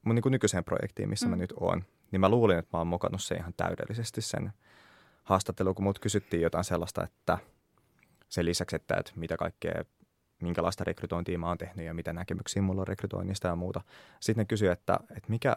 mun 0.04 0.16
niinku 0.16 0.30
nykyiseen 0.30 0.64
projektiin, 0.64 1.10
missä 1.10 1.26
mm. 1.26 1.30
mä 1.30 1.36
Mm. 1.36 1.40
nyt 1.40 1.54
oon. 1.60 1.84
Niin 2.12 2.20
mä 2.20 2.30
luulin, 2.30 2.58
että 2.58 2.78
mä 2.78 2.78
oon 2.78 2.88
mokannut 2.88 3.22
se 3.24 3.36
ihan 3.36 3.54
täydellisesti 3.58 4.22
sen 4.22 4.54
haastattelun, 5.28 5.76
kun 5.76 5.84
mut 5.84 6.00
kysyttiin 6.00 6.42
jotain 6.42 6.64
sellaista, 6.64 7.04
että 7.04 7.38
sen 8.30 8.46
lisäksi, 8.46 8.76
että, 8.76 8.96
että 8.98 9.12
mitä 9.16 9.38
kaikkea 9.38 9.84
minkälaista 10.42 10.84
rekrytointia 10.84 11.40
mä 11.40 11.48
oon 11.48 11.58
tehnyt 11.58 11.86
ja 11.86 11.94
mitä 11.94 12.14
näkemyksiä 12.14 12.62
mulla 12.62 12.82
on 12.82 12.88
rekrytoinnista 12.88 13.48
ja 13.48 13.56
muuta. 13.56 13.82
Sitten 14.20 14.42
ne 14.42 14.46
kysyi, 14.46 14.68
että, 14.68 15.00
että 15.10 15.30
mikä, 15.30 15.56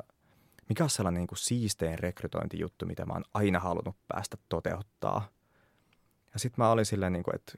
mikä 0.68 0.84
on 0.84 0.90
sellainen 0.90 1.20
niin 1.20 1.28
kuin 1.28 1.38
siistein 1.38 1.98
rekrytointijuttu, 1.98 2.86
mitä 2.86 3.06
mä 3.06 3.12
oon 3.12 3.24
aina 3.34 3.58
halunnut 3.58 3.96
päästä 4.08 4.36
toteuttaa. 4.48 5.28
Ja 6.32 6.38
sitten 6.38 6.64
mä 6.64 6.70
olin 6.70 6.86
silleen, 6.86 7.12
niin 7.12 7.22
kuin, 7.22 7.34
että 7.34 7.52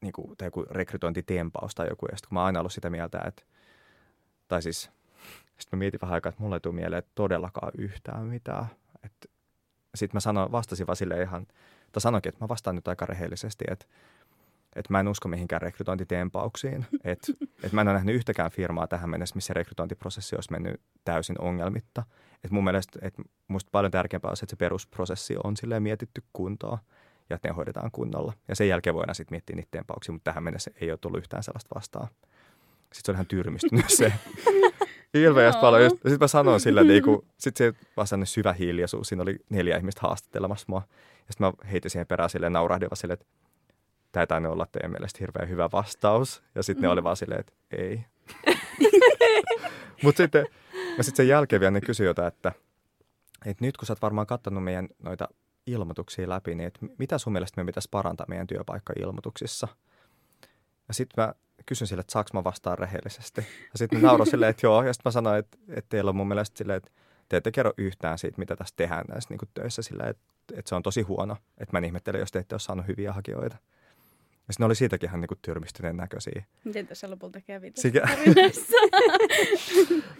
niin 0.00 0.12
kuin, 0.12 0.36
tai 0.36 0.46
joku 0.46 0.64
rekrytointitempaus 0.70 1.74
tai 1.74 1.88
joku, 1.88 2.06
ja 2.06 2.16
sitten 2.16 2.28
kun 2.28 2.36
mä 2.36 2.40
oon 2.40 2.46
aina 2.46 2.60
ollut 2.60 2.72
sitä 2.72 2.90
mieltä, 2.90 3.20
että, 3.26 3.42
tai 4.48 4.62
siis, 4.62 4.90
sitten 5.58 5.68
mä 5.72 5.78
mietin 5.78 6.00
vähän 6.00 6.14
aikaa, 6.14 6.30
että 6.30 6.42
mulle 6.42 6.56
ei 6.56 6.60
tule 6.60 6.74
mieleen 6.74 7.02
todellakaan 7.14 7.72
yhtään 7.78 8.26
mitään. 8.26 8.66
Sitten 9.94 10.16
mä 10.16 10.20
sanoin, 10.20 10.52
vastasin 10.52 10.86
vaan 10.86 10.96
sille 10.96 11.22
ihan, 11.22 11.46
tai 11.92 12.00
sanoinkin, 12.00 12.28
että 12.28 12.44
mä 12.44 12.48
vastaan 12.48 12.76
nyt 12.76 12.88
aika 12.88 13.06
rehellisesti, 13.06 13.64
että 13.70 13.86
että 14.76 14.92
mä 14.92 15.00
en 15.00 15.08
usko 15.08 15.28
mihinkään 15.28 15.62
rekrytointitempauksiin. 15.62 16.86
Että 17.04 17.32
et 17.62 17.72
mä 17.72 17.80
en 17.80 17.88
ole 17.88 17.94
nähnyt 17.94 18.14
yhtäkään 18.14 18.50
firmaa 18.50 18.86
tähän 18.86 19.10
mennessä, 19.10 19.34
missä 19.34 19.54
rekrytointiprosessi 19.54 20.36
olisi 20.36 20.52
mennyt 20.52 20.80
täysin 21.04 21.40
ongelmitta. 21.40 22.02
Että 22.34 22.54
mun 22.54 22.64
mielestä, 22.64 22.98
että 23.02 23.22
musta 23.48 23.68
paljon 23.72 23.90
tärkeämpää 23.90 24.30
on 24.30 24.36
se, 24.36 24.44
että 24.44 24.52
se 24.52 24.56
perusprosessi 24.56 25.34
on 25.44 25.56
silleen 25.56 25.82
mietitty 25.82 26.22
kuntoon 26.32 26.78
ja 27.30 27.36
että 27.36 27.48
ne 27.48 27.54
hoidetaan 27.54 27.90
kunnolla. 27.90 28.32
Ja 28.48 28.56
sen 28.56 28.68
jälkeen 28.68 28.94
voidaan 28.94 29.14
sitten 29.14 29.32
miettiä 29.34 29.56
niitä 29.56 29.68
tempauksia, 29.70 30.12
mutta 30.12 30.30
tähän 30.30 30.44
mennessä 30.44 30.70
ei 30.80 30.90
ole 30.90 30.98
tullut 30.98 31.18
yhtään 31.18 31.42
sellaista 31.42 31.74
vastaan. 31.74 32.08
Sitten 32.92 33.02
se 33.04 33.10
on 33.10 33.16
ihan 33.16 33.26
tyrmistynyt 33.26 33.90
se. 33.98 34.12
Ilmeisesti 35.14 35.56
no. 35.56 35.60
paljon. 35.60 35.90
Sitten 35.90 36.18
mä 36.20 36.26
sanoin 36.26 36.60
sillä, 36.60 36.80
että 36.80 36.92
niinku, 36.92 37.24
sitten 37.38 37.74
se 37.74 37.86
vaan 37.96 38.26
syvä 38.26 38.52
hiljaisuus. 38.52 39.08
Siinä 39.08 39.22
oli 39.22 39.36
neljä 39.48 39.76
ihmistä 39.76 40.00
haastattelemassa 40.00 40.64
mua. 40.68 40.82
Ja 41.26 41.32
sitten 41.32 41.46
mä 41.46 41.52
heitin 41.72 41.90
siihen 41.90 42.06
perään 42.06 42.30
silleen 42.30 42.52
naurahdin 42.52 42.88
sille, 42.94 43.14
että 43.14 43.26
tämä 44.12 44.22
ei 44.22 44.26
tainnut 44.26 44.52
olla 44.52 44.66
teidän 44.66 44.90
mielestä 44.90 45.18
hirveän 45.20 45.48
hyvä 45.48 45.68
vastaus. 45.72 46.42
Ja 46.54 46.62
sitten 46.62 46.80
mm. 46.80 46.82
ne 46.82 46.88
oli 46.88 47.02
vaan 47.02 47.16
silleen, 47.16 47.40
että 47.40 47.52
ei. 47.70 48.04
Mutta 50.02 50.16
sitten, 50.22 50.46
ja 50.98 51.04
sitten 51.04 51.16
sen 51.16 51.28
jälkeen 51.28 51.60
vielä 51.60 51.70
ne 51.70 51.80
kysyi 51.80 52.06
jotain, 52.06 52.28
että, 52.28 52.52
että 53.46 53.64
nyt 53.64 53.76
kun 53.76 53.86
sä 53.86 53.92
oot 53.92 54.02
varmaan 54.02 54.26
katsonut 54.26 54.64
meidän 54.64 54.88
noita 55.02 55.28
ilmoituksia 55.66 56.28
läpi, 56.28 56.54
niin 56.54 56.66
että 56.66 56.86
mitä 56.98 57.18
sun 57.18 57.32
mielestä 57.32 57.60
me 57.60 57.66
pitäisi 57.66 57.88
parantaa 57.90 58.26
meidän 58.28 58.46
työpaikka-ilmoituksissa? 58.46 59.68
Ja 60.88 60.94
sitten 60.94 61.24
mä 61.24 61.34
kysyn 61.70 61.86
sille, 61.86 62.00
että 62.00 62.12
saaks 62.12 62.32
mä 62.32 62.44
vastaan 62.44 62.78
rehellisesti. 62.78 63.40
Ja 63.72 63.78
sitten 63.78 64.02
nauro 64.02 64.24
silleen, 64.24 64.50
että 64.50 64.66
joo. 64.66 64.82
Ja 64.82 64.92
sitten 64.92 65.10
mä 65.10 65.12
sanoin, 65.12 65.38
että, 65.38 65.58
että 65.68 65.88
teillä 65.88 66.08
on 66.08 66.16
mun 66.16 66.28
mielestä 66.28 66.58
silleen, 66.58 66.76
että 66.76 66.90
te 67.28 67.36
ette 67.36 67.52
kerro 67.52 67.72
yhtään 67.78 68.18
siitä, 68.18 68.38
mitä 68.38 68.56
tässä 68.56 68.74
tehdään 68.76 69.04
näissä 69.08 69.30
niin 69.30 69.48
töissä 69.54 69.82
sillä, 69.82 70.04
että, 70.04 70.22
että 70.54 70.68
se 70.68 70.74
on 70.74 70.82
tosi 70.82 71.02
huono. 71.02 71.36
Että 71.58 71.80
mä 71.80 71.86
ihmettelen, 71.86 72.20
jos 72.20 72.32
te 72.32 72.38
ette 72.38 72.54
ole 72.54 72.60
saanut 72.60 72.86
hyviä 72.88 73.12
hakijoita. 73.12 73.56
Ja 74.48 74.52
sitten 74.52 74.66
oli 74.66 74.74
siitäkin 74.74 75.08
ihan 75.08 75.20
niin 75.20 75.38
tyrmistyneen 75.42 75.96
näköisiä. 75.96 76.44
Miten 76.64 76.86
tässä 76.86 77.10
lopulta 77.10 77.40
kävi 77.40 77.70
tässä 77.70 77.88
Sikä... 77.88 78.08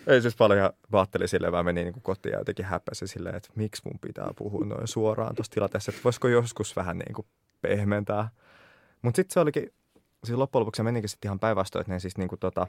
Ei 0.13 0.23
siis 0.23 0.37
paljon 0.37 0.71
vaatteli 0.93 1.29
silleen, 1.29 1.53
vaan 1.53 1.65
meni 1.65 1.85
niin 1.85 2.03
kotiin 2.03 2.33
ja 2.33 2.39
jotenkin 2.39 2.65
häppäsi 2.65 3.07
silleen, 3.07 3.37
että 3.37 3.49
miksi 3.55 3.83
mun 3.85 3.99
pitää 3.99 4.31
puhua 4.37 4.65
noin 4.65 4.89
suoraan 4.89 5.35
tuossa 5.35 5.53
tilanteessa, 5.53 5.91
että 5.91 6.05
voisiko 6.05 6.29
joskus 6.29 6.77
vähän 6.77 6.99
niin 6.99 7.15
kuin 7.15 7.27
pehmentää. 7.61 8.29
Mutta 9.03 9.17
sitten 9.17 9.33
se 9.33 9.41
olikin, 9.41 9.73
siis 10.25 10.39
loppujen 10.39 10.61
lopuksi 10.61 10.83
menikin 10.83 11.09
sitten 11.09 11.29
ihan 11.29 11.41
päinvastoin, 11.41 11.81
että 11.81 11.93
ne 11.93 12.01
siis 12.01 12.19
niin 12.19 12.29
kuin 12.29 12.39
tota, 12.39 12.67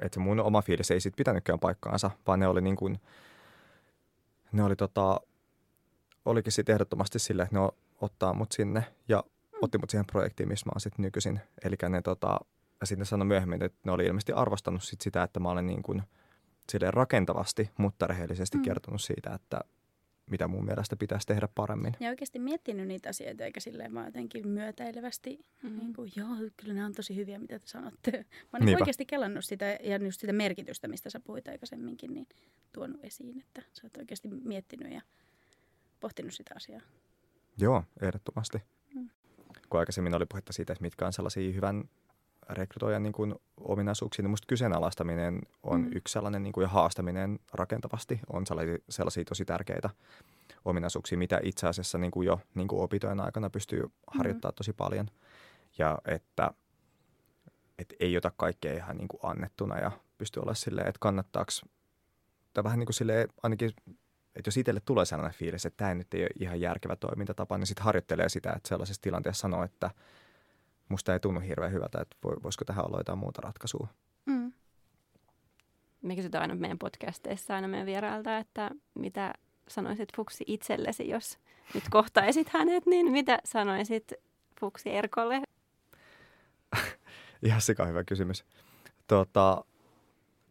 että 0.00 0.14
se 0.14 0.20
mun 0.20 0.40
oma 0.40 0.62
fiilis 0.62 0.90
ei 0.90 1.00
sitten 1.00 1.16
pitänytkään 1.16 1.58
paikkaansa, 1.58 2.10
vaan 2.26 2.40
ne 2.40 2.46
oli 2.46 2.60
niin 2.60 2.76
kuin, 2.76 3.00
ne 4.52 4.64
oli 4.64 4.76
tota, 4.76 5.20
olikin 6.24 6.52
sitten 6.52 6.72
ehdottomasti 6.72 7.18
silleen, 7.18 7.46
että 7.46 7.58
ne 7.58 7.68
ottaa 8.00 8.34
mut 8.34 8.52
sinne 8.52 8.84
ja 9.08 9.24
otti 9.62 9.78
mut 9.78 9.90
siihen 9.90 10.06
projektiin, 10.06 10.48
missä 10.48 10.66
mä 10.66 10.70
oon 10.74 10.80
sitten 10.80 11.02
nykyisin. 11.02 11.40
Eli 11.64 11.76
ne 11.88 12.02
tota, 12.02 12.40
ja 12.80 12.86
sitten 12.86 13.06
sanoi 13.06 13.26
myöhemmin, 13.26 13.62
että 13.62 13.78
ne 13.84 13.92
oli 13.92 14.06
ilmeisesti 14.06 14.32
arvostanut 14.32 14.82
sit 14.82 15.00
sitä, 15.00 15.22
että 15.22 15.40
mä 15.40 15.48
olen 15.48 15.66
niin 15.66 15.82
kuin, 15.82 16.02
silleen 16.70 16.94
rakentavasti, 16.94 17.70
mutta 17.78 18.06
rehellisesti 18.06 18.58
mm. 18.58 18.62
kertonut 18.62 19.00
siitä, 19.00 19.34
että 19.34 19.60
mitä 20.30 20.48
mun 20.48 20.64
mielestä 20.64 20.96
pitäisi 20.96 21.26
tehdä 21.26 21.48
paremmin. 21.54 21.96
Ja 22.00 22.08
oikeasti 22.08 22.38
miettinyt 22.38 22.88
niitä 22.88 23.08
asioita, 23.08 23.44
eikä 23.44 23.60
silleen 23.60 23.94
vaan 23.94 24.06
jotenkin 24.06 24.48
myötäilevästi, 24.48 25.46
mm. 25.62 25.78
niin 25.78 25.92
kuin, 25.92 26.12
joo, 26.16 26.28
kyllä 26.56 26.74
ne 26.74 26.84
on 26.84 26.92
tosi 26.92 27.16
hyviä, 27.16 27.38
mitä 27.38 27.58
te 27.58 27.66
sanotte. 27.66 28.10
Mä 28.52 28.58
olen 28.62 28.76
oikeasti 28.76 29.06
kelannut 29.06 29.44
sitä 29.44 29.78
ja 29.82 29.96
just 29.96 30.20
sitä 30.20 30.32
merkitystä, 30.32 30.88
mistä 30.88 31.10
sä 31.10 31.20
puhuit 31.20 31.48
aikaisemminkin, 31.48 32.14
niin 32.14 32.26
tuonut 32.72 33.04
esiin, 33.04 33.40
että 33.40 33.62
sä 33.72 33.86
oot 33.86 33.96
oikeasti 33.96 34.28
miettinyt 34.28 34.92
ja 34.92 35.00
pohtinut 36.00 36.34
sitä 36.34 36.54
asiaa. 36.56 36.80
Joo, 37.58 37.84
ehdottomasti. 38.02 38.58
Mm. 38.94 39.08
Kun 39.68 39.80
aikaisemmin 39.80 40.14
oli 40.14 40.26
puhetta 40.26 40.52
siitä, 40.52 40.72
että 40.72 40.82
mitkä 40.82 41.06
on 41.06 41.12
sellaisia 41.12 41.52
hyvän 41.52 41.84
rekrytoijan 42.56 43.02
niin 43.02 43.12
kuin 43.12 43.34
ominaisuuksia, 43.56 44.22
niin 44.22 44.30
musta 44.30 44.46
kyseenalaistaminen 44.46 45.40
on 45.62 45.80
mm. 45.80 45.90
yksi 45.94 46.12
sellainen 46.12 46.42
niin 46.42 46.52
kuin, 46.52 46.62
ja 46.62 46.68
haastaminen 46.68 47.38
rakentavasti 47.52 48.20
on 48.32 48.46
sellaisia, 48.46 48.78
sellaisia 48.88 49.24
tosi 49.24 49.44
tärkeitä 49.44 49.90
ominaisuuksia, 50.64 51.18
mitä 51.18 51.40
itse 51.42 51.66
asiassa 51.68 51.98
niin 51.98 52.10
kuin 52.10 52.26
jo 52.26 52.40
niin 52.54 52.68
kuin 52.68 52.82
opintojen 52.82 53.20
aikana 53.20 53.50
pystyy 53.50 53.82
harjoittamaan 54.06 54.52
mm. 54.52 54.56
tosi 54.56 54.72
paljon. 54.72 55.06
Ja 55.78 55.98
että, 56.04 56.50
että 57.78 57.94
ei 58.00 58.16
ota 58.16 58.32
kaikkea 58.36 58.74
ihan 58.74 58.96
niin 58.96 59.08
kuin 59.08 59.20
annettuna 59.22 59.78
ja 59.78 59.90
pystyy 60.18 60.40
olla 60.40 60.54
silleen, 60.54 60.88
että 60.88 60.98
kannattaako, 61.00 61.50
tai 62.52 62.64
vähän 62.64 62.78
niin 62.78 62.86
kuin 62.86 62.94
silleen, 62.94 63.28
ainakin 63.42 63.70
että 64.36 64.48
jos 64.48 64.56
itselle 64.56 64.80
tulee 64.84 65.04
sellainen 65.04 65.38
fiilis, 65.38 65.66
että 65.66 65.76
tämä 65.76 65.94
nyt 65.94 66.14
ei 66.14 66.22
ole 66.22 66.30
ihan 66.40 66.60
järkevä 66.60 66.96
toimintatapa, 66.96 67.58
niin 67.58 67.66
sitten 67.66 67.84
harjoittelee 67.84 68.28
sitä, 68.28 68.52
että 68.52 68.68
sellaisessa 68.68 69.02
tilanteessa 69.02 69.40
sanoo, 69.40 69.64
että– 69.64 69.90
musta 70.92 71.12
ei 71.12 71.20
tunnu 71.20 71.40
hirveän 71.40 71.72
hyvältä, 71.72 72.00
että 72.00 72.16
voisiko 72.42 72.64
tähän 72.64 72.86
olla 72.86 72.98
jotain 72.98 73.18
muuta 73.18 73.42
ratkaisua. 73.42 73.88
Mm. 74.26 74.52
Me 76.02 76.16
kysytään 76.16 76.42
aina 76.42 76.54
meidän 76.54 76.78
podcasteissa 76.78 77.54
aina 77.54 77.68
meidän 77.68 77.86
vierailta, 77.86 78.38
että 78.38 78.70
mitä 78.94 79.34
sanoisit 79.68 80.16
Fuksi 80.16 80.44
itsellesi, 80.46 81.08
jos 81.08 81.38
nyt 81.74 81.84
kohtaisit 81.90 82.48
hänet, 82.48 82.86
niin 82.86 83.12
mitä 83.12 83.38
sanoisit 83.44 84.12
Fuksi 84.60 84.90
Erkolle? 84.90 85.42
ihan 87.42 87.60
sika 87.60 87.86
hyvä 87.86 88.04
kysymys. 88.04 88.44
Tota, 89.06 89.64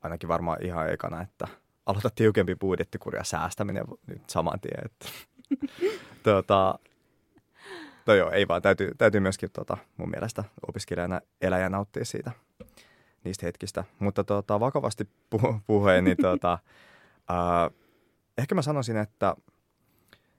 ainakin 0.01 0.29
varmaan 0.29 0.65
ihan 0.65 0.93
ekana, 0.93 1.21
että 1.21 1.47
aloita 1.85 2.09
tiukempi 2.09 2.55
budjettikuria 2.55 3.23
säästäminen 3.23 3.83
nyt 4.07 4.29
saman 4.29 4.59
tien. 4.59 4.85
Että, 4.85 5.05
tota, 6.23 6.79
No 8.05 8.13
joo, 8.13 8.31
ei 8.31 8.47
vaan. 8.47 8.61
Täytyy, 8.61 8.91
täytyy 8.97 9.19
myöskin 9.19 9.49
tota, 9.53 9.77
mun 9.97 10.09
mielestä 10.09 10.43
opiskelijana 10.67 11.21
elää 11.41 11.59
ja 11.59 11.69
nauttia 11.69 12.05
siitä 12.05 12.31
niistä 13.23 13.45
hetkistä. 13.45 13.83
Mutta 13.99 14.23
tota, 14.23 14.59
vakavasti 14.59 15.09
puh- 15.35 15.59
puheen, 15.67 16.03
niin 16.03 16.17
tota, 16.21 16.53
äh, 17.31 17.77
ehkä 18.37 18.55
mä 18.55 18.61
sanoisin, 18.61 18.97
että, 18.97 19.35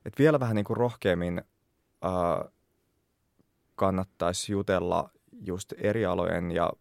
että 0.05 0.19
vielä 0.19 0.41
vähän 0.41 0.57
niin 0.57 0.65
kuin 0.65 0.77
rohkeammin 0.77 1.43
äh, 2.05 2.53
kannattaisi 3.75 4.53
jutella 4.53 5.11
just 5.47 5.73
eri 5.77 6.07
alojen 6.07 6.51
ja 6.51 6.73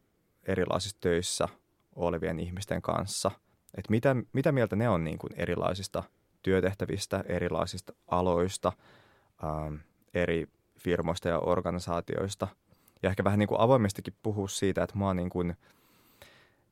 erilaisissa 0.43 0.97
töissä 1.01 1.47
olevien 1.95 2.39
ihmisten 2.39 2.81
kanssa. 2.81 3.31
Että 3.77 3.91
mitä, 3.91 4.15
mitä 4.33 4.51
mieltä 4.51 4.75
ne 4.75 4.89
on 4.89 5.03
niin 5.03 5.17
kuin 5.17 5.33
erilaisista 5.35 6.03
työtehtävistä, 6.41 7.23
erilaisista 7.27 7.93
aloista, 8.07 8.71
ähm, 9.43 9.75
eri 10.13 10.47
firmoista 10.83 11.29
ja 11.29 11.39
organisaatioista. 11.39 12.47
Ja 13.03 13.09
ehkä 13.09 13.23
vähän 13.23 13.39
niin 13.39 13.47
kuin 13.47 13.61
avoimestikin 13.61 14.13
puhua 14.23 14.47
siitä, 14.47 14.83
että 14.83 14.97
mä 14.97 15.13
niin 15.13 15.29
kuin, 15.29 15.55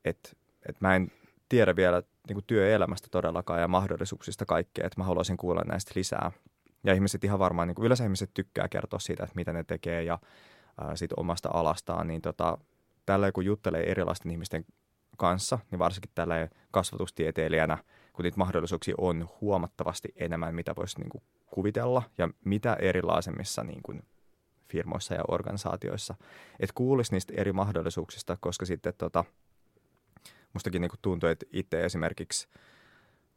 että, 0.06 0.30
että 0.70 0.88
mä 0.88 0.96
en 0.96 1.12
tiedä 1.50 1.76
vielä 1.76 2.04
niin 2.28 2.36
kuin 2.36 2.46
työelämästä 2.48 3.08
todellakaan 3.12 3.62
ja 3.62 3.68
mahdollisuuksista 3.68 4.46
kaikkea, 4.46 4.86
että 4.86 5.02
mä 5.02 5.04
haluaisin 5.04 5.38
kuulla 5.38 5.62
näistä 5.68 5.92
lisää. 5.96 6.32
Ja 6.84 6.94
ihmiset 6.94 7.24
ihan 7.24 7.40
varmaan, 7.40 7.68
niin 7.68 7.76
kuin 7.76 7.86
yleensä 7.86 8.04
ihmiset 8.04 8.32
tykkää 8.34 8.68
kertoa 8.68 9.00
siitä, 9.00 9.24
että 9.24 9.36
mitä 9.36 9.54
ne 9.54 9.64
tekee 9.64 10.04
ja 10.04 10.20
ää, 10.82 10.96
siitä 10.96 11.16
omasta 11.18 11.50
alastaan, 11.54 12.08
niin 12.08 12.22
tota, 12.22 12.58
tällä 13.06 13.32
kun 13.32 13.46
juttelee 13.46 13.92
erilaisten 13.92 14.32
ihmisten 14.32 14.66
kanssa, 15.18 15.60
niin 15.72 15.80
varsinkin 15.80 16.12
tällä 16.16 16.48
kasvatustieteilijänä, 16.72 17.78
kun 18.20 18.24
niitä 18.24 18.38
mahdollisuuksia 18.38 18.96
on 18.98 19.30
huomattavasti 19.42 20.14
enemmän, 20.16 20.56
mitä 20.56 20.76
voisi 20.76 21.00
niin 21.00 21.10
kuin 21.10 21.24
kuvitella 21.46 22.04
ja 22.18 22.30
mitä 22.46 22.74
erilaisemmissa 22.74 23.64
niin 23.64 23.84
kuin 23.84 24.04
firmoissa 24.68 25.14
ja 25.14 25.24
organisaatioissa. 25.28 26.16
Että 26.60 26.74
kuulisi 26.74 27.12
niistä 27.12 27.34
eri 27.38 27.54
mahdollisuuksista, 27.54 28.38
koska 28.40 28.66
sitten 28.66 28.94
tota, 28.98 29.26
mustakin 30.54 30.82
niin 30.82 30.90
kuin 30.90 31.00
tuntui, 31.02 31.32
että 31.32 31.46
itse 31.54 31.86
esimerkiksi 31.86 32.48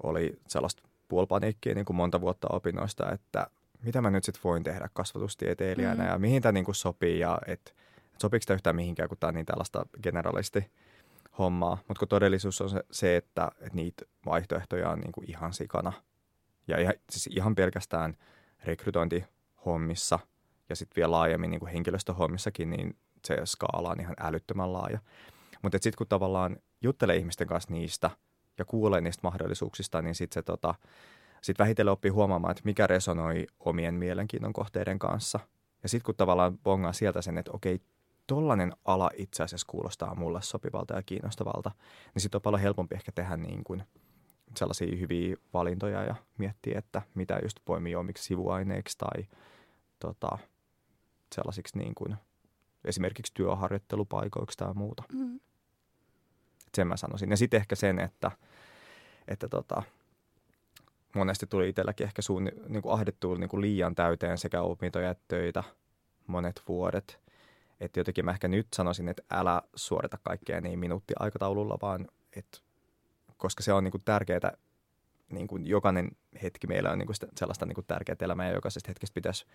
oli 0.02 0.32
sellaista 0.48 0.82
puolpaniikkia 1.08 1.74
niin 1.74 1.84
kuin 1.84 1.96
monta 1.96 2.20
vuotta 2.20 2.48
opinnoista, 2.50 3.12
että 3.12 3.46
mitä 3.82 4.00
mä 4.00 4.10
nyt 4.10 4.24
sitten 4.24 4.44
voin 4.44 4.62
tehdä 4.62 4.88
kasvatustieteilijänä 4.92 6.04
mm. 6.04 6.10
ja 6.10 6.18
mihin 6.18 6.42
tämä 6.42 6.52
niin 6.52 6.64
kuin 6.64 6.74
sopii 6.74 7.18
ja 7.18 7.38
että 7.46 7.72
et 8.14 8.20
sopiiko 8.20 8.44
tämä 8.46 8.54
yhtään 8.54 8.76
mihinkään, 8.76 9.08
kun 9.08 9.18
tämä 9.18 9.28
on 9.28 9.34
niin 9.34 9.46
tällaista 9.46 9.86
generalisti 10.02 10.70
hommaa. 11.38 11.78
Mutta 11.88 11.98
kun 11.98 12.08
todellisuus 12.08 12.60
on 12.60 12.70
se, 12.70 12.84
se 12.90 13.16
että, 13.16 13.50
että 13.60 13.74
niitä 13.76 14.04
vaihtoehtoja 14.26 14.90
on 14.90 14.98
niin 14.98 15.12
kuin 15.12 15.30
ihan 15.30 15.52
sikana– 15.52 15.92
ja 16.68 16.78
ihan, 16.80 16.94
siis 17.10 17.26
ihan 17.26 17.54
pelkästään 17.54 18.16
rekrytointihommissa 18.64 20.18
ja 20.68 20.76
sitten 20.76 20.96
vielä 20.96 21.10
laajemmin 21.10 21.50
niin 21.50 21.60
kuin 21.60 21.72
henkilöstöhommissakin, 21.72 22.70
niin 22.70 22.96
se 23.24 23.38
skaala 23.44 23.90
on 23.90 24.00
ihan 24.00 24.16
älyttömän 24.20 24.72
laaja. 24.72 24.98
Mutta 25.62 25.78
sitten 25.80 25.98
kun 25.98 26.06
tavallaan 26.06 26.56
juttelee 26.82 27.16
ihmisten 27.16 27.46
kanssa 27.46 27.72
niistä 27.72 28.10
ja 28.58 28.64
kuulee 28.64 29.00
niistä 29.00 29.20
mahdollisuuksista, 29.22 30.02
niin 30.02 30.14
sitten 30.14 30.34
se 30.34 30.42
tota, 30.42 30.74
sit 31.42 31.58
vähitellen 31.58 31.92
oppii 31.92 32.10
huomaamaan, 32.10 32.50
että 32.50 32.62
mikä 32.64 32.86
resonoi 32.86 33.46
omien 33.60 33.94
mielenkiinnon 33.94 34.52
kohteiden 34.52 34.98
kanssa. 34.98 35.40
Ja 35.82 35.88
sitten 35.88 36.04
kun 36.04 36.14
tavallaan 36.16 36.58
bongaa 36.58 36.92
sieltä 36.92 37.22
sen, 37.22 37.38
että 37.38 37.52
okei, 37.52 37.80
tollainen 38.26 38.72
ala 38.84 39.10
itse 39.16 39.42
asiassa 39.42 39.66
kuulostaa 39.70 40.14
mulle 40.14 40.42
sopivalta 40.42 40.94
ja 40.94 41.02
kiinnostavalta, 41.02 41.70
niin 42.14 42.22
sitten 42.22 42.38
on 42.38 42.42
paljon 42.42 42.60
helpompi 42.62 42.94
ehkä 42.94 43.12
tehdä 43.12 43.36
niin 43.36 43.64
kuin 43.64 43.82
sellaisia 44.56 44.96
hyviä 44.96 45.36
valintoja 45.54 46.02
ja 46.02 46.14
miettiä, 46.38 46.78
että 46.78 47.02
mitä 47.14 47.38
just 47.42 47.56
poimii 47.64 47.94
omiksi 47.94 48.24
sivuaineiksi 48.24 48.98
tai 48.98 49.26
tota, 49.98 50.38
sellaisiksi 51.34 51.78
niin 51.78 51.94
kuin 51.94 52.16
esimerkiksi 52.84 53.34
työharjoittelupaikoiksi 53.34 54.58
tai 54.58 54.74
muuta. 54.74 55.02
Mm. 55.12 55.40
Sen 56.74 56.86
mä 56.86 56.96
sanoisin. 56.96 57.30
Ja 57.30 57.36
sitten 57.36 57.60
ehkä 57.60 57.74
sen, 57.74 57.98
että, 57.98 58.30
että 59.28 59.48
tota, 59.48 59.82
monesti 61.14 61.46
tuli 61.46 61.68
itselläkin 61.68 62.06
ehkä 62.06 62.22
suun, 62.22 62.44
niin 62.44 62.82
kuin 62.82 62.92
ahdettua 62.92 63.38
niin 63.38 63.48
kuin 63.48 63.60
liian 63.60 63.94
täyteen 63.94 64.38
sekä 64.38 64.62
opintoja 64.62 65.10
että 65.10 65.24
töitä 65.28 65.64
monet 66.26 66.62
vuodet. 66.68 67.20
Että 67.82 68.00
jotenkin 68.00 68.24
mä 68.24 68.30
ehkä 68.30 68.48
nyt 68.48 68.66
sanoisin, 68.74 69.08
että 69.08 69.22
älä 69.30 69.62
suorita 69.74 70.18
kaikkea 70.22 70.60
niin 70.60 70.78
minuuttiaikataululla, 70.78 71.78
vaan 71.82 72.08
että 72.36 72.58
koska 73.36 73.62
se 73.62 73.72
on 73.72 73.84
niin 73.84 73.92
kuin 73.92 74.02
tärkeää, 74.04 74.52
niin 75.30 75.46
kuin 75.46 75.66
jokainen 75.66 76.10
hetki 76.42 76.66
meillä 76.66 76.90
on 76.90 76.98
niin 76.98 77.06
kuin 77.06 77.16
sellaista 77.36 77.66
niin 77.66 77.74
kuin 77.74 77.86
tärkeää 77.86 78.16
elämää 78.20 78.48
ja 78.48 78.54
jokaisesta 78.54 78.90
hetkestä 78.90 79.14
pitäisi 79.14 79.46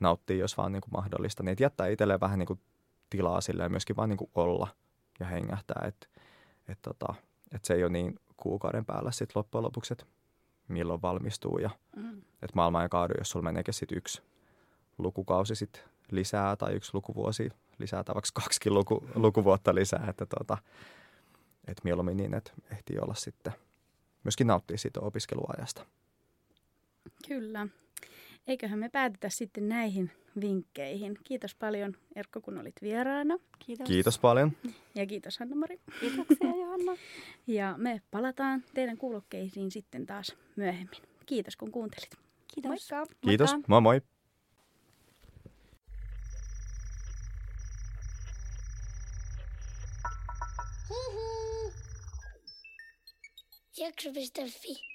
nauttia, 0.00 0.36
jos 0.36 0.56
vaan 0.56 0.72
niin 0.72 0.80
kuin 0.80 0.92
mahdollista. 0.92 1.42
Niin 1.42 1.56
jättää 1.60 1.86
itselleen 1.86 2.20
vähän 2.20 2.38
niin 2.38 2.46
kuin 2.46 2.60
tilaa 3.10 3.40
sille 3.40 3.62
ja 3.62 3.68
myöskin 3.68 3.96
vaan 3.96 4.08
niin 4.08 4.16
kuin 4.16 4.30
olla 4.34 4.68
ja 5.20 5.26
hengähtää, 5.26 5.84
että 5.88 6.06
et 6.68 6.78
tota, 6.82 7.14
et 7.52 7.64
se 7.64 7.74
ei 7.74 7.84
ole 7.84 7.92
niin 7.92 8.20
kuukauden 8.36 8.84
päällä 8.84 9.10
sitten 9.10 9.32
loppujen 9.34 9.64
lopuksi, 9.64 9.94
että 9.94 10.04
milloin 10.68 11.02
valmistuu 11.02 11.58
ja 11.58 11.70
mm. 11.96 12.18
että 12.18 12.54
maailma 12.54 12.82
ei 12.82 12.88
kaadu, 12.88 13.14
jos 13.18 13.30
sulla 13.30 13.44
meneekin 13.44 13.74
sitten 13.74 13.98
yksi 13.98 14.22
lukukausi 14.98 15.54
sit 15.54 15.84
lisää 16.10 16.56
tai 16.56 16.72
yksi 16.74 16.90
lukuvuosi 16.94 17.50
lisää 17.82 18.04
tai 18.04 18.14
vaikka 18.14 18.30
kaksikin 18.42 18.74
luku, 18.74 19.04
lukuvuotta 19.14 19.74
lisää, 19.74 20.06
että 20.08 20.26
tota, 20.26 20.58
et 21.68 21.84
mieluummin 21.84 22.16
niin, 22.16 22.34
että 22.34 22.52
ehtii 22.72 22.98
olla 22.98 23.14
sitten 23.14 23.52
myöskin 24.24 24.46
nauttia 24.46 24.78
siitä 24.78 25.00
opiskeluajasta. 25.00 25.86
Kyllä. 27.28 27.66
Eiköhän 28.46 28.78
me 28.78 28.88
päätetä 28.88 29.28
sitten 29.28 29.68
näihin 29.68 30.10
vinkkeihin. 30.40 31.18
Kiitos 31.24 31.54
paljon 31.54 31.96
Erkko, 32.16 32.40
kun 32.40 32.58
olit 32.58 32.74
vieraana. 32.82 33.38
Kiitos. 33.58 33.86
Kiitos 33.86 34.18
paljon. 34.18 34.52
Ja 34.94 35.06
kiitos 35.06 35.38
Hanna-Mari. 35.38 35.80
Kiitoksia 36.00 36.50
Johanna. 36.60 36.92
Ja 37.46 37.74
me 37.76 38.02
palataan 38.10 38.64
teidän 38.74 38.96
kuulokkeisiin 38.96 39.70
sitten 39.70 40.06
taas 40.06 40.36
myöhemmin. 40.56 41.02
Kiitos 41.26 41.56
kun 41.56 41.72
kuuntelit. 41.72 42.10
Kiitos. 42.54 42.90
Moikka. 42.90 43.14
Kiitos. 43.20 43.50
Moikka. 43.52 43.66
Moi 43.68 43.80
moi. 43.80 44.00
Jakso.fi 53.82 54.91